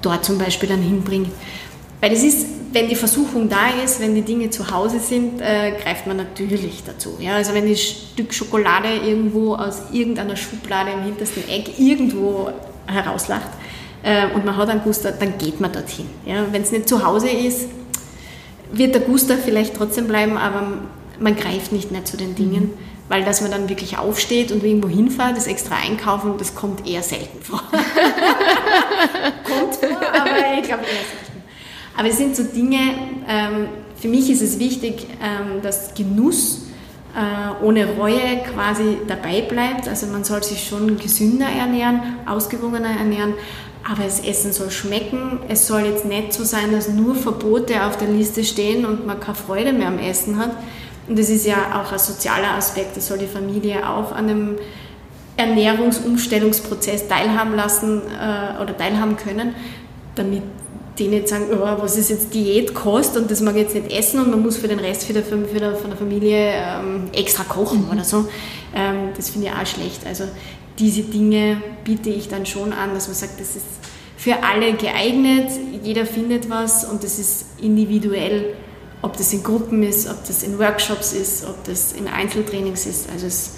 dort 0.00 0.24
zum 0.24 0.38
Beispiel 0.38 0.68
dann 0.68 0.80
hinbringt. 0.80 1.32
Weil 2.00 2.12
es 2.12 2.22
ist 2.22 2.46
wenn 2.72 2.88
die 2.88 2.94
Versuchung 2.94 3.48
da 3.48 3.68
ist, 3.84 4.00
wenn 4.00 4.14
die 4.14 4.22
Dinge 4.22 4.50
zu 4.50 4.70
Hause 4.70 5.00
sind, 5.00 5.40
äh, 5.40 5.72
greift 5.82 6.06
man 6.06 6.18
natürlich 6.18 6.84
dazu. 6.86 7.16
Ja? 7.18 7.34
Also 7.34 7.52
wenn 7.52 7.66
ein 7.66 7.76
Stück 7.76 8.32
Schokolade 8.32 8.88
irgendwo 9.04 9.56
aus 9.56 9.82
irgendeiner 9.92 10.36
Schublade 10.36 10.92
im 10.92 11.02
hintersten 11.02 11.48
Eck 11.48 11.80
irgendwo 11.80 12.50
herauslacht 12.86 13.50
äh, 14.04 14.26
und 14.32 14.44
man 14.44 14.56
hat 14.56 14.68
einen 14.68 14.82
Guster, 14.82 15.10
dann 15.10 15.36
geht 15.38 15.60
man 15.60 15.72
dorthin. 15.72 16.06
Ja? 16.24 16.46
Wenn 16.52 16.62
es 16.62 16.70
nicht 16.70 16.88
zu 16.88 17.04
Hause 17.04 17.28
ist, 17.28 17.68
wird 18.72 18.94
der 18.94 19.02
Guster 19.02 19.36
vielleicht 19.36 19.74
trotzdem 19.74 20.06
bleiben, 20.06 20.36
aber 20.36 20.68
man 21.18 21.34
greift 21.34 21.72
nicht 21.72 21.90
mehr 21.90 22.04
zu 22.04 22.16
den 22.16 22.36
Dingen, 22.36 22.62
mhm. 22.62 22.89
Weil 23.10 23.24
dass 23.24 23.40
man 23.40 23.50
dann 23.50 23.68
wirklich 23.68 23.98
aufsteht 23.98 24.52
und 24.52 24.62
irgendwo 24.62 24.88
hinfährt, 24.88 25.36
das 25.36 25.48
extra 25.48 25.74
einkaufen, 25.74 26.34
das 26.38 26.54
kommt 26.54 26.86
eher 26.86 27.02
selten 27.02 27.42
vor. 27.42 27.60
kommt 29.44 29.74
vor, 29.74 30.14
aber 30.14 30.30
ich 30.56 30.62
glaube 30.62 30.84
eher 30.84 31.04
selten. 31.04 31.42
Aber 31.96 32.08
es 32.08 32.16
sind 32.18 32.36
so 32.36 32.44
Dinge, 32.44 32.78
ähm, 33.28 33.66
für 33.96 34.06
mich 34.06 34.30
ist 34.30 34.42
es 34.42 34.60
wichtig, 34.60 35.08
ähm, 35.20 35.60
dass 35.60 35.92
Genuss 35.94 36.66
äh, 37.16 37.64
ohne 37.64 37.96
Reue 37.96 38.44
quasi 38.54 38.98
dabei 39.08 39.40
bleibt. 39.40 39.88
Also 39.88 40.06
man 40.06 40.22
soll 40.22 40.44
sich 40.44 40.68
schon 40.68 40.96
gesünder 40.96 41.48
ernähren, 41.48 42.00
ausgewogener 42.26 42.96
ernähren, 42.96 43.34
aber 43.90 44.04
das 44.04 44.20
Essen 44.20 44.52
soll 44.52 44.70
schmecken. 44.70 45.40
Es 45.48 45.66
soll 45.66 45.80
jetzt 45.80 46.04
nicht 46.04 46.32
so 46.32 46.44
sein, 46.44 46.70
dass 46.70 46.88
nur 46.88 47.16
Verbote 47.16 47.84
auf 47.84 47.96
der 47.96 48.08
Liste 48.08 48.44
stehen 48.44 48.86
und 48.86 49.04
man 49.04 49.18
keine 49.18 49.34
Freude 49.34 49.72
mehr 49.72 49.88
am 49.88 49.98
Essen 49.98 50.38
hat. 50.38 50.52
Und 51.08 51.18
das 51.18 51.28
ist 51.28 51.46
ja 51.46 51.80
auch 51.80 51.92
ein 51.92 51.98
sozialer 51.98 52.54
Aspekt, 52.56 52.96
das 52.96 53.08
soll 53.08 53.18
die 53.18 53.26
Familie 53.26 53.88
auch 53.88 54.12
an 54.12 54.28
einem 54.28 54.58
Ernährungsumstellungsprozess 55.36 57.08
teilhaben 57.08 57.54
lassen 57.54 58.02
äh, 58.02 58.62
oder 58.62 58.76
teilhaben 58.76 59.16
können, 59.16 59.54
damit 60.14 60.42
die 60.98 61.08
nicht 61.08 61.28
sagen, 61.28 61.46
oh, 61.52 61.82
was 61.82 61.96
ist 61.96 62.10
jetzt 62.10 62.34
Diätkost 62.34 63.16
und 63.16 63.30
das 63.30 63.40
mag 63.40 63.56
ich 63.56 63.62
jetzt 63.62 63.74
nicht 63.74 63.90
essen 63.90 64.20
und 64.20 64.30
man 64.30 64.42
muss 64.42 64.58
für 64.58 64.68
den 64.68 64.78
Rest 64.78 65.04
für 65.04 65.14
der, 65.14 65.22
für 65.22 65.58
der, 65.58 65.74
von 65.74 65.90
der 65.90 65.98
Familie 65.98 66.52
ähm, 66.54 67.08
extra 67.12 67.44
kochen 67.44 67.86
mhm. 67.86 67.92
oder 67.92 68.04
so. 68.04 68.28
Ähm, 68.74 69.10
das 69.16 69.30
finde 69.30 69.48
ich 69.48 69.52
auch 69.52 69.66
schlecht. 69.66 70.06
Also 70.06 70.24
diese 70.78 71.02
Dinge 71.02 71.62
biete 71.84 72.10
ich 72.10 72.28
dann 72.28 72.44
schon 72.44 72.72
an, 72.72 72.92
dass 72.94 73.08
man 73.08 73.16
sagt, 73.16 73.40
das 73.40 73.56
ist 73.56 73.66
für 74.16 74.42
alle 74.42 74.74
geeignet, 74.74 75.50
jeder 75.82 76.04
findet 76.04 76.50
was 76.50 76.84
und 76.84 77.02
das 77.02 77.18
ist 77.18 77.46
individuell, 77.62 78.54
ob 79.02 79.16
das 79.16 79.32
in 79.32 79.42
Gruppen 79.42 79.82
ist, 79.82 80.08
ob 80.08 80.24
das 80.26 80.42
in 80.42 80.58
Workshops 80.58 81.12
ist, 81.12 81.46
ob 81.46 81.64
das 81.64 81.92
in 81.92 82.06
Einzeltrainings 82.06 82.86
ist. 82.86 83.10
Also 83.10 83.26
es 83.26 83.56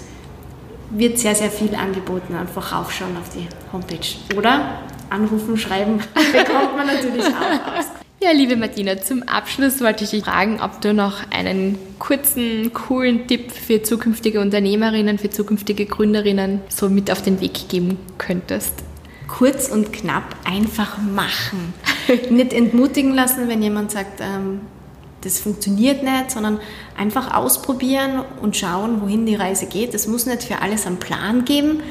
wird 0.89 1.19
sehr, 1.19 1.35
sehr 1.35 1.49
viel 1.49 1.75
angeboten. 1.75 2.35
Einfach 2.35 2.71
raufschauen 2.71 3.17
auf 3.17 3.29
die 3.29 3.47
Homepage. 3.71 4.37
Oder 4.37 4.79
anrufen, 5.09 5.57
schreiben, 5.57 5.97
bekommt 6.13 6.77
man 6.77 6.87
natürlich 6.87 7.25
auch 7.25 7.77
aus. 7.77 7.85
Ja, 8.21 8.31
liebe 8.31 8.55
Martina, 8.55 9.01
zum 9.01 9.23
Abschluss 9.23 9.81
wollte 9.81 10.05
ich 10.05 10.11
dich 10.11 10.23
fragen, 10.23 10.61
ob 10.61 10.79
du 10.79 10.93
noch 10.93 11.29
einen 11.29 11.77
kurzen, 11.99 12.71
coolen 12.71 13.27
Tipp 13.27 13.51
für 13.51 13.83
zukünftige 13.83 14.39
Unternehmerinnen, 14.39 15.17
für 15.17 15.29
zukünftige 15.29 15.85
Gründerinnen 15.85 16.61
so 16.69 16.89
mit 16.89 17.11
auf 17.11 17.21
den 17.21 17.41
Weg 17.41 17.67
geben 17.67 17.97
könntest. 18.17 18.75
Kurz 19.27 19.67
und 19.67 19.91
knapp 19.91 20.23
einfach 20.45 20.99
machen. 20.99 21.73
nicht 22.29 22.53
entmutigen 22.53 23.13
lassen, 23.13 23.49
wenn 23.49 23.61
jemand 23.61 23.91
sagt, 23.91 24.21
ähm, 24.21 24.61
das 25.23 25.39
funktioniert 25.39 26.03
nicht, 26.03 26.31
sondern 26.31 26.59
einfach 26.97 27.33
ausprobieren 27.33 28.23
und 28.41 28.57
schauen, 28.57 29.01
wohin 29.01 29.25
die 29.25 29.35
Reise 29.35 29.65
geht. 29.65 29.93
Es 29.93 30.07
muss 30.07 30.25
nicht 30.25 30.43
für 30.43 30.61
alles 30.61 30.85
einen 30.85 30.97
Plan 30.97 31.45
geben, 31.45 31.81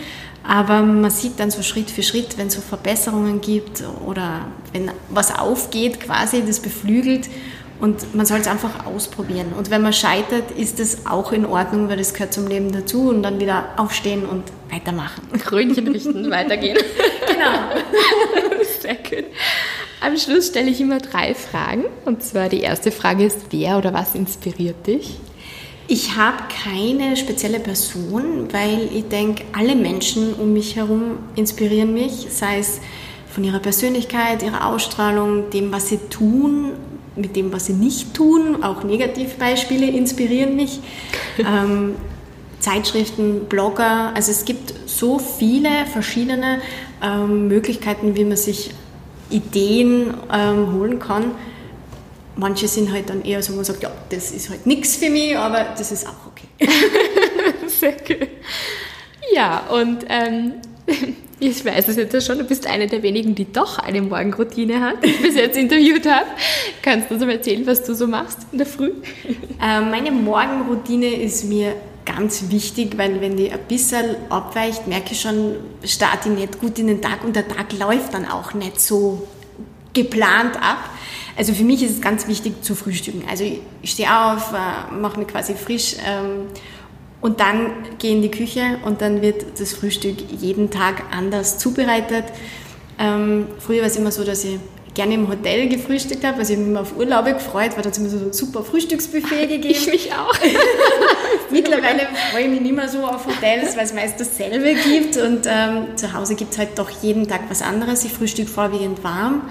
aber 0.45 0.83
man 0.83 1.11
sieht 1.11 1.39
dann 1.39 1.51
so 1.51 1.63
Schritt 1.63 1.91
für 1.91 2.03
Schritt, 2.03 2.37
wenn 2.39 2.49
es 2.49 2.55
so 2.55 2.61
Verbesserungen 2.61 3.41
gibt 3.41 3.85
oder 4.07 4.47
wenn 4.73 4.91
was 5.09 5.37
aufgeht, 5.37 6.01
quasi 6.01 6.43
das 6.45 6.61
beflügelt 6.61 7.29
und 7.83 8.15
man 8.15 8.27
soll 8.27 8.39
es 8.39 8.47
einfach 8.47 8.87
ausprobieren. 8.87 9.53
Und 9.59 9.71
wenn 9.71 9.83
man 9.83 9.93
scheitert, 9.93 10.53
ist 10.53 10.79
das 10.79 11.05
auch 11.05 11.33
in 11.33 11.45
Ordnung, 11.45 11.89
weil 11.89 11.97
das 11.97 12.15
gehört 12.15 12.33
zum 12.33 12.47
Leben 12.47 12.71
dazu 12.71 13.09
und 13.09 13.25
dann 13.25 13.41
wieder 13.41 13.71
aufstehen 13.77 14.25
und 14.25 14.45
weitermachen. 14.71 15.29
Krönchen 15.41 15.89
richten, 15.89 16.31
weitergehen. 16.31 16.79
genau. 17.27 17.59
Sehr 18.81 18.95
gut. 18.95 19.25
Am 20.05 20.17
Schluss 20.17 20.49
stelle 20.49 20.69
ich 20.69 20.81
immer 20.81 20.99
drei 20.99 21.33
Fragen. 21.33 21.85
Und 22.05 22.25
zwar 22.25 22.49
die 22.49 22.61
erste 22.61 22.91
Frage 22.91 23.25
ist, 23.25 23.39
wer 23.51 23.79
oder 23.79 23.95
was 23.95 24.17
inspiriert 24.17 24.87
dich? 24.87 25.17
Ich 25.87 26.17
habe 26.17 26.39
keine 26.65 27.17
spezielle 27.17 27.61
Person, 27.61 28.49
weil 28.53 28.89
ich 28.93 29.05
denke, 29.09 29.45
alle 29.53 29.77
Menschen 29.77 30.35
um 30.35 30.53
mich 30.53 30.75
herum 30.75 31.19
inspirieren 31.37 31.95
mich, 31.95 32.27
sei 32.31 32.59
es 32.59 32.81
von 33.29 33.45
ihrer 33.45 33.61
Persönlichkeit, 33.61 34.43
ihrer 34.43 34.67
Ausstrahlung, 34.67 35.51
dem, 35.51 35.71
was 35.71 35.89
sie 35.89 35.99
tun, 36.11 36.73
mit 37.15 37.37
dem, 37.37 37.53
was 37.53 37.67
sie 37.67 37.75
nicht 37.75 38.13
tun. 38.13 38.65
Auch 38.65 38.83
Negativbeispiele 38.83 39.87
inspirieren 39.87 40.57
mich. 40.57 40.81
ähm, 41.39 41.95
Zeitschriften, 42.59 43.47
Blogger, 43.49 44.13
also 44.15 44.31
es 44.31 44.45
gibt 44.45 44.73
so 44.87 45.19
viele 45.19 45.69
verschiedene 45.93 46.61
ähm, 47.03 47.49
Möglichkeiten, 47.49 48.17
wie 48.17 48.25
man 48.25 48.37
sich 48.37 48.71
Ideen 49.33 50.15
ähm, 50.33 50.73
holen 50.73 50.99
kann. 50.99 51.33
Manche 52.37 52.69
sind 52.69 52.93
halt 52.93 53.11
dann 53.11 53.25
eher 53.25 53.43
so, 53.43 53.53
man 53.53 53.65
sagt, 53.65 53.83
ja, 53.83 53.91
das 54.09 54.31
ist 54.31 54.51
halt 54.51 54.67
nichts 54.67 54.97
für 54.97 55.11
mich, 55.11 55.37
aber 55.37 55.75
das 55.77 55.93
ist 55.93 56.07
auch 56.07 56.27
okay. 56.27 56.49
Sehr 57.67 57.93
gut. 57.93 58.29
Ja, 59.35 59.61
und 59.71 60.05
ähm, 60.09 60.55
ich 61.41 61.65
weiß 61.65 61.89
es 61.89 61.97
jetzt 61.97 62.27
schon, 62.27 62.39
du 62.39 62.45
bist 62.45 62.67
eine 62.67 62.87
der 62.87 63.03
wenigen, 63.03 63.35
die 63.35 63.53
doch 63.53 63.79
eine 63.79 64.01
Morgenroutine 64.01 64.81
hat, 64.81 65.05
die 65.05 65.09
ich 65.09 65.23
bis 65.23 65.35
jetzt 65.35 65.57
interviewt 65.57 66.07
habe. 66.07 66.27
Kannst 66.83 67.11
du 67.11 67.15
uns 67.15 67.25
mal 67.25 67.33
erzählen, 67.33 67.67
was 67.67 67.85
du 67.85 67.95
so 67.95 68.07
machst 68.07 68.39
in 68.53 68.59
der 68.59 68.67
Früh? 68.67 68.93
Äh, 69.61 69.81
meine 69.81 70.11
Morgenroutine 70.11 71.07
ist 71.07 71.45
mir 71.45 71.75
ganz 72.05 72.51
wichtig, 72.51 72.99
weil 72.99 73.21
wenn 73.21 73.37
die 73.37 73.51
ein 73.51 73.61
bisschen 73.69 74.17
abweicht, 74.29 74.87
merke 74.87 75.13
ich 75.13 75.21
schon, 75.21 75.57
starte 75.85 76.29
ich 76.29 76.35
nicht 76.35 76.61
gut 76.61 76.79
in 76.79 76.87
den 76.89 77.03
Tag 77.03 77.25
und 77.25 77.37
der 77.37 77.49
Tag 77.49 77.73
läuft 77.79 78.15
dann 78.15 78.27
auch 78.27 78.55
nicht 78.55 78.81
so 78.81 79.27
geplant 79.93 80.57
ab. 80.57 80.91
Also 81.37 81.55
für 81.55 81.65
mich 81.65 81.83
ist 81.83 81.93
es 81.93 82.01
ganz 82.01 82.29
wichtig 82.29 82.63
zu 82.63 82.75
frühstücken. 82.75 83.25
Also 83.31 83.45
ich 83.83 83.91
stehe 83.91 84.09
auf, 84.09 84.53
äh, 84.53 84.93
mache 84.95 85.19
mich 85.19 85.29
quasi 85.29 85.55
frisch 85.55 85.97
ähm, 86.07 86.47
und 87.21 87.41
dann 87.41 87.71
gehe 87.99 88.13
in 88.13 88.23
die 88.23 88.31
Küche 88.31 88.79
und 88.85 89.01
dann 89.01 89.23
wird 89.23 89.59
das 89.59 89.73
Frühstück 89.73 90.17
jeden 90.31 90.71
Tag 90.71 91.05
anders 91.11 91.59
zubereitet. 91.59 92.25
Ähm, 92.99 93.47
früher 93.59 93.81
war 93.81 93.87
es 93.87 93.97
immer 93.97 94.13
so, 94.13 94.25
dass 94.25 94.45
ich 94.45 94.59
gerne 94.95 95.15
im 95.15 95.29
Hotel 95.29 95.69
gefrühstückt 95.69 96.25
habe. 96.25 96.39
Also 96.39 96.53
ich 96.53 96.59
habe 96.59 96.69
mich 96.69 96.71
immer 96.73 96.81
auf 96.81 96.97
Urlaube 96.97 97.33
gefreut, 97.35 97.73
weil 97.77 97.83
da 97.83 97.87
hat 97.87 97.93
es 97.93 97.99
immer 97.99 98.09
so 98.09 98.19
ein 98.19 98.33
super 98.33 98.63
Frühstücksbuffet 98.63 99.47
gegeben. 99.49 99.75
Ich 99.75 99.87
mich 99.87 100.13
auch. 100.13 100.35
Mittlerweile 101.51 102.09
freue 102.31 102.43
ich 102.43 102.51
mich 102.51 102.61
nicht 102.61 102.75
mehr 102.75 102.89
so 102.89 103.05
auf 103.05 103.27
Hotels, 103.27 103.77
weil 103.77 103.85
es 103.85 103.95
meist 103.95 104.21
dasselbe 104.21 104.75
gibt. 104.75 105.17
Und 105.17 105.47
ähm, 105.47 105.97
zu 105.97 106.13
Hause 106.13 106.35
gibt 106.35 106.53
es 106.53 106.59
halt 106.59 106.79
doch 106.79 106.91
jeden 107.03 107.27
Tag 107.27 107.43
was 107.49 107.63
anderes. 107.63 108.05
Ich 108.05 108.13
frühstücke 108.13 108.51
vorwiegend 108.51 109.03
warm. 109.03 109.43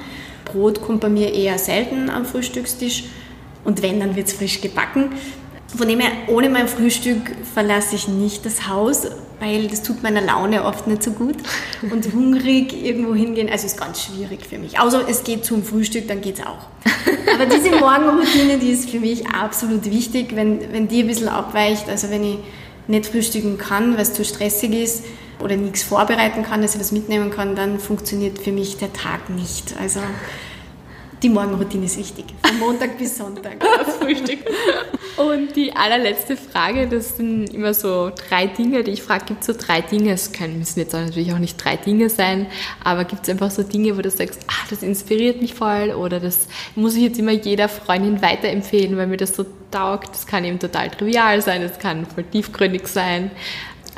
Brot 0.46 0.82
kommt 0.82 1.02
bei 1.02 1.10
mir 1.10 1.34
eher 1.34 1.58
selten 1.58 2.10
am 2.10 2.26
Frühstückstisch. 2.26 3.06
Und 3.64 3.82
wenn, 3.82 4.00
dann 4.00 4.16
wird 4.16 4.28
es 4.28 4.34
frisch 4.34 4.62
gebacken. 4.62 5.10
Von 5.76 5.88
dem 5.88 6.00
her, 6.00 6.12
ohne 6.28 6.50
mein 6.50 6.68
Frühstück 6.68 7.32
verlasse 7.54 7.96
ich 7.96 8.08
nicht 8.08 8.46
das 8.46 8.68
Haus, 8.68 9.08
weil 9.42 9.68
das 9.68 9.82
tut 9.82 10.04
meiner 10.04 10.22
Laune 10.22 10.64
oft 10.64 10.86
nicht 10.86 11.02
so 11.02 11.12
gut. 11.12 11.36
Und 11.82 12.14
hungrig 12.14 12.74
irgendwo 12.74 13.16
hingehen, 13.16 13.50
also 13.50 13.66
ist 13.66 13.78
ganz 13.78 14.04
schwierig 14.04 14.46
für 14.46 14.60
mich. 14.60 14.80
Außer 14.80 15.04
es 15.10 15.24
geht 15.24 15.44
zum 15.44 15.64
Frühstück, 15.64 16.08
dann 16.08 16.22
geht 16.22 16.39
es 16.39 16.46
auch. 16.46 16.68
Aber 17.34 17.48
diese 17.48 17.72
Morgenroutine, 17.76 18.60
die 18.60 18.70
ist 18.70 18.92
für 18.92 19.00
mich 19.00 19.28
absolut 19.28 19.86
wichtig, 19.86 20.36
wenn, 20.36 20.72
wenn 20.72 20.88
die 20.88 21.02
ein 21.02 21.08
bisschen 21.08 21.28
abweicht, 21.28 21.89
also 21.89 22.12
wenn 22.12 22.24
ich 22.24 22.38
nicht 22.88 23.08
frühstücken 23.08 23.58
kann, 23.58 23.96
weil 23.96 24.04
es 24.04 24.14
zu 24.14 24.24
stressig 24.24 24.74
ist 24.74 25.06
oder 25.39 25.56
nichts 25.56 25.82
vorbereiten 25.82 26.44
kann, 26.44 26.62
dass 26.62 26.74
ich 26.74 26.80
das 26.80 26.92
mitnehmen 26.92 27.32
kann, 27.32 27.56
dann 27.56 27.80
funktioniert 27.80 28.38
für 28.38 28.52
mich 28.52 28.78
der 28.78 28.94
Tag 28.94 29.32
nicht. 29.32 29.74
Also 29.82 30.02
die 31.22 31.30
Morgenroutine 31.30 31.86
ist 31.86 31.97
wichtig. 31.97 32.26
Von 32.43 32.59
Montag 32.59 32.97
bis 32.97 33.17
Sonntag. 33.17 33.57
Das 33.82 33.95
Frühstück. 33.97 34.39
Und 35.17 35.55
die 35.55 35.76
allerletzte 35.76 36.38
Frage, 36.38 36.88
das 36.88 37.17
sind 37.17 37.53
immer 37.53 37.74
so 37.74 38.11
drei 38.30 38.47
Dinge, 38.47 38.84
die 38.84 38.91
ich 38.91 39.03
frage, 39.03 39.26
gibt 39.26 39.41
es 39.41 39.47
so 39.47 39.53
drei 39.53 39.82
Dinge, 39.82 40.13
es 40.13 40.32
können, 40.32 40.59
müssen 40.59 40.80
jetzt 40.80 40.93
natürlich 40.93 41.34
auch 41.34 41.39
nicht 41.39 41.63
drei 41.63 41.78
Dinge 41.78 42.09
sein, 42.09 42.47
aber 42.84 43.05
gibt 43.05 43.24
es 43.24 43.30
einfach 43.30 43.51
so 43.51 43.63
Dinge, 43.63 43.97
wo 43.97 44.01
du 44.01 44.09
sagst, 44.09 44.39
ah, 44.47 44.65
das 44.69 44.84
inspiriert 44.84 45.41
mich 45.41 45.53
voll 45.53 45.91
oder 45.91 46.19
das 46.19 46.47
muss 46.76 46.95
ich 46.95 47.03
jetzt 47.03 47.19
immer 47.19 47.32
jeder 47.32 47.69
Freundin 47.69 48.22
weiterempfehlen, 48.22 48.97
weil 48.97 49.07
mir 49.07 49.17
das 49.17 49.36
so 49.36 49.45
taugt. 49.72 50.09
Das 50.09 50.26
kann 50.26 50.43
eben 50.43 50.59
total 50.59 50.89
trivial 50.89 51.41
sein, 51.41 51.61
das 51.61 51.78
kann 51.80 52.05
voll 52.05 52.24
tiefgründig 52.24 52.88
sein. 52.88 53.32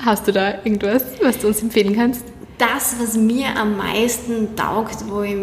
Hast 0.04 0.28
du 0.28 0.32
da 0.32 0.56
irgendwas, 0.64 1.04
was 1.22 1.40
du 1.40 1.48
uns 1.48 1.62
empfehlen 1.62 1.96
kannst? 1.96 2.26
Das, 2.58 2.96
was 3.00 3.16
mir 3.16 3.56
am 3.56 3.78
meisten 3.78 4.56
taugt, 4.56 4.98
wo 5.08 5.22
ich, 5.22 5.36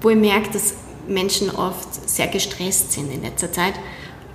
wo 0.00 0.10
ich 0.10 0.16
merke, 0.16 0.50
dass 0.52 0.74
Menschen 1.10 1.50
oft 1.50 2.08
sehr 2.08 2.28
gestresst 2.28 2.92
sind 2.92 3.12
in 3.12 3.22
letzter 3.22 3.52
Zeit, 3.52 3.74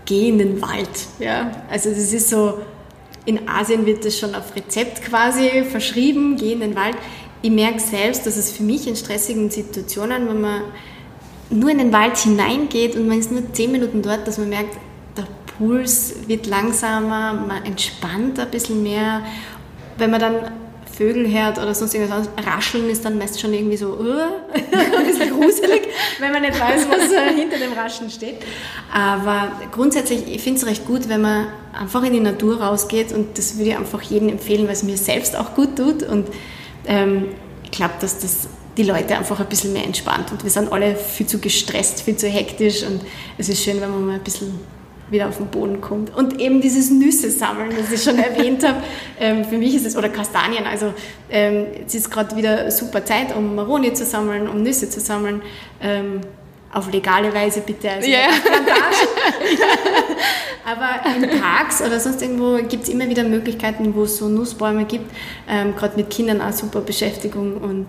geh 0.06 0.30
in 0.30 0.38
den 0.38 0.62
Wald. 0.62 0.90
Ja? 1.20 1.52
Also 1.70 1.90
das 1.90 2.14
ist 2.14 2.30
so, 2.30 2.60
in 3.26 3.48
Asien 3.50 3.86
wird 3.86 4.06
das 4.06 4.18
schon 4.20 4.36
auf 4.36 4.56
Rezept 4.56 5.02
quasi 5.02 5.64
verschrieben, 5.64 6.38
geh 6.38 6.54
in 6.54 6.60
den 6.60 6.76
Wald. 6.76 6.96
Ich 7.42 7.52
merke 7.52 7.80
selbst, 7.80 8.26
dass 8.26 8.38
es 8.38 8.52
für 8.52 8.64
mich 8.64 8.88
in 8.88 8.96
stressigen 8.96 9.50
Situationen, 9.50 10.28
wenn 10.28 10.42
man 10.42 10.62
nur 11.50 11.70
in 11.70 11.78
den 11.78 11.94
Wald 11.94 12.18
hineingeht 12.18 12.96
und 12.96 13.08
man 13.08 13.20
ist 13.20 13.32
nur 13.32 13.54
zehn 13.54 13.72
Minuten 13.72 14.02
dort, 14.02 14.28
dass 14.28 14.38
man 14.38 14.50
merkt, 14.50 14.78
der 15.16 15.26
Puls 15.58 16.16
wird 16.28 16.48
langsamer, 16.48 17.34
man 17.34 17.64
entspannt 17.66 18.40
ein 18.40 18.50
bisschen 18.50 18.84
mehr. 18.84 19.22
Wenn 19.98 20.12
man 20.12 20.20
dann 20.20 20.36
Vögel 20.98 21.32
hört 21.32 21.58
oder 21.58 21.74
sonst 21.76 21.94
irgendwas 21.94 22.30
rascheln 22.46 22.90
ist 22.90 23.04
dann 23.04 23.18
meist 23.18 23.40
schon 23.40 23.54
irgendwie 23.54 23.78
so 23.78 23.94
uh, 23.94 24.22
ein 24.54 25.06
bisschen 25.06 25.30
gruselig, 25.30 25.88
wenn 26.20 26.32
man 26.32 26.42
nicht 26.42 26.60
weiß, 26.60 26.88
was 26.90 27.12
äh, 27.12 27.34
hinter 27.36 27.58
dem 27.58 27.74
Rascheln 27.74 28.10
steht. 28.10 28.38
Aber 28.94 29.52
grundsätzlich, 29.72 30.24
ich 30.28 30.42
finde 30.42 30.60
es 30.60 30.66
recht 30.66 30.86
gut, 30.86 31.10
wenn 31.10 31.22
man 31.22 31.48
einfach 31.74 32.04
in 32.04 32.14
die 32.14 32.20
Natur 32.20 32.62
rausgeht 32.62 33.12
und 33.12 33.38
das 33.38 33.58
würde 33.58 33.72
ich 33.72 33.78
einfach 33.78 34.02
jedem 34.02 34.30
empfehlen, 34.30 34.66
weil 34.66 34.74
es 34.74 34.84
mir 34.84 34.98
selbst 34.98 35.36
auch 35.36 35.54
gut 35.54 35.76
tut. 35.76 36.04
Und 36.04 36.30
ähm, 36.86 37.26
ich 37.64 37.72
glaube, 37.72 37.96
dass 38.00 38.20
das 38.20 38.48
die 38.78 38.84
Leute 38.84 39.18
einfach 39.18 39.40
ein 39.40 39.48
bisschen 39.48 39.74
mehr 39.74 39.86
entspannt. 39.86 40.32
Und 40.32 40.44
wir 40.44 40.52
sind 40.52 40.72
alle 40.72 40.96
viel 40.96 41.28
zu 41.28 41.40
gestresst, 41.40 42.02
viel 42.02 42.18
zu 42.18 42.28
hektisch. 42.28 42.84
Und 42.84 43.02
es 43.38 43.50
ist 43.50 43.64
schön, 43.64 43.82
wenn 43.82 43.90
man 43.90 44.06
mal 44.06 44.16
ein 44.16 44.24
bisschen 44.24 44.60
wieder 45.10 45.30
auf 45.30 45.38
den 45.38 45.48
Boden 45.48 45.82
kommt. 45.82 46.16
Und 46.16 46.40
eben 46.40 46.62
dieses 46.62 46.90
Nüsse 46.92 47.30
sammeln, 47.30 47.72
das 47.78 47.92
ich 47.92 48.04
schon 48.04 48.20
erwähnt 48.24 48.68
habe, 48.68 48.82
ähm, 49.20 49.46
für 49.46 49.58
mich 49.58 49.76
ist 49.76 49.86
es, 49.86 49.96
oder 49.96 50.10
Kastanien, 50.10 50.66
also 50.66 50.94
ähm, 51.30 51.68
es 51.86 51.96
ist 51.96 52.12
gerade 52.12 52.36
wieder 52.36 52.72
super 52.72 53.04
Zeit, 53.06 53.36
um 53.36 53.56
Maroni 53.56 53.94
zu 53.94 54.06
sammeln, 54.06 54.48
um 54.48 54.64
Nüsse 54.64 54.90
zu 54.90 55.00
sammeln. 55.00 55.42
Ähm, 55.82 56.22
auf 56.74 56.92
legale 56.92 57.34
Weise 57.34 57.62
bitte, 57.62 57.90
also 57.90 58.10
yeah. 58.10 58.28
Aber 60.66 61.00
in 61.16 61.40
Parks 61.40 61.82
oder 61.82 62.02
sonst 62.02 62.22
irgendwo 62.22 62.58
gibt 62.68 62.84
es 62.84 62.90
immer 62.90 63.08
wieder 63.08 63.24
Möglichkeiten, 63.24 63.96
wo 63.96 64.04
es 64.04 64.18
so 64.18 64.28
Nussbäume 64.28 64.84
gibt, 64.84 65.10
ähm, 65.48 65.74
gerade 65.76 65.96
mit 65.96 66.10
Kindern 66.10 66.42
auch 66.42 66.52
super 66.52 66.82
Beschäftigung 66.82 67.56
und 67.58 67.88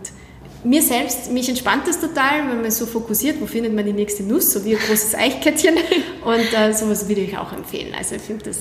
mir 0.66 0.82
selbst, 0.82 1.30
mich 1.30 1.48
entspannt 1.48 1.86
das 1.86 2.00
total, 2.00 2.48
wenn 2.48 2.60
man 2.60 2.70
so 2.70 2.84
fokussiert, 2.86 3.40
wo 3.40 3.46
findet 3.46 3.72
man 3.74 3.86
die 3.86 3.92
nächste 3.92 4.24
Nuss, 4.24 4.52
so 4.52 4.64
wie 4.64 4.74
ein 4.74 4.80
großes 4.80 5.14
Eichkettchen. 5.14 5.76
Und 6.24 6.52
äh, 6.52 6.72
sowas 6.72 7.08
würde 7.08 7.20
ich 7.20 7.38
auch 7.38 7.52
empfehlen. 7.52 7.94
Also 7.96 8.16
ich 8.16 8.22
finde, 8.22 8.46
das 8.46 8.58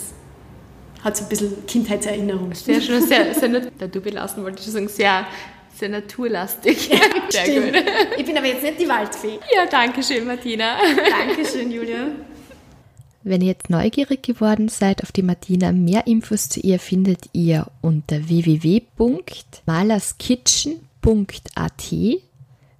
hat 1.03 1.18
so 1.18 1.24
ein 1.24 1.30
bisschen 1.30 1.66
Kindheitserinnerung. 1.66 2.53
Sehr 2.53 2.80
schön, 2.82 3.01
sehr, 3.01 3.34
sehr 3.39 3.49
da 3.78 3.88
du 3.88 4.01
belassen 4.01 4.43
wollte 4.43 4.62
ich 4.62 4.68
sagen, 4.72 4.88
sehr, 4.88 5.26
sehr 5.76 5.89
naturlastig. 5.89 6.89
Ja, 6.89 6.99
sehr 7.30 7.45
stimmt. 7.45 7.74
gut. 7.74 7.84
Ich 8.18 8.26
bin 8.26 8.38
aber 8.38 8.47
jetzt 8.47 8.64
nicht 8.64 8.80
die 8.80 8.88
Waldfee. 8.88 9.39
Ja, 9.56 9.66
danke 9.70 10.01
schön, 10.03 10.26
Martina. 10.26 10.78
Danke 11.10 11.43
schön, 11.45 11.72
Julia. 11.72 12.08
Wenn 13.24 13.41
ihr 13.41 13.47
jetzt 13.47 13.72
neugierig 13.72 14.22
geworden 14.22 14.70
seid 14.70 15.01
auf 15.01 15.12
die 15.12 15.24
Martina, 15.24 15.72
mehr 15.72 16.06
Infos 16.06 16.49
zu 16.49 16.60
ihr 16.60 16.78
findet 16.78 17.22
ihr 17.34 17.66
unter 17.82 18.30
www.malerskitchen.com 18.30 20.86
www.genuss.at 21.06 21.93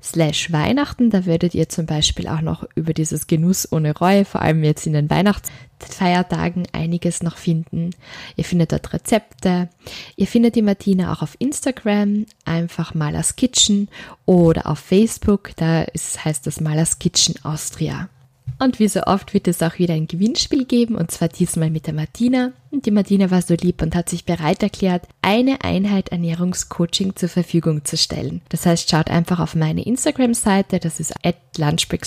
slash 0.02 0.52
Weihnachten. 0.52 1.10
Da 1.10 1.26
werdet 1.26 1.56
ihr 1.56 1.70
zum 1.70 1.86
Beispiel 1.86 2.28
auch 2.28 2.42
noch 2.42 2.66
über 2.76 2.94
dieses 2.94 3.28
Genuss 3.28 3.72
ohne 3.72 3.96
Reue, 3.96 4.26
vor 4.26 4.42
allem 4.42 4.64
jetzt 4.64 4.86
in 4.86 4.94
den 4.94 5.10
Weihnachtsfeiertagen, 5.10 6.68
einiges 6.74 7.24
noch 7.24 7.38
finden. 7.38 7.92
Ihr 8.36 8.44
findet 8.44 8.72
dort 8.72 8.94
Rezepte. 8.94 9.70
Ihr 10.16 10.28
findet 10.28 10.56
die 10.56 10.62
Martina 10.62 11.12
auch 11.12 11.22
auf 11.22 11.36
Instagram, 11.40 12.26
einfach 12.46 12.94
Malers 12.94 13.36
Kitchen 13.36 13.90
oder 14.26 14.68
auf 14.68 14.80
Facebook, 14.80 15.52
da 15.56 15.84
ist, 15.84 16.24
heißt 16.24 16.46
das 16.46 16.62
Malers 16.62 17.00
Kitchen 17.00 17.36
Austria. 17.44 18.10
Und 18.58 18.80
wie 18.80 18.88
so 18.88 19.02
oft 19.04 19.34
wird 19.34 19.48
es 19.48 19.62
auch 19.62 19.80
wieder 19.80 19.94
ein 19.94 20.08
Gewinnspiel 20.08 20.66
geben, 20.66 20.96
und 20.96 21.12
zwar 21.12 21.28
diesmal 21.28 21.70
mit 21.70 21.88
der 21.88 21.94
Martina. 21.94 22.52
Und 22.72 22.86
die 22.86 22.92
Martina 22.92 23.30
war 23.30 23.42
so 23.42 23.54
lieb 23.54 23.82
und 23.82 23.96
hat 23.96 24.10
sich 24.10 24.26
bereit 24.26 24.64
erklärt, 24.64 25.08
eine 25.22 25.64
Einheit 25.64 26.10
Ernährungscoaching 26.10 27.16
zur 27.16 27.30
Verfügung 27.30 27.84
zu 27.84 27.98
stellen. 27.98 28.42
Das 28.50 28.66
heißt, 28.66 28.90
schaut 28.90 29.10
einfach 29.10 29.40
auf 29.40 29.56
meine 29.56 29.86
Instagram-Seite, 29.86 30.80
das 30.80 31.00
ist 31.00 31.14
at 31.24 31.36
Lunchbreak 31.58 32.06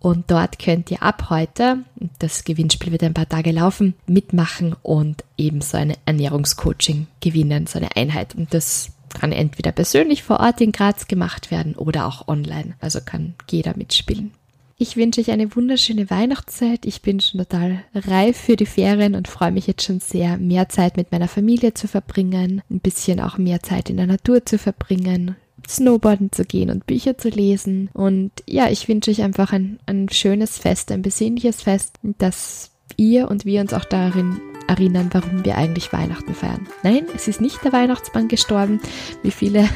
und 0.00 0.30
dort 0.30 0.58
könnt 0.58 0.90
ihr 0.90 1.02
ab 1.02 1.28
heute, 1.30 1.78
das 2.18 2.44
Gewinnspiel 2.44 2.92
wird 2.92 3.02
ein 3.02 3.14
paar 3.14 3.28
Tage 3.28 3.52
laufen, 3.52 3.94
mitmachen 4.06 4.76
und 4.82 5.24
eben 5.36 5.60
so 5.60 5.76
eine 5.76 5.94
Ernährungscoaching 6.06 7.06
gewinnen, 7.20 7.66
so 7.66 7.78
eine 7.78 7.96
Einheit. 7.96 8.34
Und 8.34 8.54
das 8.54 8.92
kann 9.18 9.32
entweder 9.32 9.72
persönlich 9.72 10.22
vor 10.22 10.40
Ort 10.40 10.60
in 10.60 10.72
Graz 10.72 11.06
gemacht 11.06 11.50
werden 11.50 11.74
oder 11.74 12.06
auch 12.06 12.28
online. 12.28 12.74
Also 12.80 13.00
kann 13.00 13.34
jeder 13.50 13.76
mitspielen. 13.76 14.32
Ich 14.78 14.96
wünsche 14.98 15.22
euch 15.22 15.30
eine 15.30 15.56
wunderschöne 15.56 16.10
Weihnachtszeit. 16.10 16.84
Ich 16.84 17.00
bin 17.00 17.18
schon 17.18 17.40
total 17.40 17.82
reif 17.94 18.36
für 18.36 18.56
die 18.56 18.66
Ferien 18.66 19.14
und 19.14 19.26
freue 19.26 19.50
mich 19.50 19.66
jetzt 19.66 19.84
schon 19.84 20.00
sehr, 20.00 20.36
mehr 20.36 20.68
Zeit 20.68 20.98
mit 20.98 21.12
meiner 21.12 21.28
Familie 21.28 21.72
zu 21.72 21.88
verbringen, 21.88 22.60
ein 22.70 22.80
bisschen 22.80 23.20
auch 23.20 23.38
mehr 23.38 23.62
Zeit 23.62 23.88
in 23.88 23.96
der 23.96 24.06
Natur 24.06 24.44
zu 24.44 24.58
verbringen, 24.58 25.34
Snowboarden 25.66 26.30
zu 26.30 26.44
gehen 26.44 26.68
und 26.68 26.86
Bücher 26.86 27.16
zu 27.16 27.30
lesen. 27.30 27.88
Und 27.94 28.32
ja, 28.46 28.68
ich 28.68 28.86
wünsche 28.86 29.10
euch 29.10 29.22
einfach 29.22 29.54
ein, 29.54 29.78
ein 29.86 30.10
schönes 30.10 30.58
Fest, 30.58 30.92
ein 30.92 31.00
besinnliches 31.00 31.62
Fest, 31.62 31.94
dass 32.02 32.72
ihr 32.98 33.30
und 33.30 33.46
wir 33.46 33.62
uns 33.62 33.72
auch 33.72 33.86
darin 33.86 34.42
erinnern, 34.68 35.08
warum 35.12 35.42
wir 35.42 35.56
eigentlich 35.56 35.90
Weihnachten 35.94 36.34
feiern. 36.34 36.66
Nein, 36.82 37.06
es 37.14 37.28
ist 37.28 37.40
nicht 37.40 37.64
der 37.64 37.72
Weihnachtsmann 37.72 38.28
gestorben, 38.28 38.80
wie 39.22 39.30
viele 39.30 39.66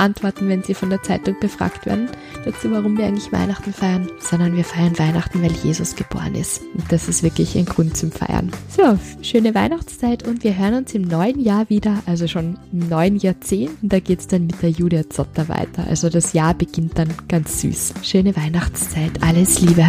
antworten, 0.00 0.48
wenn 0.48 0.62
sie 0.62 0.74
von 0.74 0.90
der 0.90 1.02
Zeitung 1.02 1.36
befragt 1.40 1.86
werden, 1.86 2.08
dazu, 2.44 2.70
warum 2.70 2.96
wir 2.96 3.06
eigentlich 3.06 3.32
Weihnachten 3.32 3.72
feiern, 3.72 4.08
sondern 4.18 4.56
wir 4.56 4.64
feiern 4.64 4.98
Weihnachten, 4.98 5.42
weil 5.42 5.52
Jesus 5.52 5.94
geboren 5.94 6.34
ist. 6.34 6.62
Und 6.74 6.90
das 6.90 7.08
ist 7.08 7.22
wirklich 7.22 7.56
ein 7.56 7.66
Grund 7.66 7.96
zum 7.96 8.10
Feiern. 8.10 8.50
So, 8.68 8.98
schöne 9.22 9.54
Weihnachtszeit 9.54 10.26
und 10.26 10.42
wir 10.42 10.56
hören 10.56 10.74
uns 10.74 10.94
im 10.94 11.02
neuen 11.02 11.40
Jahr 11.40 11.68
wieder, 11.68 12.02
also 12.06 12.26
schon 12.26 12.58
im 12.72 12.88
neuen 12.88 13.16
Jahrzehnt. 13.18 13.82
Und 13.82 13.92
da 13.92 14.00
geht 14.00 14.20
es 14.20 14.26
dann 14.26 14.46
mit 14.46 14.62
der 14.62 14.70
Julia 14.70 15.08
Zotter 15.08 15.48
weiter. 15.48 15.86
Also 15.88 16.08
das 16.08 16.32
Jahr 16.32 16.54
beginnt 16.54 16.98
dann 16.98 17.08
ganz 17.28 17.60
süß. 17.60 17.94
Schöne 18.02 18.36
Weihnachtszeit, 18.36 19.22
alles 19.22 19.60
Liebe. 19.60 19.86